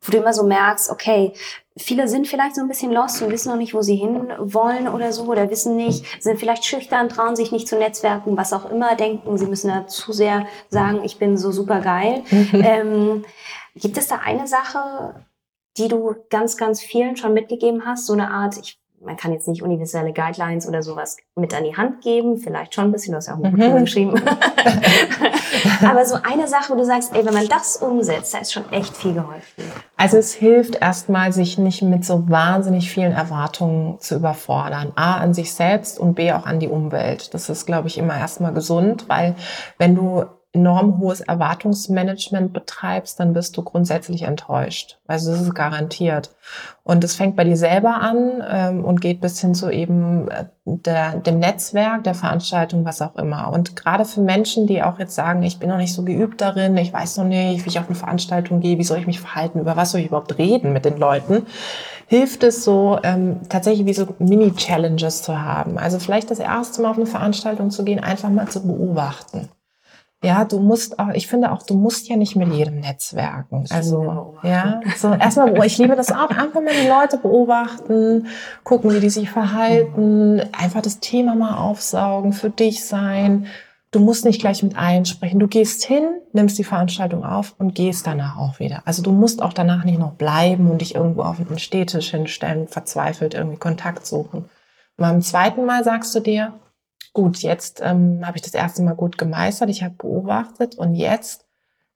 wo 0.00 0.12
du 0.12 0.18
immer 0.18 0.32
so 0.32 0.44
merkst, 0.44 0.92
okay, 0.92 1.32
viele 1.76 2.06
sind 2.06 2.28
vielleicht 2.28 2.54
so 2.54 2.60
ein 2.60 2.68
bisschen 2.68 2.92
lost 2.92 3.20
und 3.20 3.32
wissen 3.32 3.50
noch 3.50 3.58
nicht, 3.58 3.74
wo 3.74 3.82
sie 3.82 3.96
hin 3.96 4.32
wollen 4.38 4.86
oder 4.86 5.12
so, 5.12 5.24
oder 5.24 5.50
wissen 5.50 5.74
nicht, 5.74 6.22
sind 6.22 6.38
vielleicht 6.38 6.64
schüchtern, 6.64 7.08
trauen 7.08 7.34
sich 7.34 7.50
nicht 7.50 7.66
zu 7.66 7.76
Netzwerken, 7.76 8.36
was 8.36 8.52
auch 8.52 8.70
immer, 8.70 8.94
denken, 8.94 9.36
sie 9.38 9.46
müssen 9.46 9.70
da 9.70 9.88
zu 9.88 10.12
sehr 10.12 10.46
sagen, 10.68 11.02
ich 11.02 11.18
bin 11.18 11.36
so 11.36 11.50
super 11.50 11.80
geil. 11.80 12.22
ähm, 12.52 13.24
gibt 13.74 13.98
es 13.98 14.06
da 14.06 14.20
eine 14.24 14.46
Sache, 14.46 15.16
die 15.78 15.88
du 15.88 16.14
ganz, 16.30 16.56
ganz 16.56 16.80
vielen 16.80 17.16
schon 17.16 17.34
mitgegeben 17.34 17.84
hast, 17.84 18.06
so 18.06 18.12
eine 18.12 18.30
Art, 18.30 18.56
ich 18.56 18.78
man 19.00 19.16
kann 19.16 19.32
jetzt 19.32 19.48
nicht 19.48 19.62
universelle 19.62 20.12
Guidelines 20.12 20.66
oder 20.66 20.82
sowas 20.82 21.16
mit 21.36 21.54
an 21.54 21.64
die 21.64 21.76
Hand 21.76 22.02
geben, 22.02 22.36
vielleicht 22.38 22.74
schon 22.74 22.86
ein 22.86 22.92
bisschen, 22.92 23.12
du 23.12 23.18
hast 23.18 23.28
ja 23.28 23.34
auch 23.34 23.42
ein 23.42 23.52
Buch 23.52 23.74
mhm. 23.74 23.80
geschrieben. 23.80 24.20
Aber 25.82 26.04
so 26.04 26.16
eine 26.22 26.48
Sache, 26.48 26.72
wo 26.72 26.76
du 26.76 26.84
sagst, 26.84 27.14
ey, 27.14 27.24
wenn 27.24 27.34
man 27.34 27.48
das 27.48 27.76
umsetzt, 27.76 28.34
da 28.34 28.38
ist 28.38 28.52
schon 28.52 28.70
echt 28.72 28.96
viel 28.96 29.14
geholfen. 29.14 29.64
Also 29.96 30.16
es 30.16 30.32
hilft 30.34 30.76
erstmal, 30.76 31.32
sich 31.32 31.58
nicht 31.58 31.82
mit 31.82 32.04
so 32.04 32.28
wahnsinnig 32.28 32.90
vielen 32.90 33.12
Erwartungen 33.12 33.98
zu 34.00 34.16
überfordern. 34.16 34.92
A, 34.96 35.18
an 35.18 35.34
sich 35.34 35.52
selbst 35.52 35.98
und 35.98 36.14
B, 36.14 36.32
auch 36.32 36.46
an 36.46 36.60
die 36.60 36.68
Umwelt. 36.68 37.34
Das 37.34 37.48
ist, 37.48 37.66
glaube 37.66 37.88
ich, 37.88 37.98
immer 37.98 38.16
erstmal 38.16 38.52
gesund, 38.52 39.08
weil 39.08 39.34
wenn 39.78 39.94
du 39.94 40.24
enorm 40.58 40.98
hohes 40.98 41.20
Erwartungsmanagement 41.20 42.52
betreibst, 42.52 43.18
dann 43.20 43.32
bist 43.32 43.56
du 43.56 43.62
grundsätzlich 43.62 44.22
enttäuscht. 44.22 44.98
Also 45.06 45.30
das 45.30 45.42
ist 45.42 45.54
garantiert. 45.54 46.34
Und 46.84 47.04
es 47.04 47.14
fängt 47.14 47.36
bei 47.36 47.44
dir 47.44 47.56
selber 47.56 48.00
an 48.00 48.42
ähm, 48.48 48.84
und 48.84 49.00
geht 49.00 49.20
bis 49.20 49.40
hin 49.40 49.54
zu 49.54 49.70
eben 49.70 50.28
äh, 50.28 50.46
der, 50.64 51.16
dem 51.16 51.38
Netzwerk, 51.38 52.04
der 52.04 52.14
Veranstaltung, 52.14 52.84
was 52.84 53.00
auch 53.00 53.16
immer. 53.16 53.52
Und 53.52 53.76
gerade 53.76 54.04
für 54.04 54.20
Menschen, 54.20 54.66
die 54.66 54.82
auch 54.82 54.98
jetzt 54.98 55.14
sagen, 55.14 55.42
ich 55.42 55.58
bin 55.58 55.68
noch 55.68 55.76
nicht 55.76 55.94
so 55.94 56.02
geübt 56.02 56.40
darin, 56.40 56.76
ich 56.76 56.92
weiß 56.92 57.18
noch 57.18 57.24
nicht, 57.24 57.64
wie 57.64 57.68
ich 57.68 57.78
auf 57.78 57.86
eine 57.86 57.94
Veranstaltung 57.94 58.60
gehe, 58.60 58.78
wie 58.78 58.84
soll 58.84 58.98
ich 58.98 59.06
mich 59.06 59.20
verhalten, 59.20 59.60
über 59.60 59.76
was 59.76 59.92
soll 59.92 60.00
ich 60.00 60.08
überhaupt 60.08 60.38
reden 60.38 60.72
mit 60.72 60.84
den 60.84 60.98
Leuten, 60.98 61.46
hilft 62.06 62.42
es 62.42 62.64
so, 62.64 62.98
ähm, 63.02 63.40
tatsächlich 63.48 63.86
wie 63.86 63.94
so 63.94 64.06
Mini-Challenges 64.18 65.22
zu 65.22 65.40
haben. 65.40 65.78
Also 65.78 65.98
vielleicht 65.98 66.30
das 66.30 66.38
erste 66.38 66.82
Mal 66.82 66.90
auf 66.90 66.96
eine 66.96 67.06
Veranstaltung 67.06 67.70
zu 67.70 67.84
gehen, 67.84 68.00
einfach 68.00 68.30
mal 68.30 68.48
zu 68.48 68.66
beobachten. 68.66 69.48
Ja, 70.22 70.44
du 70.44 70.58
musst 70.58 70.98
auch, 70.98 71.10
ich 71.14 71.28
finde 71.28 71.52
auch, 71.52 71.62
du 71.62 71.74
musst 71.74 72.08
ja 72.08 72.16
nicht 72.16 72.34
mit 72.34 72.52
jedem 72.52 72.80
netzwerken. 72.80 73.66
Also, 73.70 74.34
ja, 74.42 74.80
so 74.96 75.12
erstmal, 75.12 75.64
ich 75.64 75.78
liebe 75.78 75.94
das 75.94 76.10
auch, 76.10 76.30
einfach 76.30 76.60
mal 76.60 76.72
die 76.82 76.88
Leute 76.88 77.18
beobachten, 77.18 78.26
gucken, 78.64 78.92
wie 78.92 79.00
die 79.00 79.10
sich 79.10 79.30
verhalten, 79.30 80.42
einfach 80.50 80.82
das 80.82 80.98
Thema 80.98 81.36
mal 81.36 81.58
aufsaugen, 81.58 82.32
für 82.32 82.50
dich 82.50 82.84
sein. 82.84 83.46
Du 83.92 84.00
musst 84.00 84.24
nicht 84.24 84.40
gleich 84.40 84.62
mit 84.62 84.76
allen 84.76 85.06
sprechen. 85.06 85.38
Du 85.38 85.46
gehst 85.46 85.84
hin, 85.84 86.04
nimmst 86.32 86.58
die 86.58 86.64
Veranstaltung 86.64 87.24
auf 87.24 87.54
und 87.58 87.74
gehst 87.74 88.06
danach 88.06 88.36
auch 88.38 88.58
wieder. 88.58 88.82
Also 88.84 89.02
du 89.02 89.12
musst 89.12 89.40
auch 89.40 89.52
danach 89.52 89.84
nicht 89.84 90.00
noch 90.00 90.12
bleiben 90.14 90.68
und 90.68 90.80
dich 90.80 90.96
irgendwo 90.96 91.22
auf 91.22 91.38
einen 91.38 91.58
Städtisch 91.60 92.10
hinstellen, 92.10 92.66
verzweifelt 92.66 93.34
irgendwie 93.34 93.56
Kontakt 93.56 94.04
suchen. 94.04 94.40
Und 94.40 94.48
beim 94.96 95.22
zweiten 95.22 95.64
Mal 95.64 95.84
sagst 95.84 96.14
du 96.14 96.20
dir, 96.20 96.54
gut, 97.12 97.38
jetzt 97.38 97.80
ähm, 97.82 98.26
habe 98.26 98.36
ich 98.36 98.42
das 98.42 98.54
erste 98.54 98.82
Mal 98.82 98.94
gut 98.94 99.18
gemeistert, 99.18 99.70
ich 99.70 99.82
habe 99.82 99.94
beobachtet 99.94 100.76
und 100.76 100.94
jetzt 100.94 101.46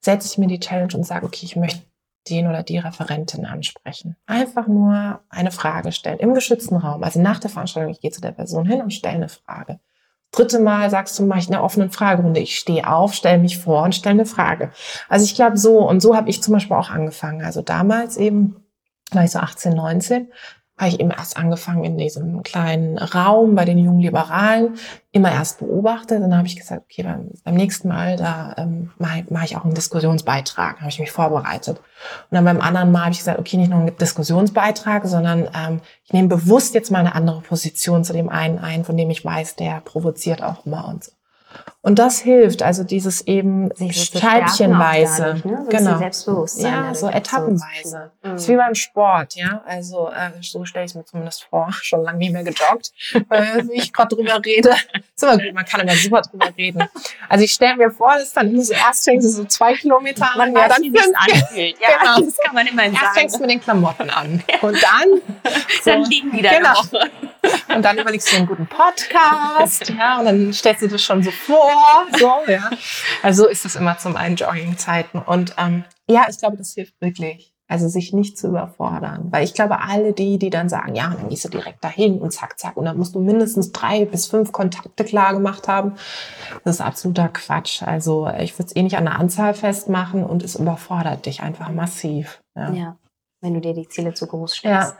setze 0.01 0.29
ich 0.29 0.39
mir 0.39 0.49
die 0.49 0.61
Challenge 0.61 0.95
und 0.95 1.05
sage, 1.05 1.27
okay, 1.27 1.45
ich 1.45 1.57
möchte 1.57 1.83
den 2.29 2.47
oder 2.47 2.63
die 2.63 2.79
Referentin 2.79 3.45
ansprechen. 3.47 4.17
Einfach 4.27 4.67
nur 4.69 5.21
eine 5.29 5.51
Frage 5.51 5.93
stellen 5.93 6.19
im 6.19 6.35
geschützten 6.35 6.77
Raum. 6.77 7.03
Also 7.03 7.21
nach 7.21 7.41
der 7.41 7.51
Veranstaltung, 7.51 7.91
ich 7.91 8.01
gehe 8.01 8.11
zu 8.11 8.21
der 8.21 8.33
Person 8.33 8.67
hin 8.67 8.81
und 8.81 8.93
stelle 8.93 9.17
eine 9.17 9.29
Frage. 9.29 9.81
Dritte 10.31 10.61
Mal 10.61 10.89
sagst 10.89 11.19
du, 11.19 11.27
mache 11.27 11.41
ich 11.41 11.49
eine 11.49 11.63
offene 11.63 11.91
Fragerunde. 11.91 12.41
Ich 12.41 12.59
stehe 12.59 12.89
auf, 12.89 13.13
stelle 13.13 13.39
mich 13.39 13.59
vor 13.59 13.83
und 13.83 13.95
stelle 13.95 14.15
eine 14.15 14.27
Frage. 14.27 14.71
Also 15.09 15.25
ich 15.25 15.35
glaube 15.35 15.59
so, 15.59 15.87
und 15.87 16.01
so 16.01 16.17
habe 16.17 16.31
ich 16.31 16.43
zum 16.43 16.55
Beispiel 16.55 16.77
auch 16.77 16.91
angefangen. 16.91 17.43
Also 17.43 17.61
damals 17.61 18.17
eben, 18.17 18.65
war 19.11 19.25
ich 19.25 19.33
so 19.33 19.41
18, 19.41 19.75
19, 19.75 20.33
habe 20.79 20.89
ich 20.89 21.01
eben 21.01 21.11
erst 21.11 21.37
angefangen 21.37 21.85
in 21.85 21.99
diesem 21.99 22.43
kleinen 22.43 22.99
Raum 22.99 23.55
bei 23.55 23.65
den 23.65 23.79
jungen 23.79 24.01
Liberalen, 24.01 24.75
immer 25.13 25.31
erst 25.31 25.59
beobachtet. 25.59 26.23
Dann 26.23 26.37
habe 26.37 26.47
ich 26.47 26.57
gesagt, 26.57 26.85
okay, 26.91 27.03
beim, 27.03 27.31
beim 27.45 27.55
nächsten 27.55 27.89
Mal, 27.89 28.17
da 28.17 28.55
ähm, 28.57 28.91
mache 28.99 29.25
mach 29.31 29.45
ich 29.45 29.57
auch 29.57 29.65
einen 29.65 29.75
Diskussionsbeitrag, 29.75 30.81
habe 30.81 30.89
ich 30.89 30.99
mich 30.99 31.13
vorbereitet. 31.13 31.79
Und 31.79 32.35
dann 32.35 32.45
beim 32.45 32.61
anderen 32.61 32.91
Mal 32.91 33.03
habe 33.03 33.13
ich 33.13 33.19
gesagt, 33.19 33.39
okay, 33.39 33.59
nicht 33.59 33.71
nur 33.71 33.81
einen 33.81 33.97
Diskussionsbeitrag, 33.97 35.07
sondern 35.07 35.49
ähm, 35.55 35.81
ich 36.05 36.13
nehme 36.13 36.29
bewusst 36.29 36.75
jetzt 36.75 36.91
mal 36.91 37.01
eine 37.01 37.15
andere 37.15 37.43
Position 37.43 38.03
zu 38.03 38.13
dem 38.13 38.29
einen 38.29 38.59
ein, 38.59 38.85
von 38.85 38.97
dem 38.97 39.11
ich 39.11 39.25
weiß, 39.25 39.57
der 39.57 39.81
provoziert 39.83 40.43
auch 40.43 40.67
immer 40.67 40.89
und 40.89 41.05
so. 41.05 41.13
Und 41.85 41.99
das 41.99 42.21
hilft, 42.21 42.63
also 42.63 42.85
dieses 42.85 43.23
eben 43.23 43.71
scheibchenweise. 43.91 45.43
Ne? 45.45 45.63
So 45.65 45.69
genau. 45.69 45.99
Selbstbewusstsein. 45.99 46.73
Ja, 46.73 46.95
so 46.95 47.09
etappenweise. 47.09 48.13
Mhm. 48.23 48.31
Das 48.31 48.43
ist 48.43 48.49
wie 48.49 48.57
beim 48.57 48.77
Sport, 48.77 49.35
ja. 49.35 49.63
Also 49.67 50.09
äh, 50.09 50.31
so 50.41 50.65
stelle 50.65 50.85
ich 50.85 50.93
es 50.93 50.95
mir 50.95 51.05
zumindest 51.05 51.43
vor. 51.43 51.73
Schon 51.83 52.05
lange 52.05 52.19
nicht 52.19 52.33
mehr 52.33 52.45
gejoggt, 52.45 52.93
äh, 53.31 53.65
wie 53.69 53.79
ich 53.79 53.93
gerade 53.93 54.15
drüber 54.15 54.41
rede. 54.45 54.71
Ist 54.71 55.25
immer 55.25 55.39
gut, 55.39 55.53
man 55.55 55.65
kann 55.65 55.81
immer 55.81 55.97
super 55.97 56.23
drüber 56.23 56.51
reden. 56.57 56.85
Also 57.29 57.45
ich 57.45 57.53
stelle 57.53 57.77
mir 57.77 57.91
vor, 57.91 58.13
das 58.13 58.29
ist 58.29 58.37
dann 58.37 58.63
so 58.63 58.73
erst 58.73 59.05
fängst 59.05 59.27
du 59.27 59.31
so 59.31 59.45
zwei 59.47 59.75
Kilometer 59.75 60.31
an, 60.31 60.39
man 60.39 60.55
ja, 60.55 60.69
dann 60.69 60.83
fünf. 60.85 61.17
anfühlt. 61.17 61.77
Ja, 61.81 61.89
genau. 61.99 62.27
das 62.27 62.39
kann 62.45 62.55
man 62.55 62.67
immer 62.69 62.83
sagen. 62.85 62.99
Erst 63.03 63.19
fängst 63.19 63.37
du 63.37 63.41
mit 63.41 63.51
den 63.51 63.61
Klamotten 63.61 64.09
an 64.09 64.45
und 64.63 64.81
dann 64.81 65.21
so, 65.83 65.91
dann 65.91 66.05
liegen 66.05 66.31
die 66.31 66.43
da 66.43 66.51
genau. 66.51 66.75
Woche. 66.75 67.11
Und 67.75 67.85
dann 67.85 67.99
überlegst 67.99 68.33
du 68.33 68.37
einen 68.37 68.47
guten 68.47 68.67
Podcast, 68.67 69.89
ja, 69.89 70.19
und 70.19 70.27
dann 70.27 70.53
stellst 70.53 70.83
du 70.83 70.89
das 70.89 71.03
schon 71.03 71.23
so 71.23 71.31
vor, 71.31 72.07
so, 72.19 72.33
ja. 72.47 72.71
Also 73.23 73.45
so 73.45 73.49
ist 73.49 73.65
es 73.65 73.77
immer 73.77 73.99
zu 73.99 74.11
meinen 74.11 74.37
Jogging-Zeiten. 74.37 75.19
Und 75.19 75.55
ähm, 75.59 75.85
ja, 76.09 76.27
ich 76.29 76.39
glaube, 76.39 76.57
das 76.57 76.75
hilft 76.75 77.01
wirklich. 77.01 77.55
Also 77.69 77.89
sich 77.89 78.13
nicht 78.13 78.37
zu 78.37 78.49
überfordern. 78.49 79.29
Weil 79.31 79.45
ich 79.45 79.55
glaube, 79.55 79.81
alle 79.81 80.13
die, 80.13 80.39
die 80.39 80.51
dann 80.51 80.69
sagen, 80.69 80.95
ja, 80.95 81.09
dann 81.09 81.31
gehst 81.31 81.45
du 81.47 81.49
direkt 81.49 81.83
dahin 81.83 82.21
und 82.21 82.31
zack, 82.31 82.59
zack, 82.59 82.77
und 82.77 82.85
dann 82.85 82.99
musst 82.99 83.15
du 83.15 83.21
mindestens 83.21 83.73
drei 83.73 84.05
bis 84.05 84.27
fünf 84.27 84.53
Kontakte 84.53 85.05
klar 85.05 85.33
gemacht 85.33 85.69
haben, 85.69 85.95
das 86.65 86.77
ist 86.77 86.81
absoluter 86.83 87.29
Quatsch. 87.29 87.83
Also 87.83 88.29
ich 88.39 88.59
würde 88.59 88.67
es 88.67 88.77
eh 88.77 88.83
nicht 88.83 88.99
an 88.99 89.05
der 89.05 89.19
Anzahl 89.19 89.55
festmachen 89.55 90.23
und 90.23 90.43
es 90.43 90.57
überfordert 90.57 91.25
dich 91.25 91.43
einfach 91.43 91.71
massiv. 91.71 92.43
Ja, 92.55 92.73
ja 92.73 92.97
wenn 93.43 93.55
du 93.55 93.61
dir 93.61 93.75
die 93.75 93.89
Ziele 93.89 94.15
zu 94.15 94.27
groß 94.27 94.57
stellst. 94.57 94.95
Ja. 94.95 94.97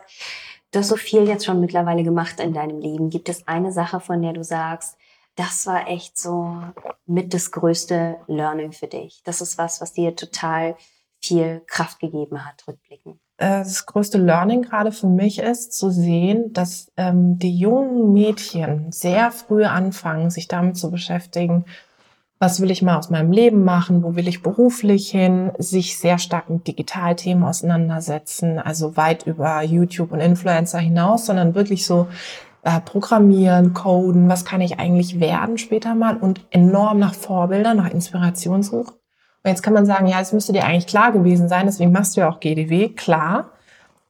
Du 0.73 0.79
hast 0.79 0.89
so 0.89 0.97
viel 0.97 1.29
jetzt 1.29 1.45
schon 1.45 1.61
mittlerweile 1.61 2.03
gemacht 2.03 2.41
in 2.41 2.55
deinem 2.55 2.81
Leben. 2.81 3.11
Gibt 3.11 3.29
es 3.29 3.47
eine 3.47 3.73
Sache, 3.73 4.01
von 4.01 4.23
der 4.23 4.33
du 4.33 4.43
sagst, 4.43 4.97
das 5.37 5.67
war 5.67 5.87
echt 5.87 6.17
so 6.17 6.63
mit 7.05 7.35
das 7.35 7.51
größte 7.51 8.17
Learning 8.27 8.73
für 8.73 8.87
dich? 8.87 9.21
Das 9.25 9.43
ist 9.43 9.59
was, 9.59 9.83
was 9.83 9.93
dir 9.93 10.17
total 10.17 10.77
viel 11.21 11.63
Kraft 11.67 12.01
gegeben 12.01 12.45
hat, 12.45 12.67
rückblickend? 12.67 13.17
Äh, 13.37 13.59
das 13.59 13.85
größte 13.85 14.17
Learning 14.17 14.63
gerade 14.63 14.93
für 14.93 15.07
mich 15.07 15.41
ist 15.41 15.75
zu 15.75 15.91
sehen, 15.91 16.55
dass 16.55 16.91
ähm, 16.97 17.39
die 17.39 17.57
jungen 17.57 18.13
Mädchen 18.15 18.91
sehr 18.93 19.31
früh 19.31 19.65
anfangen, 19.65 20.31
sich 20.31 20.49
damit 20.49 20.79
zu 20.79 20.91
beschäftigen, 20.91 21.67
was 22.43 22.61
will 22.61 22.73
ich 22.73 22.83
mal 22.83 22.99
aus 22.99 23.09
meinem 23.09 23.31
Leben 23.31 23.63
machen, 23.63 24.03
wo 24.03 24.17
will 24.17 24.27
ich 24.27 24.43
beruflich 24.43 25.09
hin, 25.13 25.53
sich 25.59 25.97
sehr 25.97 26.19
stark 26.19 26.51
mit 26.51 26.67
Digitalthemen 26.67 27.45
auseinandersetzen, 27.45 28.59
also 28.59 28.97
weit 28.97 29.29
über 29.29 29.63
YouTube 29.63 30.11
und 30.11 30.19
Influencer 30.19 30.81
hinaus, 30.81 31.27
sondern 31.27 31.55
wirklich 31.55 31.87
so 31.87 32.09
äh, 32.65 32.81
Programmieren, 32.81 33.75
Coden, 33.75 34.29
was 34.29 34.45
kann 34.45 34.61
ich 34.61 34.81
eigentlich 34.81 35.21
werden 35.21 35.57
später 35.57 35.95
mal? 35.95 36.17
Und 36.17 36.45
enorm 36.51 36.99
nach 36.99 37.15
Vorbildern, 37.15 37.77
nach 37.77 37.91
Inspiration 37.91 38.65
suchen. 38.65 38.95
Und 39.45 39.49
jetzt 39.49 39.63
kann 39.63 39.73
man 39.75 39.87
sagen, 39.87 40.09
ja, 40.09 40.21
es 40.21 40.33
müsste 40.33 40.53
dir 40.53 40.65
eigentlich 40.65 40.89
klar 40.89 41.13
gewesen 41.13 41.49
sein, 41.49 41.67
deswegen 41.67 41.93
machst 41.93 42.17
du 42.17 42.23
ja 42.23 42.29
auch 42.29 42.41
GDW, 42.41 42.89
klar. 42.89 43.53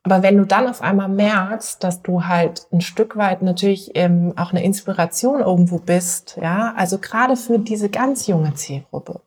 Aber 0.04 0.22
wenn 0.22 0.36
du 0.36 0.44
dann 0.44 0.66
auf 0.66 0.82
einmal 0.82 1.08
merkst, 1.08 1.82
dass 1.84 2.02
du 2.02 2.24
halt 2.24 2.66
ein 2.72 2.80
Stück 2.80 3.16
weit 3.16 3.42
natürlich 3.42 3.92
ähm, 3.94 4.32
auch 4.36 4.50
eine 4.50 4.64
Inspiration 4.64 5.40
irgendwo 5.40 5.78
bist, 5.78 6.36
ja, 6.42 6.74
also 6.76 6.98
gerade 6.98 7.36
für 7.36 7.58
diese 7.58 7.88
ganz 7.88 8.26
junge 8.26 8.52
Zielgruppe, 8.54 9.20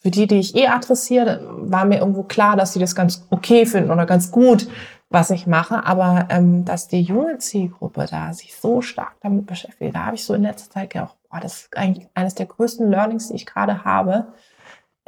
für 0.00 0.10
die, 0.10 0.26
die 0.26 0.38
ich 0.38 0.54
eh 0.54 0.68
adressiere, 0.68 1.40
war 1.48 1.84
mir 1.84 1.98
irgendwo 1.98 2.22
klar, 2.22 2.56
dass 2.56 2.74
sie 2.74 2.78
das 2.78 2.94
ganz 2.94 3.26
okay 3.30 3.64
finden 3.66 3.90
oder 3.90 4.06
ganz 4.06 4.30
gut, 4.30 4.68
was 5.08 5.30
ich 5.30 5.46
mache. 5.46 5.84
Aber 5.86 6.26
ähm, 6.30 6.64
dass 6.64 6.88
die 6.88 7.02
junge 7.02 7.38
Zielgruppe 7.38 8.06
da 8.08 8.32
sich 8.32 8.54
so 8.54 8.82
stark 8.82 9.16
damit 9.22 9.46
beschäftigt, 9.46 9.94
da 9.94 10.06
habe 10.06 10.16
ich 10.16 10.24
so 10.24 10.34
in 10.34 10.42
letzter 10.42 10.70
Zeit 10.70 10.90
gedacht, 10.90 11.16
boah, 11.30 11.40
das 11.40 11.62
ist 11.62 11.76
eigentlich 11.76 12.06
eines 12.14 12.34
der 12.34 12.46
größten 12.46 12.90
Learnings, 12.90 13.28
die 13.28 13.34
ich 13.34 13.46
gerade 13.46 13.84
habe, 13.84 14.28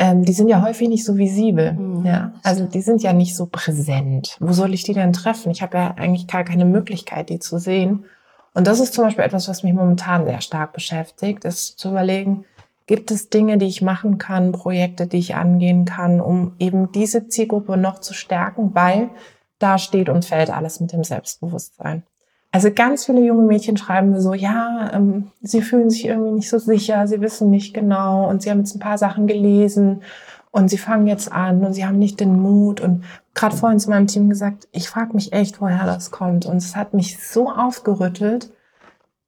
ähm, 0.01 0.25
die 0.25 0.33
sind 0.33 0.49
ja 0.49 0.63
häufig 0.63 0.89
nicht 0.89 1.05
so 1.05 1.19
visibel. 1.19 1.75
Mhm. 1.75 2.07
Ja, 2.07 2.33
also 2.43 2.65
die 2.65 2.81
sind 2.81 3.03
ja 3.03 3.13
nicht 3.13 3.37
so 3.37 3.45
präsent. 3.45 4.39
Wo 4.41 4.53
soll 4.53 4.73
ich 4.73 4.83
die 4.83 4.95
denn 4.95 5.13
treffen? 5.13 5.53
Ich 5.53 5.61
habe 5.61 5.77
ja 5.77 5.95
eigentlich 5.99 6.27
gar 6.27 6.43
keine 6.43 6.65
Möglichkeit, 6.65 7.29
die 7.29 7.39
zu 7.39 7.59
sehen. 7.59 8.07
Und 8.55 8.67
das 8.67 8.81
ist 8.81 8.95
zum 8.95 9.05
Beispiel 9.05 9.25
etwas, 9.25 9.47
was 9.47 9.63
mich 9.63 9.75
momentan 9.75 10.25
sehr 10.25 10.41
stark 10.41 10.73
beschäftigt, 10.73 11.45
ist 11.45 11.79
zu 11.79 11.91
überlegen, 11.91 12.47
gibt 12.87 13.11
es 13.11 13.29
Dinge, 13.29 13.59
die 13.59 13.67
ich 13.67 13.83
machen 13.83 14.17
kann, 14.17 14.53
Projekte, 14.53 15.07
die 15.07 15.19
ich 15.19 15.35
angehen 15.35 15.85
kann, 15.85 16.23
um 16.23 16.55
eben 16.59 16.91
diese 16.93 17.29
Zielgruppe 17.29 17.77
noch 17.77 18.01
zu 18.01 18.15
stärken, 18.15 18.75
weil 18.75 19.11
da 19.59 19.77
steht 19.77 20.09
und 20.09 20.25
fällt 20.25 20.49
alles 20.49 20.81
mit 20.81 20.95
dem 20.95 21.05
Selbstbewusstsein. 21.05 22.05
Also 22.53 22.71
ganz 22.73 23.07
viele 23.07 23.21
junge 23.21 23.47
Mädchen 23.47 23.77
schreiben 23.77 24.11
mir 24.11 24.21
so, 24.21 24.35
ja, 24.35 24.91
ähm, 24.93 25.31
sie 25.41 25.63
fühlen 25.63 25.89
sich 25.89 26.07
irgendwie 26.07 26.33
nicht 26.33 26.51
so 26.51 26.59
sicher, 26.59 27.07
sie 27.07 27.21
wissen 27.21 27.49
nicht 27.51 27.75
genau 27.75 28.29
und 28.29 28.43
sie 28.43 28.51
haben 28.51 28.59
jetzt 28.59 28.75
ein 28.75 28.81
paar 28.81 28.99
Sachen 28.99 29.29
gelesen 29.29 30.03
und 30.51 30.69
sie 30.69 30.79
fangen 30.79 31.07
jetzt 31.07 31.31
an 31.31 31.65
und 31.65 31.75
sie 31.75 31.87
haben 31.87 31.99
nicht 31.99 32.19
den 32.19 32.41
Mut. 32.41 32.81
Und 32.81 33.05
gerade 33.35 33.57
vorhin 33.57 33.79
zu 33.79 33.91
meinem 33.91 34.09
Team 34.09 34.29
gesagt, 34.29 34.67
ich 34.73 34.89
frage 34.89 35.15
mich 35.15 35.33
echt, 35.33 35.61
woher 35.61 35.87
das 35.87 36.11
kommt. 36.11 36.45
Und 36.45 36.57
es 36.57 36.75
hat 36.75 36.93
mich 36.93 37.25
so 37.25 37.51
aufgerüttelt, 37.51 38.53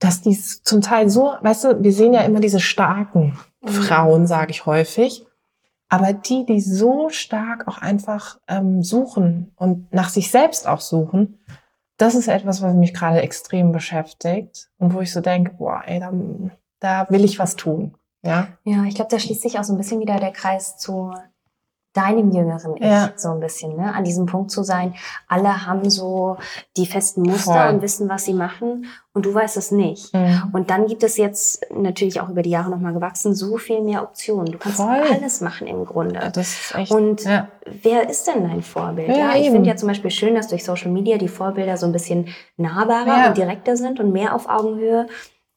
dass 0.00 0.20
die 0.20 0.36
zum 0.36 0.80
Teil 0.80 1.08
so, 1.08 1.34
weißt 1.42 1.64
du, 1.64 1.82
wir 1.82 1.92
sehen 1.92 2.12
ja 2.12 2.22
immer 2.22 2.40
diese 2.40 2.58
starken 2.58 3.38
mhm. 3.60 3.68
Frauen, 3.68 4.26
sage 4.26 4.50
ich 4.50 4.66
häufig, 4.66 5.24
aber 5.88 6.12
die, 6.12 6.44
die 6.44 6.60
so 6.60 7.08
stark 7.10 7.68
auch 7.68 7.78
einfach 7.78 8.40
ähm, 8.48 8.82
suchen 8.82 9.52
und 9.54 9.92
nach 9.92 10.08
sich 10.08 10.30
selbst 10.30 10.66
auch 10.66 10.80
suchen, 10.80 11.38
das 12.02 12.16
ist 12.16 12.26
etwas, 12.26 12.60
was 12.62 12.74
mich 12.74 12.92
gerade 12.92 13.22
extrem 13.22 13.70
beschäftigt 13.70 14.70
und 14.78 14.92
wo 14.92 15.00
ich 15.00 15.12
so 15.12 15.20
denke, 15.20 15.52
boah, 15.52 15.82
ey, 15.86 16.00
da, 16.00 16.12
da 16.80 17.06
will 17.10 17.24
ich 17.24 17.38
was 17.38 17.54
tun. 17.54 17.96
Ja, 18.24 18.48
ja 18.64 18.84
ich 18.84 18.96
glaube, 18.96 19.10
da 19.10 19.20
schließt 19.20 19.40
sich 19.40 19.58
auch 19.58 19.64
so 19.64 19.72
ein 19.72 19.76
bisschen 19.76 20.00
wieder 20.00 20.16
der 20.16 20.32
Kreis 20.32 20.76
zu 20.76 21.14
deinem 21.92 22.30
jüngeren 22.30 22.76
Ich 22.76 22.84
ja. 22.84 23.12
so 23.16 23.30
ein 23.30 23.40
bisschen, 23.40 23.76
ne? 23.76 23.94
an 23.94 24.04
diesem 24.04 24.26
Punkt 24.26 24.50
zu 24.50 24.62
sein. 24.62 24.94
Alle 25.28 25.66
haben 25.66 25.90
so 25.90 26.38
die 26.76 26.86
festen 26.86 27.22
Muster 27.22 27.64
Voll. 27.64 27.74
und 27.74 27.82
wissen, 27.82 28.08
was 28.08 28.24
sie 28.24 28.32
machen 28.32 28.86
und 29.12 29.26
du 29.26 29.34
weißt 29.34 29.58
es 29.58 29.70
nicht. 29.72 30.14
Mhm. 30.14 30.50
Und 30.52 30.70
dann 30.70 30.86
gibt 30.86 31.02
es 31.02 31.18
jetzt 31.18 31.66
natürlich 31.70 32.20
auch 32.20 32.30
über 32.30 32.42
die 32.42 32.50
Jahre 32.50 32.70
nochmal 32.70 32.94
gewachsen 32.94 33.34
so 33.34 33.58
viel 33.58 33.82
mehr 33.82 34.02
Optionen. 34.02 34.46
Du 34.46 34.58
kannst 34.58 34.78
Voll. 34.78 35.02
alles 35.12 35.42
machen 35.42 35.66
im 35.66 35.84
Grunde. 35.84 36.30
Das 36.32 36.48
ist 36.48 36.74
echt, 36.74 36.90
und 36.90 37.24
ja. 37.24 37.48
wer 37.82 38.08
ist 38.08 38.26
denn 38.26 38.48
dein 38.48 38.62
Vorbild? 38.62 39.08
Ja, 39.08 39.34
ja 39.34 39.36
ich 39.36 39.50
finde 39.50 39.68
ja 39.68 39.76
zum 39.76 39.88
Beispiel 39.88 40.10
schön, 40.10 40.34
dass 40.34 40.48
durch 40.48 40.64
Social 40.64 40.90
Media 40.90 41.18
die 41.18 41.28
Vorbilder 41.28 41.76
so 41.76 41.84
ein 41.84 41.92
bisschen 41.92 42.28
nahbarer 42.56 43.28
und 43.28 43.36
direkter 43.36 43.76
sind 43.76 44.00
und 44.00 44.12
mehr 44.12 44.34
auf 44.34 44.48
Augenhöhe. 44.48 45.06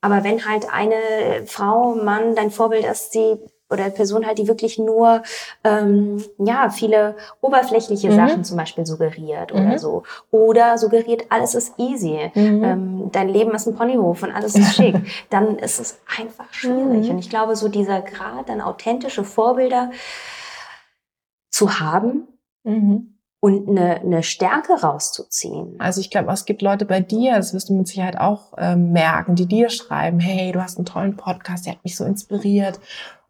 Aber 0.02 0.24
wenn 0.24 0.46
halt 0.46 0.68
eine 0.72 1.46
Frau, 1.46 1.96
Mann 1.96 2.36
dein 2.36 2.52
Vorbild 2.52 2.86
ist, 2.86 3.16
die 3.16 3.38
oder 3.70 3.90
Person 3.90 4.26
halt, 4.26 4.38
die 4.38 4.48
wirklich 4.48 4.78
nur 4.78 5.24
ähm, 5.64 6.24
ja 6.38 6.70
viele 6.70 7.16
oberflächliche 7.42 8.10
mhm. 8.10 8.16
Sachen 8.16 8.44
zum 8.44 8.58
Beispiel 8.58 8.86
suggeriert 8.86 9.54
mhm. 9.54 9.68
oder 9.68 9.80
so. 9.80 10.04
Oder 10.32 10.78
suggeriert, 10.78 11.26
alles 11.30 11.56
ist 11.56 11.74
easy, 11.78 12.32
mhm. 12.34 12.64
ähm, 12.64 13.10
dein 13.12 13.30
Leben 13.30 13.52
ist 13.52 13.68
ein 13.68 13.76
Ponyhof 13.76 14.24
und 14.24 14.32
alles 14.32 14.56
ist 14.56 14.76
schick, 14.76 14.96
dann 15.30 15.58
ist 15.58 15.80
es 15.80 16.00
einfach 16.20 16.52
schwierig. 16.52 17.06
Mhm. 17.06 17.12
Und 17.12 17.20
ich 17.20 17.30
glaube, 17.30 17.56
so 17.56 17.68
dieser 17.68 18.02
Grad 18.02 18.50
an 18.50 18.62
authentische 18.62 19.24
Vorbilder 19.24 19.92
zu 21.50 21.80
haben, 21.80 22.28
mhm 22.64 23.16
und 23.46 23.70
eine, 23.70 24.02
eine 24.02 24.24
Stärke 24.24 24.74
rauszuziehen. 24.74 25.76
Also 25.78 26.02
ich 26.02 26.10
glaube, 26.10 26.32
es 26.32 26.46
gibt 26.46 26.64
Leute 26.64 26.86
bei 26.86 27.00
dir, 27.00 27.36
das 27.36 27.54
wirst 27.54 27.70
du 27.70 27.76
mit 27.76 27.88
Sicherheit 27.88 28.18
auch 28.18 28.54
ähm, 28.58 28.92
merken, 28.92 29.36
die 29.36 29.46
dir 29.46 29.70
schreiben, 29.70 30.20
hey, 30.20 30.52
du 30.52 30.64
hast 30.64 30.78
einen 30.78 30.88
tollen 30.88 31.16
Podcast, 31.16 31.68
der 31.68 31.74
hat 31.74 31.84
mich 31.84 31.96
so 31.96 32.06
inspiriert. 32.06 32.80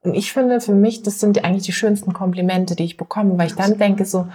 Und 0.06 0.16
ich 0.16 0.32
finde 0.32 0.62
für 0.62 0.74
mich, 0.74 1.04
das 1.04 1.20
sind 1.20 1.44
eigentlich 1.44 1.64
die 1.64 1.74
schönsten 1.74 2.14
Komplimente, 2.14 2.76
die 2.76 2.86
ich 2.86 2.98
bekomme, 2.98 3.38
weil 3.38 3.48
ich 3.48 3.56
dann 3.56 3.78
denke 3.78 4.06
so, 4.06 4.28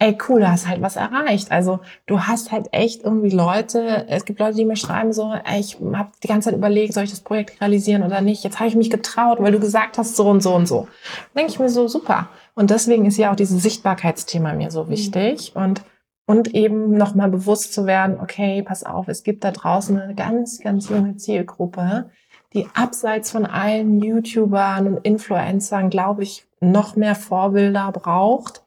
ey 0.00 0.16
cool, 0.28 0.40
du 0.40 0.50
hast 0.50 0.68
halt 0.68 0.80
was 0.80 0.96
erreicht. 0.96 1.50
Also 1.50 1.80
du 2.06 2.20
hast 2.20 2.52
halt 2.52 2.68
echt 2.72 3.02
irgendwie 3.02 3.30
Leute, 3.30 4.06
es 4.08 4.24
gibt 4.24 4.38
Leute, 4.38 4.56
die 4.56 4.64
mir 4.64 4.76
schreiben 4.76 5.12
so, 5.12 5.32
ey, 5.32 5.60
ich 5.60 5.78
habe 5.92 6.10
die 6.22 6.28
ganze 6.28 6.50
Zeit 6.50 6.58
überlegt, 6.58 6.94
soll 6.94 7.04
ich 7.04 7.10
das 7.10 7.20
Projekt 7.20 7.60
realisieren 7.60 8.02
oder 8.02 8.20
nicht. 8.20 8.44
Jetzt 8.44 8.60
habe 8.60 8.68
ich 8.68 8.76
mich 8.76 8.90
getraut, 8.90 9.38
weil 9.40 9.52
du 9.52 9.58
gesagt 9.58 9.98
hast 9.98 10.16
so 10.16 10.28
und 10.28 10.42
so 10.42 10.54
und 10.54 10.66
so. 10.66 10.88
denke 11.36 11.50
ich 11.50 11.58
mir 11.58 11.68
so, 11.68 11.88
super. 11.88 12.28
Und 12.54 12.70
deswegen 12.70 13.06
ist 13.06 13.16
ja 13.16 13.32
auch 13.32 13.36
dieses 13.36 13.62
Sichtbarkeitsthema 13.62 14.52
mir 14.52 14.70
so 14.70 14.88
wichtig. 14.88 15.54
Mhm. 15.54 15.62
Und 15.62 15.82
und 16.28 16.54
eben 16.54 16.90
nochmal 16.90 17.30
bewusst 17.30 17.72
zu 17.72 17.86
werden, 17.86 18.20
okay, 18.20 18.62
pass 18.62 18.84
auf, 18.84 19.08
es 19.08 19.22
gibt 19.22 19.44
da 19.44 19.50
draußen 19.50 19.98
eine 19.98 20.14
ganz, 20.14 20.60
ganz 20.60 20.90
junge 20.90 21.16
Zielgruppe, 21.16 22.10
die 22.54 22.66
abseits 22.74 23.30
von 23.30 23.46
allen 23.46 24.00
YouTubern 24.00 24.86
und 24.86 25.04
Influencern, 25.04 25.90
glaube 25.90 26.22
ich, 26.22 26.46
noch 26.60 26.96
mehr 26.96 27.14
Vorbilder 27.14 27.92
braucht, 27.92 28.62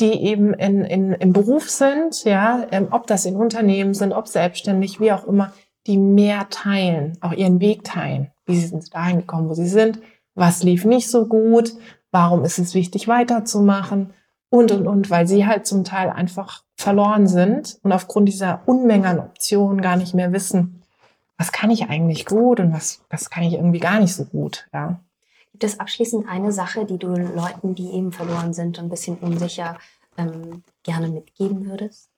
die 0.00 0.12
eben 0.12 0.54
in, 0.54 0.84
in, 0.84 1.12
im 1.12 1.32
Beruf 1.32 1.68
sind, 1.68 2.24
ja, 2.24 2.66
ähm, 2.70 2.88
ob 2.90 3.06
das 3.06 3.24
in 3.24 3.36
Unternehmen 3.36 3.94
sind, 3.94 4.12
ob 4.12 4.28
selbstständig, 4.28 5.00
wie 5.00 5.12
auch 5.12 5.26
immer, 5.26 5.52
die 5.86 5.98
mehr 5.98 6.48
teilen, 6.50 7.18
auch 7.20 7.32
ihren 7.32 7.60
Weg 7.60 7.84
teilen. 7.84 8.30
Wie 8.46 8.56
sie 8.56 8.66
sind 8.66 8.94
dahin 8.94 9.18
gekommen, 9.18 9.48
wo 9.48 9.54
sie 9.54 9.68
sind, 9.68 10.00
was 10.34 10.62
lief 10.62 10.84
nicht 10.84 11.10
so 11.10 11.26
gut, 11.26 11.74
warum 12.12 12.44
ist 12.44 12.58
es 12.58 12.74
wichtig 12.74 13.08
weiterzumachen 13.08 14.12
und, 14.50 14.70
und, 14.70 14.86
und, 14.86 15.10
weil 15.10 15.26
sie 15.26 15.46
halt 15.46 15.66
zum 15.66 15.84
Teil 15.84 16.10
einfach 16.10 16.62
verloren 16.76 17.26
sind 17.26 17.78
und 17.82 17.92
aufgrund 17.92 18.28
dieser 18.28 18.62
Unmenge 18.66 19.08
an 19.08 19.18
Optionen 19.18 19.80
gar 19.80 19.96
nicht 19.96 20.14
mehr 20.14 20.32
wissen, 20.32 20.82
was 21.38 21.52
kann 21.52 21.70
ich 21.70 21.88
eigentlich 21.88 22.26
gut 22.26 22.60
und 22.60 22.72
was, 22.72 23.00
was 23.08 23.30
kann 23.30 23.44
ich 23.44 23.54
irgendwie 23.54 23.78
gar 23.78 24.00
nicht 24.00 24.14
so 24.14 24.24
gut, 24.24 24.68
ja. 24.74 25.00
Gibt 25.52 25.64
es 25.64 25.80
abschließend 25.80 26.28
eine 26.28 26.52
Sache, 26.52 26.84
die 26.84 26.98
du 26.98 27.08
Leuten, 27.08 27.74
die 27.74 27.90
eben 27.92 28.12
verloren 28.12 28.52
sind 28.52 28.78
und 28.78 28.86
ein 28.86 28.90
bisschen 28.90 29.16
unsicher, 29.16 29.78
ähm, 30.16 30.62
gerne 30.82 31.08
mitgeben 31.08 31.66
würdest? 31.66 32.10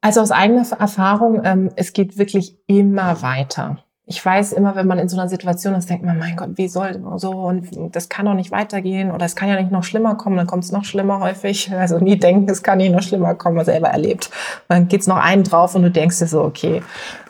Also 0.00 0.20
aus 0.20 0.32
eigener 0.32 0.66
Erfahrung, 0.78 1.40
ähm, 1.44 1.70
es 1.76 1.94
geht 1.94 2.18
wirklich 2.18 2.58
immer 2.66 3.22
weiter. 3.22 3.78
Ich 4.06 4.22
weiß 4.22 4.52
immer, 4.52 4.76
wenn 4.76 4.86
man 4.86 4.98
in 4.98 5.08
so 5.08 5.18
einer 5.18 5.30
Situation 5.30 5.74
ist, 5.74 5.88
denkt 5.88 6.04
man, 6.04 6.18
mein 6.18 6.36
Gott, 6.36 6.50
wie 6.56 6.68
soll 6.68 7.02
so 7.16 7.30
und 7.30 7.96
das 7.96 8.10
kann 8.10 8.26
doch 8.26 8.34
nicht 8.34 8.50
weitergehen 8.50 9.10
oder 9.10 9.24
es 9.24 9.34
kann 9.34 9.48
ja 9.48 9.58
nicht 9.58 9.72
noch 9.72 9.82
schlimmer 9.82 10.14
kommen, 10.14 10.36
dann 10.36 10.46
kommt 10.46 10.62
es 10.62 10.72
noch 10.72 10.84
schlimmer 10.84 11.20
häufig. 11.20 11.70
Also 11.84 11.98
nie 11.98 12.18
denken, 12.18 12.50
es 12.50 12.62
kann 12.62 12.78
nicht 12.78 12.92
noch 12.92 13.02
schlimmer 13.02 13.34
kommen, 13.34 13.56
was 13.56 13.64
selber 13.64 13.88
erlebt. 13.88 14.30
dann 14.68 14.88
geht's 14.88 15.06
noch 15.06 15.16
einen 15.16 15.42
drauf 15.42 15.74
und 15.74 15.82
du 15.82 15.90
denkst 15.90 16.18
dir 16.18 16.26
so, 16.26 16.42
okay. 16.42 16.82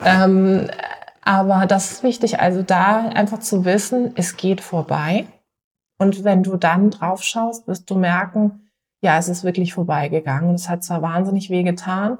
Ähm, 0.04 0.68
aber 1.24 1.66
das 1.66 1.90
ist 1.90 2.02
wichtig, 2.02 2.40
also 2.40 2.62
da 2.62 3.08
einfach 3.08 3.40
zu 3.40 3.64
wissen, 3.64 4.12
es 4.14 4.36
geht 4.36 4.60
vorbei. 4.60 5.26
Und 5.98 6.24
wenn 6.24 6.42
du 6.42 6.56
dann 6.56 6.90
drauf 6.90 7.22
schaust, 7.22 7.66
wirst 7.66 7.88
du 7.88 7.96
merken, 7.96 8.70
ja, 9.00 9.18
es 9.18 9.28
ist 9.28 9.44
wirklich 9.44 9.74
vorbeigegangen 9.74 10.50
und 10.50 10.56
es 10.56 10.68
hat 10.68 10.82
zwar 10.84 11.02
wahnsinnig 11.02 11.50
weh 11.50 11.62
getan, 11.62 12.18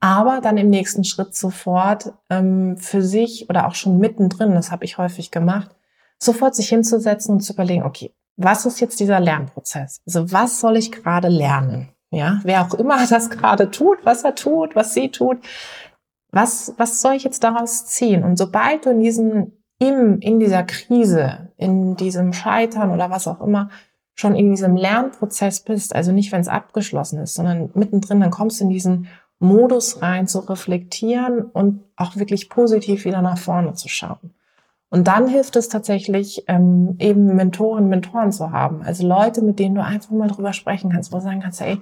aber 0.00 0.40
dann 0.42 0.58
im 0.58 0.68
nächsten 0.68 1.04
Schritt 1.04 1.34
sofort 1.34 2.12
ähm, 2.28 2.76
für 2.76 3.02
sich 3.02 3.48
oder 3.48 3.66
auch 3.66 3.74
schon 3.74 3.98
mittendrin, 3.98 4.54
das 4.54 4.70
habe 4.70 4.84
ich 4.84 4.98
häufig 4.98 5.30
gemacht, 5.30 5.74
sofort 6.18 6.54
sich 6.54 6.68
hinzusetzen 6.68 7.34
und 7.34 7.40
zu 7.40 7.54
überlegen, 7.54 7.84
okay, 7.84 8.12
was 8.36 8.66
ist 8.66 8.80
jetzt 8.80 9.00
dieser 9.00 9.20
Lernprozess? 9.20 10.02
Also 10.06 10.32
was 10.32 10.60
soll 10.60 10.76
ich 10.76 10.92
gerade 10.92 11.28
lernen? 11.28 11.88
Ja, 12.10 12.40
wer 12.44 12.62
auch 12.62 12.74
immer 12.74 13.06
das 13.08 13.30
gerade 13.30 13.70
tut, 13.70 14.04
was 14.04 14.24
er 14.24 14.34
tut, 14.34 14.76
was 14.76 14.92
sie 14.92 15.10
tut, 15.10 15.38
was, 16.34 16.74
was 16.78 17.00
soll 17.00 17.14
ich 17.14 17.24
jetzt 17.24 17.44
daraus 17.44 17.86
ziehen? 17.86 18.24
Und 18.24 18.36
sobald 18.36 18.86
du 18.86 18.90
in 18.90 19.00
diesem, 19.00 19.52
im, 19.78 20.18
in 20.20 20.40
dieser 20.40 20.64
Krise, 20.64 21.52
in 21.56 21.96
diesem 21.96 22.32
Scheitern 22.32 22.90
oder 22.90 23.10
was 23.10 23.28
auch 23.28 23.40
immer, 23.40 23.70
schon 24.14 24.34
in 24.34 24.50
diesem 24.50 24.76
Lernprozess 24.76 25.60
bist, 25.60 25.94
also 25.94 26.12
nicht, 26.12 26.32
wenn 26.32 26.40
es 26.40 26.48
abgeschlossen 26.48 27.20
ist, 27.20 27.34
sondern 27.34 27.70
mittendrin, 27.74 28.20
dann 28.20 28.30
kommst 28.30 28.60
du 28.60 28.64
in 28.64 28.70
diesen 28.70 29.08
Modus 29.38 30.02
rein, 30.02 30.26
zu 30.26 30.38
reflektieren 30.40 31.42
und 31.42 31.82
auch 31.96 32.16
wirklich 32.16 32.48
positiv 32.48 33.04
wieder 33.04 33.22
nach 33.22 33.38
vorne 33.38 33.74
zu 33.74 33.88
schauen. 33.88 34.34
Und 34.90 35.08
dann 35.08 35.26
hilft 35.26 35.56
es 35.56 35.68
tatsächlich, 35.68 36.44
ähm, 36.46 36.94
eben 37.00 37.34
Mentoren, 37.34 37.88
Mentoren 37.88 38.30
zu 38.30 38.52
haben. 38.52 38.82
Also 38.82 39.06
Leute, 39.06 39.42
mit 39.42 39.58
denen 39.58 39.74
du 39.74 39.82
einfach 39.82 40.10
mal 40.10 40.28
drüber 40.28 40.52
sprechen 40.52 40.92
kannst, 40.92 41.12
wo 41.12 41.16
du 41.16 41.22
sagen 41.24 41.40
kannst, 41.40 41.60
ey, 41.60 41.80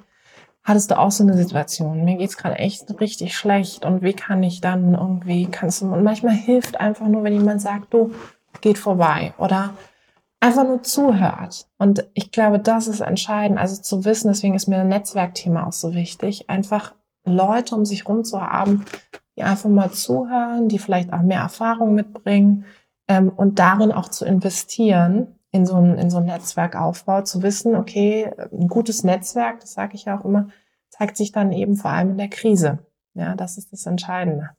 hattest 0.65 0.91
du 0.91 0.99
auch 0.99 1.11
so 1.11 1.25
eine 1.25 1.37
Situation? 1.37 2.05
Mir 2.05 2.17
geht's 2.17 2.37
gerade 2.37 2.57
echt 2.57 3.01
richtig 3.01 3.37
schlecht 3.37 3.85
und 3.85 4.03
wie 4.03 4.13
kann 4.13 4.43
ich 4.43 4.61
dann 4.61 4.95
irgendwie, 4.95 5.47
kannst 5.47 5.83
du, 5.83 5.93
und 5.93 6.03
manchmal 6.03 6.35
hilft 6.35 6.81
einfach 6.81 7.09
nur, 7.09 7.25
wenn 7.25 7.35
jemand 7.35 7.61
sagt, 7.61 7.93
du, 7.93 8.13
geht 8.61 8.79
vorbei 8.79 9.35
oder 9.39 9.75
einfach 10.41 10.65
nur 10.65 10.83
zuhört. 10.83 11.67
Und 11.79 12.09
ich 12.15 12.33
glaube, 12.33 12.59
das 12.59 12.89
ist 12.89 13.01
entscheidend, 13.01 13.59
also 13.59 13.81
zu 13.81 14.05
wissen, 14.05 14.29
deswegen 14.29 14.55
ist 14.55 14.69
mir 14.69 14.79
ein 14.79 14.89
Netzwerkthema 14.89 15.67
auch 15.67 15.73
so 15.73 15.95
wichtig, 15.95 16.51
einfach 16.51 16.95
Leute 17.25 17.75
um 17.75 17.85
sich 17.85 18.09
rum 18.09 18.25
zu 18.25 18.41
haben, 18.41 18.85
die 19.37 19.43
einfach 19.43 19.71
mal 19.71 19.91
zuhören, 19.91 20.69
die 20.69 20.79
vielleicht 20.79 21.13
auch 21.13 21.23
mehr 21.23 21.41
Erfahrung 21.41 21.95
mitbringen 21.95 22.65
ähm, 23.09 23.29
und 23.29 23.59
darin 23.59 23.93
auch 23.93 24.09
zu 24.09 24.25
investieren 24.25 25.39
in 25.53 25.67
so 25.67 25.77
ein, 25.77 25.99
in 25.99 26.11
so 26.11 26.17
ein 26.17 26.25
Netzwerkaufbau, 26.25 27.23
zu 27.23 27.43
wissen, 27.43 27.77
okay, 27.77 28.31
ein 28.51 28.69
gutes 28.69 29.05
Netzwerk, 29.05 29.61
das 29.61 29.75
sage 29.75 29.95
ich 29.95 30.07
ja 30.07 30.19
auch 30.19 30.25
immer, 30.25 30.49
zeigt 30.89 31.17
sich 31.17 31.31
dann 31.31 31.53
eben 31.53 31.77
vor 31.77 31.91
allem 31.91 32.11
in 32.13 32.19
der 32.19 32.29
Krise. 32.29 32.79
Ja, 33.15 33.37
das 33.37 33.59
ist 33.59 33.73
das 33.73 33.85
Entscheidende. 33.85 34.51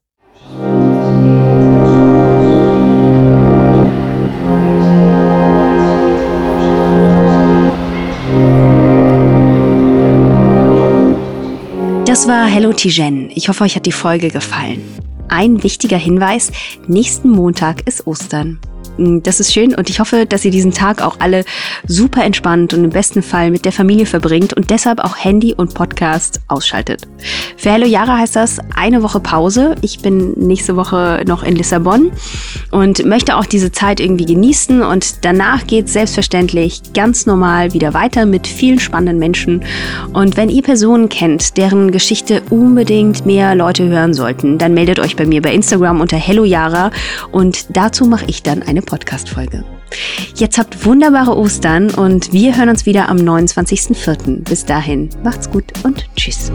Das 12.05 12.27
war 12.27 12.45
Hello 12.45 12.71
Tijen. 12.71 13.31
Ich 13.33 13.49
hoffe, 13.49 13.63
euch 13.63 13.75
hat 13.75 13.87
die 13.87 13.91
Folge 13.91 14.29
gefallen. 14.29 14.83
Ein 15.29 15.63
wichtiger 15.63 15.97
Hinweis, 15.97 16.51
nächsten 16.87 17.29
Montag 17.29 17.87
ist 17.87 18.05
Ostern. 18.05 18.59
Mm, 18.97 19.19
das 19.23 19.39
ist 19.39 19.53
schön 19.53 19.73
und 19.73 19.89
ich 19.89 19.99
hoffe, 19.99 20.25
dass 20.25 20.45
ihr 20.45 20.51
diesen 20.51 20.71
Tag 20.71 21.01
auch 21.01 21.17
alle 21.19 21.43
super 21.87 22.23
entspannt 22.23 22.73
und 22.73 22.83
im 22.83 22.89
besten 22.89 23.21
Fall 23.21 23.51
mit 23.51 23.65
der 23.65 23.71
Familie 23.71 24.05
verbringt 24.05 24.53
und 24.53 24.69
deshalb 24.69 24.99
auch 24.99 25.17
Handy 25.17 25.53
und 25.53 25.73
Podcast 25.73 26.41
ausschaltet. 26.47 27.07
Für 27.57 27.71
Hello 27.71 27.85
Jara 27.85 28.17
heißt 28.17 28.35
das 28.35 28.57
eine 28.75 29.03
Woche 29.03 29.19
Pause. 29.19 29.75
Ich 29.81 29.99
bin 29.99 30.33
nächste 30.33 30.75
Woche 30.75 31.23
noch 31.27 31.43
in 31.43 31.55
Lissabon 31.55 32.11
und 32.71 33.05
möchte 33.05 33.37
auch 33.37 33.45
diese 33.45 33.71
Zeit 33.71 33.99
irgendwie 33.99 34.25
genießen 34.25 34.81
und 34.81 35.25
danach 35.25 35.65
geht 35.65 35.89
selbstverständlich 35.89 36.81
ganz 36.93 37.25
normal 37.25 37.73
wieder 37.73 37.93
weiter 37.93 38.25
mit 38.25 38.47
vielen 38.47 38.79
spannenden 38.79 39.17
Menschen. 39.17 39.63
Und 40.13 40.37
wenn 40.37 40.49
ihr 40.49 40.61
Personen 40.61 41.09
kennt, 41.09 41.57
deren 41.57 41.91
Geschichte 41.91 42.43
unbedingt 42.49 43.25
mehr 43.25 43.55
Leute 43.55 43.87
hören 43.87 44.13
sollten, 44.13 44.57
dann 44.57 44.73
meldet 44.73 44.99
euch 44.99 45.15
bei 45.15 45.25
mir 45.25 45.41
bei 45.41 45.53
Instagram 45.53 46.01
unter 46.01 46.17
Hello 46.17 46.43
Jara 46.43 46.91
und 47.31 47.75
dazu 47.75 48.05
mache 48.05 48.25
ich 48.27 48.43
dann 48.43 48.61
eine 48.61 48.82
Podcast-Folge. 48.85 49.63
Jetzt 50.35 50.57
habt 50.57 50.85
wunderbare 50.85 51.37
Ostern 51.37 51.91
und 51.91 52.33
wir 52.33 52.57
hören 52.57 52.69
uns 52.69 52.85
wieder 52.85 53.09
am 53.09 53.17
29.04. 53.17 54.43
Bis 54.43 54.65
dahin, 54.65 55.09
macht's 55.23 55.49
gut 55.49 55.65
und 55.83 56.05
tschüss. 56.15 56.51